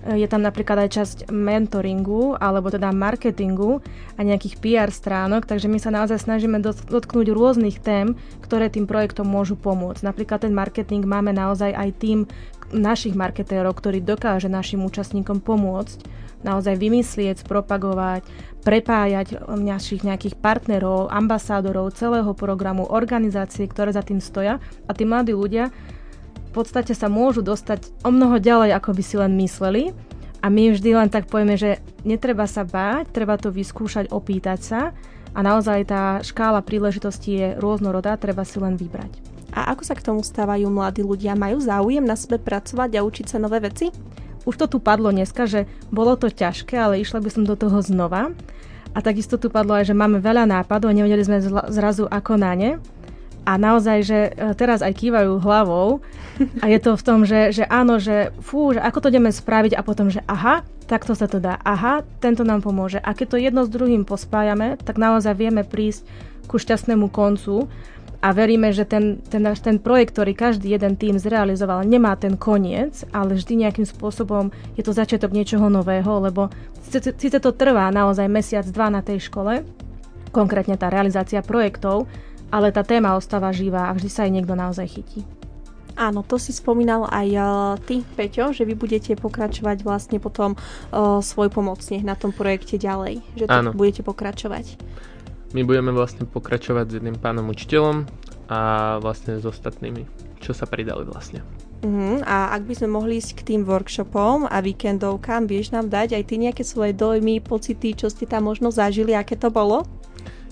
Je 0.07 0.31
tam 0.31 0.47
napríklad 0.47 0.87
aj 0.87 0.91
časť 0.95 1.17
mentoringu, 1.35 2.39
alebo 2.39 2.71
teda 2.71 2.95
marketingu 2.95 3.83
a 4.15 4.23
nejakých 4.23 4.63
PR 4.63 4.91
stránok, 4.95 5.51
takže 5.51 5.67
my 5.67 5.83
sa 5.83 5.91
naozaj 5.91 6.23
snažíme 6.23 6.63
dotknúť 6.63 7.27
rôznych 7.35 7.83
tém, 7.83 8.15
ktoré 8.39 8.71
tým 8.71 8.87
projektom 8.87 9.27
môžu 9.27 9.59
pomôcť. 9.59 10.07
Napríklad 10.07 10.47
ten 10.47 10.55
marketing 10.55 11.03
máme 11.03 11.35
naozaj 11.35 11.75
aj 11.75 11.91
tým 11.99 12.19
našich 12.75 13.15
marketérov, 13.15 13.77
ktorí 13.77 14.03
dokáže 14.03 14.51
našim 14.51 14.83
účastníkom 14.83 15.43
pomôcť 15.43 16.25
naozaj 16.45 16.79
vymyslieť, 16.79 17.43
propagovať, 17.49 18.23
prepájať 18.63 19.51
našich 19.59 20.07
nejakých 20.07 20.39
partnerov, 20.39 21.11
ambasádorov, 21.11 21.97
celého 21.97 22.31
programu, 22.39 22.87
organizácie, 22.87 23.67
ktoré 23.67 23.91
za 23.91 24.05
tým 24.07 24.23
stoja 24.23 24.63
a 24.87 24.91
tí 24.95 25.03
mladí 25.03 25.35
ľudia 25.35 25.75
podstate 26.57 26.97
sa 26.97 27.13
môžu 27.13 27.45
dostať 27.45 27.93
o 28.01 28.09
mnoho 28.09 28.41
ďalej, 28.41 28.73
ako 28.81 28.97
by 28.97 29.03
si 29.05 29.17
len 29.21 29.37
mysleli. 29.37 29.93
A 30.41 30.49
my 30.49 30.73
vždy 30.73 30.97
len 30.97 31.13
tak 31.13 31.29
povieme, 31.29 31.61
že 31.61 31.85
netreba 32.09 32.49
sa 32.49 32.65
báť, 32.65 33.13
treba 33.13 33.37
to 33.37 33.53
vyskúšať, 33.53 34.09
opýtať 34.09 34.61
sa 34.65 34.81
a 35.37 35.39
naozaj 35.45 35.91
tá 35.91 36.25
škála 36.25 36.65
príležitostí 36.65 37.31
je 37.37 37.49
rôznorodá, 37.61 38.17
treba 38.17 38.47
si 38.47 38.57
len 38.57 38.79
vybrať. 38.79 39.26
A 39.57 39.73
ako 39.73 39.83
sa 39.89 39.97
k 39.97 40.05
tomu 40.05 40.21
stávajú 40.21 40.69
mladí 40.69 41.01
ľudia? 41.01 41.33
Majú 41.33 41.65
záujem 41.65 42.05
na 42.05 42.13
sebe 42.13 42.37
pracovať 42.37 43.01
a 43.01 43.05
učiť 43.09 43.27
sa 43.33 43.41
nové 43.41 43.65
veci? 43.65 43.89
Už 44.45 44.55
to 44.61 44.69
tu 44.69 44.79
padlo 44.79 45.09
dneska, 45.09 45.49
že 45.49 45.65
bolo 45.89 46.15
to 46.15 46.29
ťažké, 46.29 46.77
ale 46.77 47.01
išla 47.01 47.25
by 47.25 47.31
som 47.33 47.49
do 47.49 47.57
toho 47.57 47.81
znova. 47.81 48.37
A 48.93 48.99
takisto 49.01 49.41
tu 49.41 49.49
padlo 49.49 49.75
aj, 49.75 49.89
že 49.89 49.97
máme 49.97 50.21
veľa 50.21 50.45
nápadov 50.45 50.93
nevedeli 50.93 51.25
sme 51.25 51.41
zrazu 51.73 52.05
ako 52.09 52.37
na 52.37 52.53
ne 52.53 52.71
a 53.47 53.53
naozaj, 53.55 53.99
že 54.03 54.19
e, 54.35 54.53
teraz 54.59 54.83
aj 54.83 54.91
kývajú 54.91 55.39
hlavou 55.39 56.03
a 56.63 56.67
je 56.67 56.79
to 56.83 56.99
v 56.99 57.03
tom, 57.07 57.23
že, 57.23 57.55
že 57.55 57.65
áno, 57.71 58.03
že 58.03 58.35
fú, 58.43 58.75
že 58.75 58.83
ako 58.83 58.99
to 59.07 59.11
ideme 59.15 59.31
spraviť 59.31 59.79
a 59.79 59.87
potom, 59.87 60.11
že 60.11 60.21
aha, 60.27 60.67
takto 60.91 61.15
sa 61.15 61.31
to 61.31 61.39
dá, 61.39 61.63
aha, 61.63 62.03
tento 62.19 62.43
nám 62.43 62.67
pomôže. 62.67 62.99
A 62.99 63.15
keď 63.15 63.27
to 63.31 63.39
jedno 63.39 63.63
s 63.63 63.71
druhým 63.71 64.03
pospájame, 64.03 64.75
tak 64.83 64.99
naozaj 64.99 65.39
vieme 65.39 65.63
prísť 65.63 66.03
ku 66.51 66.59
šťastnému 66.59 67.07
koncu 67.11 67.71
a 68.23 68.29
veríme, 68.33 68.73
že 68.73 68.89
ten, 68.89 69.21
ten, 69.29 69.45
ten 69.45 69.77
projekt, 69.77 70.17
ktorý 70.17 70.33
každý 70.33 70.73
jeden 70.73 70.97
tým 70.97 71.21
zrealizoval, 71.21 71.85
nemá 71.85 72.17
ten 72.17 72.35
koniec, 72.35 73.05
ale 73.13 73.37
vždy 73.37 73.67
nejakým 73.67 73.87
spôsobom 73.87 74.51
je 74.75 74.83
to 74.83 74.97
začiatok 74.97 75.37
niečoho 75.37 75.69
nového, 75.69 76.25
lebo 76.25 76.49
síce 76.89 77.39
to 77.39 77.51
trvá 77.53 77.93
naozaj 77.93 78.27
mesiac, 78.27 78.65
dva 78.73 78.89
na 78.89 79.05
tej 79.05 79.29
škole, 79.29 79.63
konkrétne 80.33 80.81
tá 80.81 80.89
realizácia 80.89 81.45
projektov, 81.45 82.09
ale 82.49 82.73
tá 82.73 82.87
téma 82.87 83.19
ostáva 83.19 83.53
živá 83.53 83.91
a 83.91 83.95
vždy 83.95 84.09
sa 84.09 84.25
aj 84.25 84.33
niekto 84.33 84.55
naozaj 84.57 84.87
chytí. 84.87 85.21
Áno, 85.97 86.21
to 86.21 86.37
si 86.37 86.53
spomínal 86.53 87.09
aj 87.09 87.29
uh, 87.33 87.49
ty, 87.81 88.05
Peťo, 88.05 88.53
že 88.53 88.69
vy 88.69 88.77
budete 88.77 89.17
pokračovať 89.17 89.81
vlastne 89.81 90.21
potom 90.21 90.53
uh, 90.53 91.25
svoj 91.25 91.49
pomocne 91.49 92.05
na 92.05 92.13
tom 92.13 92.37
projekte 92.37 92.77
ďalej, 92.77 93.25
že 93.33 93.49
to 93.49 93.61
Áno. 93.65 93.73
budete 93.73 94.05
pokračovať. 94.05 94.77
My 95.55 95.63
budeme 95.63 95.95
vlastne 95.95 96.27
pokračovať 96.27 96.85
s 96.91 96.97
jedným 96.99 97.19
pánom 97.21 97.47
učiteľom 97.53 98.09
a 98.51 98.61
vlastne 98.99 99.39
s 99.39 99.45
ostatnými, 99.47 100.07
čo 100.43 100.55
sa 100.55 100.67
pridali 100.67 101.07
vlastne. 101.07 101.43
Uh-huh. 101.85 102.19
A 102.25 102.57
ak 102.57 102.65
by 102.67 102.75
sme 102.75 102.89
mohli 102.97 103.21
ísť 103.21 103.43
k 103.43 103.55
tým 103.55 103.63
workshopom 103.63 104.49
a 104.49 104.59
víkendovkám, 104.65 105.47
vieš 105.47 105.71
nám 105.77 105.93
dať 105.93 106.17
aj 106.19 106.23
ty 106.25 106.35
nejaké 106.41 106.65
svoje 106.65 106.97
dojmy, 106.97 107.45
pocity, 107.45 107.95
čo 107.95 108.09
ste 108.09 108.25
tam 108.25 108.49
možno 108.49 108.73
zažili, 108.73 109.13
aké 109.13 109.37
to 109.37 109.53
bolo? 109.53 109.85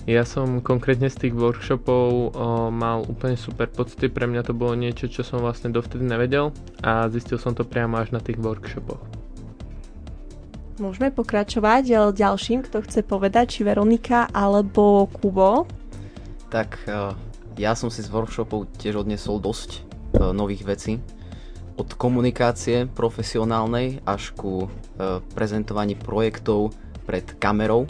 Ja 0.05 0.21
som 0.21 0.61
konkrétne 0.61 1.09
z 1.09 1.17
tých 1.17 1.33
workshopov 1.33 2.05
o, 2.05 2.69
mal 2.69 3.01
úplne 3.09 3.33
super 3.33 3.65
pocity, 3.65 4.05
pre 4.05 4.29
mňa 4.29 4.45
to 4.45 4.53
bolo 4.53 4.77
niečo, 4.77 5.09
čo 5.09 5.25
som 5.25 5.41
vlastne 5.41 5.73
dovtedy 5.73 6.05
nevedel 6.05 6.53
a 6.85 7.09
zistil 7.09 7.41
som 7.41 7.57
to 7.57 7.65
priamo 7.65 7.97
až 7.97 8.13
na 8.13 8.21
tých 8.21 8.37
workshopoch. 8.37 9.01
Môžeme 10.75 11.07
pokračovať 11.07 12.11
ďalším, 12.11 12.67
kto 12.67 12.83
chce 12.83 12.99
povedať, 13.07 13.57
či 13.57 13.61
Veronika 13.63 14.27
alebo 14.35 15.07
Kubo. 15.07 15.63
Tak 16.51 16.83
ja 17.55 17.71
som 17.79 17.87
si 17.87 18.03
z 18.03 18.11
workshopov 18.11 18.67
tiež 18.75 19.07
odnesol 19.07 19.39
dosť 19.39 19.87
nových 20.35 20.67
vecí. 20.67 20.99
Od 21.79 21.87
komunikácie 21.95 22.91
profesionálnej 22.91 24.03
až 24.03 24.35
ku 24.35 24.67
prezentovaní 25.31 25.95
projektov 25.95 26.75
pred 27.07 27.23
kamerou, 27.39 27.87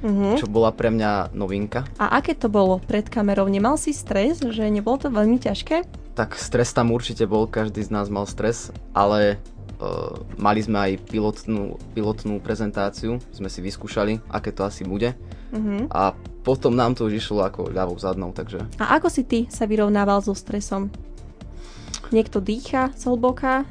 uh-huh. 0.00 0.36
čo 0.40 0.48
bola 0.48 0.72
pre 0.72 0.88
mňa 0.92 1.36
novinka. 1.36 1.84
A 2.00 2.20
aké 2.20 2.32
to 2.32 2.48
bolo 2.48 2.80
pred 2.80 3.04
kamerou? 3.08 3.48
Nemal 3.52 3.76
si 3.76 3.92
stres, 3.92 4.40
že 4.40 4.64
nebolo 4.72 4.96
to 4.96 5.08
veľmi 5.12 5.40
ťažké? 5.40 5.84
Tak 6.16 6.40
stres 6.40 6.72
tam 6.72 6.92
určite 6.92 7.28
bol, 7.28 7.48
každý 7.48 7.84
z 7.84 7.90
nás 7.92 8.08
mal 8.08 8.24
stres, 8.28 8.72
ale 8.96 9.40
mali 10.36 10.60
sme 10.60 10.78
aj 10.90 10.92
pilotnú, 11.08 11.80
pilotnú 11.92 12.38
prezentáciu, 12.40 13.18
sme 13.30 13.48
si 13.48 13.60
vyskúšali, 13.64 14.20
aké 14.30 14.50
to 14.50 14.66
asi 14.66 14.82
bude. 14.84 15.16
Uh-huh. 15.54 15.86
A 15.90 16.12
potom 16.44 16.76
nám 16.76 16.92
to 16.92 17.08
už 17.08 17.24
išlo 17.24 17.46
ako 17.46 17.72
ľavou 17.72 17.96
zadnou, 17.96 18.34
takže... 18.34 18.60
A 18.76 19.00
ako 19.00 19.08
si 19.08 19.22
ty 19.24 19.40
sa 19.48 19.64
vyrovnával 19.64 20.20
so 20.20 20.36
stresom? 20.36 20.92
Niekto 22.12 22.42
dýcha 22.44 22.92
zhlboka? 22.98 23.64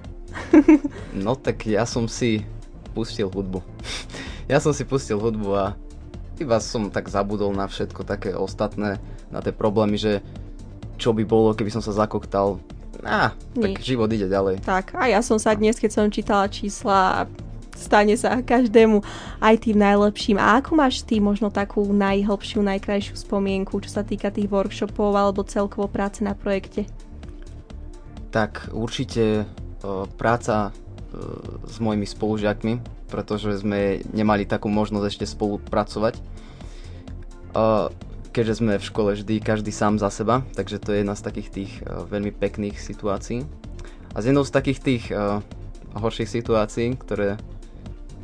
no 1.25 1.37
tak 1.37 1.69
ja 1.69 1.85
som 1.85 2.09
si 2.09 2.41
pustil 2.97 3.29
hudbu. 3.29 3.61
ja 4.51 4.57
som 4.57 4.73
si 4.73 4.81
pustil 4.87 5.21
hudbu 5.21 5.49
a 5.53 5.65
iba 6.41 6.57
som 6.57 6.89
tak 6.89 7.13
zabudol 7.13 7.53
na 7.53 7.69
všetko 7.69 8.01
také 8.01 8.33
ostatné, 8.33 8.97
na 9.29 9.39
tie 9.39 9.53
problémy, 9.53 10.01
že 10.01 10.25
čo 10.97 11.13
by 11.13 11.23
bolo, 11.25 11.53
keby 11.53 11.69
som 11.69 11.83
sa 11.83 11.93
zakoktal. 11.93 12.57
Á, 13.03 13.35
tak 13.55 13.77
Nič. 13.77 13.85
život 13.85 14.09
ide 14.09 14.31
ďalej. 14.31 14.63
Tak, 14.63 14.97
a 14.97 15.11
ja 15.11 15.19
som 15.19 15.37
sa 15.37 15.53
dnes, 15.53 15.77
keď 15.77 15.91
som 15.91 16.07
čítala 16.07 16.47
čísla, 16.47 17.27
stane 17.75 18.15
sa 18.15 18.39
každému 18.39 19.03
aj 19.43 19.55
tým 19.67 19.77
najlepším. 19.77 20.39
A 20.39 20.63
ako 20.63 20.79
máš 20.79 21.03
ty 21.03 21.19
možno 21.19 21.51
takú 21.51 21.83
najhlbšiu, 21.83 22.63
najkrajšiu 22.63 23.19
spomienku, 23.19 23.81
čo 23.83 23.91
sa 23.91 24.07
týka 24.07 24.31
tých 24.31 24.47
workshopov 24.47 25.11
alebo 25.13 25.43
celkovo 25.43 25.91
práce 25.91 26.23
na 26.23 26.31
projekte? 26.31 26.87
Tak 28.31 28.71
určite 28.71 29.45
práca 30.15 30.71
s 31.67 31.77
mojimi 31.77 32.07
spolužiakmi, 32.07 33.05
pretože 33.11 33.61
sme 33.61 34.01
nemali 34.09 34.49
takú 34.49 34.71
možnosť 34.71 35.05
ešte 35.05 35.25
spolupracovať. 35.29 36.17
Keďže 38.33 38.65
sme 38.65 38.81
v 38.81 38.87
škole 38.89 39.13
vždy 39.13 39.39
každý 39.45 39.69
sám 39.69 40.01
za 40.01 40.09
seba, 40.09 40.41
takže 40.57 40.81
to 40.81 40.89
je 40.89 41.05
jedna 41.05 41.13
z 41.13 41.21
takých 41.21 41.49
tých 41.53 41.71
veľmi 41.85 42.33
pekných 42.33 42.81
situácií. 42.81 43.45
A 44.13 44.17
z 44.25 44.33
jednou 44.33 44.41
z 44.41 44.49
takých 44.49 44.79
tých 44.81 45.03
horších 45.93 46.41
situácií, 46.41 46.97
ktoré 46.97 47.37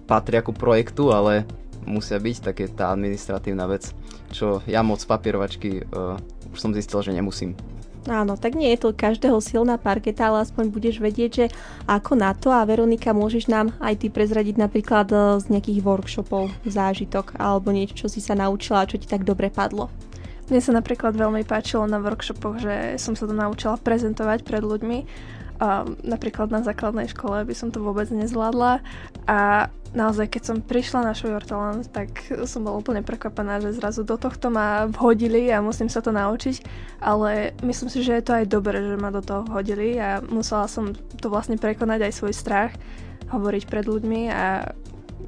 patria 0.10 0.42
ku 0.42 0.50
projektu, 0.50 1.14
ale 1.14 1.46
musia 1.86 2.18
byť, 2.18 2.38
tak 2.42 2.56
je 2.58 2.70
tá 2.74 2.90
administratívna 2.90 3.70
vec, 3.70 3.94
čo 4.34 4.66
ja 4.66 4.82
moc 4.82 5.02
papierovačky 5.06 5.86
uh, 5.94 6.18
už 6.54 6.60
som 6.60 6.74
zistil, 6.74 7.02
že 7.06 7.14
nemusím. 7.14 7.54
Áno, 8.10 8.34
tak 8.42 8.58
nie 8.58 8.74
je 8.74 8.82
to 8.82 8.90
každého 8.90 9.38
silná 9.38 9.78
parketa, 9.78 10.34
ale 10.34 10.42
aspoň 10.42 10.74
budeš 10.74 10.98
vedieť, 10.98 11.30
že 11.30 11.46
ako 11.86 12.18
na 12.18 12.34
to 12.34 12.50
a 12.50 12.66
Veronika, 12.66 13.14
môžeš 13.14 13.46
nám 13.46 13.70
aj 13.78 14.02
ty 14.02 14.08
prezradiť 14.10 14.58
napríklad 14.58 15.08
e, 15.14 15.16
z 15.38 15.46
nejakých 15.54 15.86
workshopov 15.86 16.50
zážitok 16.66 17.38
alebo 17.38 17.70
niečo, 17.70 18.06
čo 18.06 18.08
si 18.10 18.18
sa 18.18 18.34
naučila 18.34 18.82
a 18.82 18.90
čo 18.90 18.98
ti 18.98 19.06
tak 19.06 19.22
dobre 19.22 19.54
padlo. 19.54 19.94
Mne 20.50 20.58
sa 20.66 20.74
napríklad 20.74 21.14
veľmi 21.14 21.46
páčilo 21.46 21.86
na 21.86 22.02
workshopoch, 22.02 22.58
že 22.58 22.98
som 22.98 23.14
sa 23.14 23.30
to 23.30 23.38
naučila 23.38 23.78
prezentovať 23.78 24.42
pred 24.42 24.66
ľuďmi 24.66 25.00
a 25.60 25.84
napríklad 26.08 26.48
na 26.50 26.64
základnej 26.64 27.12
škole 27.12 27.44
by 27.44 27.52
som 27.52 27.70
to 27.70 27.84
vôbec 27.84 28.08
nezvládla. 28.08 28.80
A 29.28 29.68
naozaj 29.92 30.32
keď 30.32 30.44
som 30.48 30.58
prišla 30.64 31.12
na 31.12 31.14
Show 31.14 31.36
tak 31.92 32.10
som 32.48 32.64
bola 32.64 32.80
úplne 32.80 33.04
prekvapená, 33.04 33.60
že 33.60 33.76
zrazu 33.76 34.08
do 34.08 34.16
tohto 34.16 34.48
ma 34.48 34.88
vhodili 34.88 35.52
a 35.52 35.60
musím 35.60 35.92
sa 35.92 36.00
to 36.00 36.16
naučiť, 36.16 36.64
ale 37.04 37.52
myslím 37.66 37.90
si, 37.92 38.00
že 38.06 38.18
je 38.18 38.24
to 38.24 38.36
aj 38.40 38.46
dobré, 38.48 38.80
že 38.80 38.96
ma 38.96 39.12
do 39.12 39.20
toho 39.20 39.44
vhodili 39.44 40.00
a 40.00 40.24
musela 40.24 40.70
som 40.72 40.96
to 40.96 41.28
vlastne 41.28 41.60
prekonať 41.60 42.08
aj 42.08 42.14
svoj 42.16 42.34
strach, 42.34 42.72
hovoriť 43.30 43.64
pred 43.68 43.86
ľuďmi 43.86 44.22
a 44.32 44.74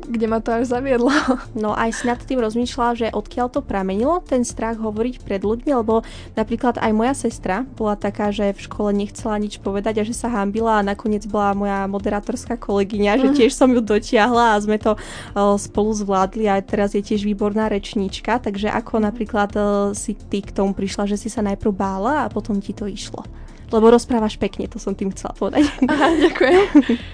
kde 0.08 0.26
ma 0.26 0.39
to 0.41 0.52
až 0.54 0.72
zaviedlo. 0.72 1.12
No 1.52 1.76
aj 1.76 2.02
si 2.02 2.04
nad 2.08 2.18
tým 2.18 2.41
rozmýšľala, 2.41 2.91
že 2.97 3.08
odkiaľ 3.14 3.47
to 3.52 3.62
pramenilo, 3.62 4.24
ten 4.24 4.41
strach 4.41 4.80
hovoriť 4.80 5.22
pred 5.22 5.43
ľuďmi, 5.43 5.72
lebo 5.78 6.02
napríklad 6.34 6.80
aj 6.80 6.91
moja 6.95 7.14
sestra 7.14 7.68
bola 7.76 7.93
taká, 7.99 8.34
že 8.34 8.56
v 8.56 8.64
škole 8.66 8.89
nechcela 8.95 9.38
nič 9.38 9.60
povedať 9.62 10.02
a 10.02 10.08
že 10.08 10.16
sa 10.16 10.32
hambila 10.32 10.80
a 10.80 10.86
nakoniec 10.86 11.28
bola 11.28 11.54
moja 11.54 11.86
moderátorská 11.86 12.58
kolegyňa, 12.58 13.20
že 13.20 13.28
mhm. 13.30 13.36
tiež 13.38 13.52
som 13.54 13.70
ju 13.70 13.84
dotiahla 13.84 14.58
a 14.58 14.62
sme 14.64 14.80
to 14.80 14.95
uh, 14.95 15.56
spolu 15.60 15.91
zvládli 15.93 16.49
a 16.49 16.58
teraz 16.64 16.95
je 16.97 17.04
tiež 17.04 17.28
výborná 17.28 17.68
rečníčka, 17.68 18.41
takže 18.41 18.72
ako 18.72 19.04
napríklad 19.04 19.52
uh, 19.54 19.66
si 19.93 20.18
ty 20.18 20.41
k 20.41 20.56
tomu 20.56 20.74
prišla, 20.74 21.06
že 21.12 21.20
si 21.20 21.30
sa 21.30 21.43
najprv 21.45 21.72
bála 21.76 22.26
a 22.26 22.32
potom 22.32 22.58
ti 22.64 22.72
to 22.72 22.88
išlo? 22.88 23.28
Lebo 23.72 23.88
rozprávaš 23.88 24.36
pekne, 24.36 24.68
to 24.68 24.84
som 24.84 24.91
tým 24.91 25.16
chcela 25.16 25.32
povedať. 25.32 25.64
Aha, 25.88 26.08
ďakujem. 26.20 26.60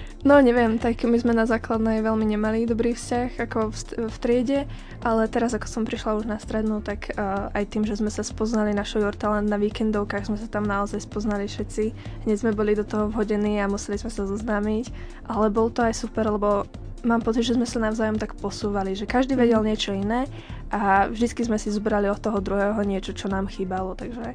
No 0.26 0.42
neviem, 0.42 0.82
tak 0.82 0.98
my 1.06 1.14
sme 1.14 1.30
na 1.30 1.46
základnej 1.46 2.02
veľmi 2.02 2.26
nemali 2.26 2.66
dobrý 2.66 2.90
vzťah 2.90 3.38
ako 3.38 3.70
v, 3.70 3.78
v 4.10 4.16
triede, 4.18 4.60
ale 4.98 5.30
teraz 5.30 5.54
ako 5.54 5.70
som 5.70 5.86
prišla 5.86 6.18
už 6.18 6.26
na 6.26 6.42
strednú, 6.42 6.82
tak 6.82 7.14
uh, 7.14 7.54
aj 7.54 7.70
tým, 7.70 7.86
že 7.86 8.02
sme 8.02 8.10
sa 8.10 8.26
spoznali 8.26 8.74
na 8.74 8.82
Show 8.82 8.98
Your 8.98 9.14
Talent 9.14 9.46
na 9.46 9.54
víkendovkách, 9.62 10.26
sme 10.26 10.34
sa 10.34 10.50
tam 10.50 10.66
naozaj 10.66 11.06
spoznali 11.06 11.46
všetci. 11.46 11.94
Hneď 12.26 12.34
sme 12.34 12.50
boli 12.50 12.74
do 12.74 12.82
toho 12.82 13.06
vhodení 13.06 13.62
a 13.62 13.70
museli 13.70 13.94
sme 13.94 14.10
sa 14.10 14.26
zoznámiť, 14.26 14.90
ale 15.30 15.54
bol 15.54 15.70
to 15.70 15.86
aj 15.86 15.94
super, 15.94 16.26
lebo 16.26 16.66
mám 17.06 17.22
pocit, 17.22 17.46
že 17.46 17.54
sme 17.54 17.70
sa 17.70 17.78
navzájom 17.78 18.18
tak 18.18 18.34
posúvali, 18.42 18.98
že 18.98 19.06
každý 19.06 19.38
vedel 19.38 19.62
niečo 19.62 19.94
iné 19.94 20.26
a 20.74 21.06
vždycky 21.06 21.46
sme 21.46 21.62
si 21.62 21.70
zobrali 21.70 22.10
od 22.10 22.18
toho 22.18 22.42
druhého 22.42 22.82
niečo, 22.82 23.14
čo 23.14 23.30
nám 23.30 23.46
chýbalo, 23.46 23.94
takže 23.94 24.34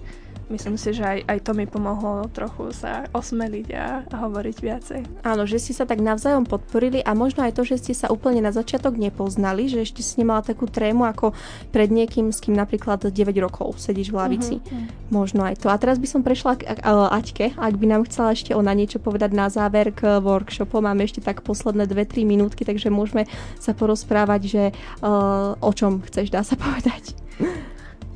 myslím 0.49 0.75
si, 0.75 0.91
že 0.91 1.03
aj, 1.03 1.19
aj 1.27 1.39
to 1.45 1.51
mi 1.55 1.65
pomohlo 1.69 2.27
trochu 2.31 2.73
sa 2.75 3.07
osmeliť 3.15 3.67
a, 3.75 3.87
a 4.07 4.15
hovoriť 4.27 4.57
viacej. 4.59 5.01
Áno, 5.23 5.43
že 5.47 5.61
ste 5.61 5.75
sa 5.75 5.87
tak 5.87 6.03
navzájom 6.03 6.43
podporili 6.47 6.99
a 7.03 7.15
možno 7.15 7.45
aj 7.45 7.55
to, 7.55 7.63
že 7.63 7.79
ste 7.79 7.93
sa 7.95 8.11
úplne 8.11 8.43
na 8.43 8.51
začiatok 8.51 8.99
nepoznali, 8.99 9.71
že 9.71 9.83
ešte 9.83 10.03
si 10.03 10.19
nemala 10.19 10.43
takú 10.43 10.67
trému 10.67 11.07
ako 11.07 11.31
pred 11.71 11.87
niekým, 11.91 12.31
s 12.33 12.43
kým 12.43 12.55
napríklad 12.57 13.07
9 13.07 13.13
rokov 13.39 13.79
sedíš 13.79 14.11
v 14.11 14.19
lavici. 14.19 14.55
Uh-huh. 14.59 14.87
Možno 15.11 15.45
aj 15.45 15.63
to. 15.63 15.67
A 15.71 15.77
teraz 15.79 15.99
by 15.99 16.07
som 16.09 16.21
prešla 16.25 16.59
k 16.59 16.67
Aťke, 16.83 17.53
ak 17.55 17.73
by 17.77 17.85
nám 17.85 18.07
chcela 18.09 18.33
ešte 18.33 18.55
ona 18.55 18.73
niečo 18.73 18.97
povedať 18.97 19.31
na 19.35 19.47
záver 19.47 19.91
k 19.93 20.19
workshopu. 20.19 20.79
Máme 20.79 21.05
ešte 21.05 21.21
tak 21.23 21.45
posledné 21.45 21.85
2-3 21.87 22.25
minútky, 22.25 22.65
takže 22.65 22.93
môžeme 22.93 23.27
sa 23.57 23.75
porozprávať, 23.75 24.41
že 24.45 24.63
uh, 25.01 25.55
o 25.59 25.71
čom 25.71 26.01
chceš, 26.07 26.29
dá 26.33 26.41
sa 26.41 26.55
povedať. 26.55 27.15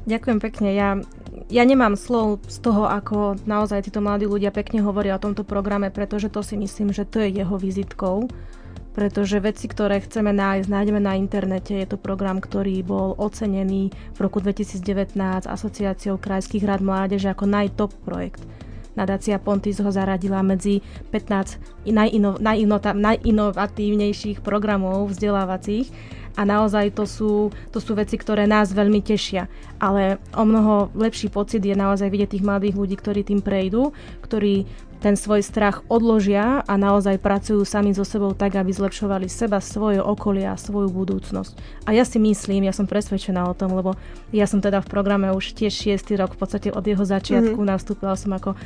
Ďakujem 0.08 0.40
pekne. 0.40 0.70
Ja 0.72 0.90
ja 1.48 1.64
nemám 1.64 1.96
slov 1.96 2.44
z 2.52 2.60
toho, 2.60 2.90
ako 2.90 3.40
naozaj 3.48 3.88
títo 3.88 4.04
mladí 4.04 4.28
ľudia 4.28 4.52
pekne 4.52 4.84
hovoria 4.84 5.16
o 5.16 5.24
tomto 5.24 5.48
programe, 5.48 5.88
pretože 5.88 6.28
to 6.28 6.44
si 6.44 6.60
myslím, 6.60 6.92
že 6.92 7.08
to 7.08 7.24
je 7.24 7.40
jeho 7.40 7.56
vizitkou. 7.56 8.28
Pretože 8.98 9.38
veci, 9.38 9.70
ktoré 9.70 10.02
chceme 10.02 10.34
nájsť, 10.34 10.68
nájdeme 10.74 10.98
na 10.98 11.14
internete. 11.14 11.78
Je 11.78 11.86
to 11.86 12.02
program, 12.02 12.42
ktorý 12.42 12.82
bol 12.82 13.14
ocenený 13.22 13.94
v 13.94 14.20
roku 14.20 14.42
2019 14.42 15.14
Asociáciou 15.46 16.18
krajských 16.18 16.66
rád 16.66 16.82
mládeže 16.82 17.30
ako 17.30 17.46
najtop 17.46 17.94
projekt. 18.02 18.42
Nadácia 18.98 19.38
Pontis 19.38 19.78
ho 19.78 19.94
zaradila 19.94 20.42
medzi 20.42 20.82
15 21.14 21.86
najino, 21.86 22.42
najino, 22.42 22.82
najinovatívnejších 22.82 24.42
programov 24.42 25.14
vzdelávacích 25.14 25.94
a 26.38 26.46
naozaj 26.46 26.94
to 26.94 27.10
sú, 27.10 27.50
to 27.74 27.82
sú 27.82 27.98
veci, 27.98 28.14
ktoré 28.14 28.46
nás 28.46 28.70
veľmi 28.70 29.02
tešia. 29.02 29.50
Ale 29.82 30.22
o 30.38 30.46
mnoho 30.46 30.94
lepší 30.94 31.34
pocit 31.34 31.66
je 31.66 31.74
naozaj 31.74 32.14
vidieť 32.14 32.38
tých 32.38 32.46
mladých 32.46 32.78
ľudí, 32.78 32.94
ktorí 32.94 33.26
tým 33.26 33.42
prejdú, 33.42 33.90
ktorí 34.22 34.70
ten 34.98 35.14
svoj 35.14 35.46
strach 35.46 35.86
odložia 35.94 36.66
a 36.66 36.74
naozaj 36.74 37.22
pracujú 37.22 37.62
sami 37.62 37.94
so 37.94 38.02
sebou 38.02 38.34
tak, 38.34 38.58
aby 38.58 38.74
zlepšovali 38.74 39.30
seba, 39.30 39.62
svoje 39.62 40.02
okolie 40.02 40.50
a 40.50 40.58
svoju 40.58 40.90
budúcnosť. 40.90 41.86
A 41.86 41.94
ja 41.94 42.02
si 42.02 42.18
myslím, 42.18 42.66
ja 42.66 42.74
som 42.74 42.90
presvedčená 42.90 43.46
o 43.46 43.54
tom, 43.54 43.78
lebo 43.78 43.94
ja 44.34 44.50
som 44.50 44.58
teda 44.58 44.82
v 44.82 44.90
programe 44.90 45.30
už 45.30 45.54
tiež 45.54 46.02
6. 46.02 46.18
rok, 46.18 46.34
v 46.34 46.40
podstate 46.42 46.70
od 46.74 46.82
jeho 46.82 47.06
začiatku 47.06 47.62
mm-hmm. 47.62 47.74
nastúpila 47.78 48.18
som 48.18 48.34
ako 48.34 48.58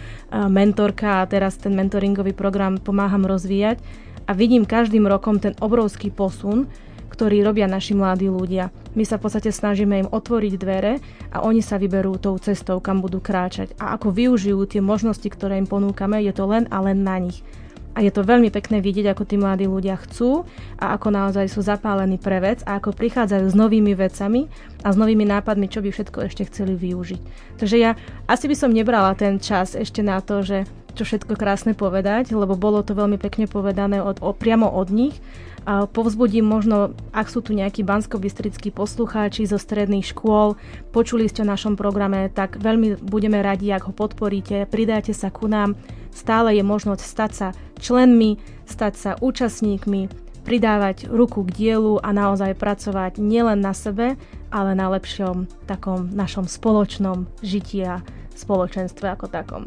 mentorka 0.47 1.19
a 1.19 1.27
teraz 1.27 1.59
ten 1.59 1.75
mentoringový 1.75 2.31
program 2.31 2.79
pomáham 2.79 3.27
rozvíjať 3.27 3.83
a 4.23 4.31
vidím 4.31 4.63
každým 4.63 5.03
rokom 5.11 5.35
ten 5.35 5.51
obrovský 5.59 6.15
posun, 6.15 6.71
ktorý 7.11 7.43
robia 7.43 7.67
naši 7.67 7.91
mladí 7.91 8.31
ľudia. 8.31 8.71
My 8.95 9.03
sa 9.03 9.19
v 9.19 9.27
podstate 9.27 9.51
snažíme 9.51 10.07
im 10.07 10.09
otvoriť 10.09 10.53
dvere 10.55 11.03
a 11.35 11.43
oni 11.43 11.59
sa 11.59 11.75
vyberú 11.75 12.15
tou 12.15 12.39
cestou, 12.39 12.79
kam 12.79 13.03
budú 13.03 13.19
kráčať. 13.19 13.75
A 13.75 13.99
ako 13.99 14.15
využijú 14.15 14.63
tie 14.63 14.79
možnosti, 14.79 15.27
ktoré 15.27 15.59
im 15.59 15.67
ponúkame, 15.67 16.23
je 16.23 16.31
to 16.31 16.47
len 16.47 16.71
a 16.71 16.79
len 16.79 17.03
na 17.03 17.19
nich. 17.19 17.43
A 17.91 17.99
je 17.99 18.11
to 18.11 18.23
veľmi 18.23 18.47
pekné 18.47 18.79
vidieť, 18.79 19.11
ako 19.11 19.23
tí 19.27 19.35
mladí 19.35 19.67
ľudia 19.67 19.99
chcú 19.99 20.47
a 20.79 20.95
ako 20.95 21.11
naozaj 21.11 21.51
sú 21.51 21.59
zapálení 21.59 22.15
pre 22.15 22.39
vec 22.39 22.63
a 22.63 22.79
ako 22.79 22.95
prichádzajú 22.95 23.45
s 23.51 23.55
novými 23.55 23.91
vecami 23.91 24.47
a 24.81 24.95
s 24.95 24.97
novými 24.97 25.27
nápadmi, 25.27 25.67
čo 25.67 25.83
by 25.83 25.91
všetko 25.91 26.31
ešte 26.31 26.47
chceli 26.47 26.79
využiť. 26.79 27.21
Takže 27.59 27.75
ja 27.75 27.99
asi 28.31 28.47
by 28.47 28.55
som 28.55 28.71
nebrala 28.71 29.11
ten 29.19 29.43
čas 29.43 29.75
ešte 29.75 29.99
na 29.99 30.23
to, 30.23 30.39
že 30.39 30.63
čo 30.95 31.07
všetko 31.07 31.39
krásne 31.39 31.71
povedať, 31.71 32.35
lebo 32.35 32.59
bolo 32.59 32.83
to 32.83 32.91
veľmi 32.91 33.15
pekne 33.15 33.47
povedané 33.47 34.03
od, 34.03 34.19
o, 34.19 34.35
priamo 34.35 34.67
od 34.67 34.91
nich 34.91 35.15
a 35.61 35.85
povzbudím 35.85 36.41
možno, 36.41 36.97
ak 37.13 37.29
sú 37.29 37.45
tu 37.45 37.53
nejakí 37.53 37.85
bansko-bystrickí 37.85 38.73
poslucháči 38.73 39.45
zo 39.45 39.61
stredných 39.61 40.09
škôl, 40.09 40.57
počuli 40.89 41.29
ste 41.29 41.45
o 41.45 41.51
našom 41.51 41.77
programe, 41.77 42.33
tak 42.33 42.57
veľmi 42.57 42.97
budeme 43.05 43.37
radi, 43.45 43.69
ak 43.69 43.87
ho 43.87 43.93
podporíte, 43.93 44.65
pridáte 44.65 45.13
sa 45.13 45.29
ku 45.29 45.45
nám. 45.45 45.77
Stále 46.11 46.55
je 46.59 46.63
možnosť 46.63 47.03
stať 47.03 47.31
sa 47.31 47.47
členmi, 47.79 48.37
stať 48.67 48.93
sa 48.95 49.11
účastníkmi, 49.19 50.07
pridávať 50.43 51.07
ruku 51.07 51.45
k 51.47 51.51
dielu 51.53 52.01
a 52.01 52.09
naozaj 52.11 52.57
pracovať 52.57 53.21
nielen 53.21 53.61
na 53.61 53.71
sebe, 53.71 54.17
ale 54.51 54.71
na 54.75 54.91
lepšom 54.91 55.47
takom 55.69 56.11
našom 56.11 56.49
spoločnom 56.49 57.29
žití 57.45 57.85
a 57.85 58.03
spoločenstve 58.35 59.05
ako 59.05 59.25
takom 59.29 59.63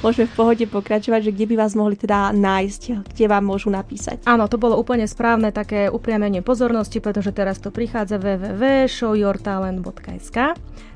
môžeme 0.00 0.24
v 0.28 0.36
pohode 0.36 0.66
pokračovať, 0.66 1.22
že 1.28 1.32
kde 1.36 1.46
by 1.52 1.56
vás 1.60 1.74
mohli 1.76 1.96
teda 1.96 2.32
nájsť, 2.32 2.82
kde 3.12 3.26
vám 3.28 3.44
môžu 3.44 3.70
napísať. 3.72 4.18
Áno, 4.24 4.48
to 4.48 4.56
bolo 4.56 4.76
úplne 4.76 5.06
správne 5.08 5.52
také 5.52 5.90
upriamenie 5.92 6.40
pozornosti, 6.40 7.00
pretože 7.00 7.32
teraz 7.32 7.58
to 7.60 7.70
prichádza 7.72 8.18
www.showyourtalent.sk 8.20 10.38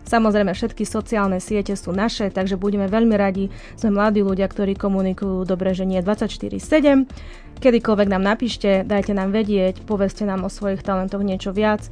Samozrejme, 0.04 0.52
všetky 0.52 0.84
sociálne 0.84 1.40
siete 1.40 1.72
sú 1.80 1.96
naše, 1.96 2.28
takže 2.28 2.60
budeme 2.60 2.84
veľmi 2.84 3.16
radi. 3.16 3.48
Sme 3.72 3.96
mladí 3.96 4.20
ľudia, 4.20 4.44
ktorí 4.44 4.76
komunikujú 4.76 5.48
dobre, 5.48 5.72
že 5.72 5.88
nie 5.88 6.04
24-7. 6.04 7.08
Kedykoľvek 7.56 8.08
nám 8.12 8.20
napíšte, 8.20 8.84
dajte 8.84 9.16
nám 9.16 9.32
vedieť, 9.32 9.80
povedzte 9.88 10.28
nám 10.28 10.44
o 10.44 10.52
svojich 10.52 10.84
talentoch 10.84 11.24
niečo 11.24 11.56
viac 11.56 11.88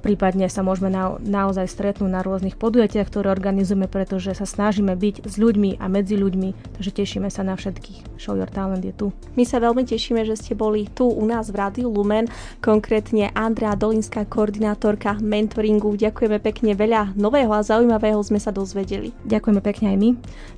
Prípadne 0.00 0.48
sa 0.48 0.64
môžeme 0.64 0.88
na, 0.88 1.20
naozaj 1.20 1.68
stretnúť 1.68 2.08
na 2.08 2.24
rôznych 2.24 2.56
podujatiach, 2.56 3.08
ktoré 3.08 3.28
organizujeme, 3.28 3.84
pretože 3.84 4.32
sa 4.32 4.48
snažíme 4.48 4.96
byť 4.96 5.28
s 5.28 5.36
ľuďmi 5.36 5.76
a 5.76 5.86
medzi 5.92 6.16
ľuďmi, 6.16 6.76
takže 6.80 6.90
tešíme 7.04 7.28
sa 7.28 7.44
na 7.44 7.54
všetkých. 7.56 8.16
Show 8.16 8.36
Your 8.36 8.48
Talent 8.48 8.80
je 8.80 8.96
tu. 8.96 9.12
My 9.36 9.44
sa 9.44 9.60
veľmi 9.60 9.84
tešíme, 9.84 10.24
že 10.24 10.40
ste 10.40 10.56
boli 10.56 10.88
tu 10.88 11.04
u 11.04 11.24
nás 11.28 11.52
v 11.52 11.60
Rádiu 11.60 11.92
Lumen, 11.92 12.32
konkrétne 12.64 13.28
Andrea 13.36 13.76
Dolinská, 13.76 14.24
koordinátorka 14.24 15.20
mentoringu. 15.20 15.92
Ďakujeme 16.00 16.40
pekne, 16.40 16.72
veľa 16.72 17.12
nového 17.14 17.52
a 17.52 17.60
zaujímavého 17.60 18.20
sme 18.24 18.40
sa 18.40 18.48
dozvedeli. 18.48 19.12
Ďakujeme 19.28 19.60
pekne 19.60 19.86
aj 19.92 19.98
my. 20.00 20.10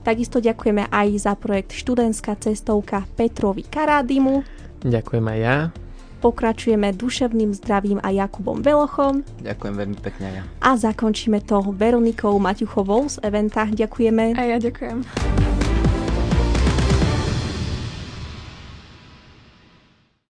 Takisto 0.07 0.39
ďakujeme 0.39 0.87
aj 0.87 1.09
za 1.19 1.35
projekt 1.35 1.75
Študentská 1.75 2.39
cestovka 2.39 3.03
Petrovi 3.19 3.67
Karádimu. 3.67 4.47
Ďakujem 4.83 5.27
aj 5.27 5.39
ja. 5.39 5.57
Pokračujeme 6.23 6.95
duševným 6.95 7.51
zdravím 7.59 7.99
a 7.99 8.15
Jakubom 8.15 8.63
Velochom. 8.63 9.27
Ďakujem 9.43 9.75
veľmi 9.75 9.99
pekne 9.99 10.27
ja. 10.31 10.43
A 10.63 10.79
zakončíme 10.79 11.43
to 11.43 11.59
Veronikou 11.75 12.39
Maťuchovou 12.39 13.11
z 13.11 13.19
Eventa. 13.27 13.67
Ďakujeme. 13.67 14.39
A 14.39 14.43
ja 14.55 14.57
ďakujem. 14.63 15.62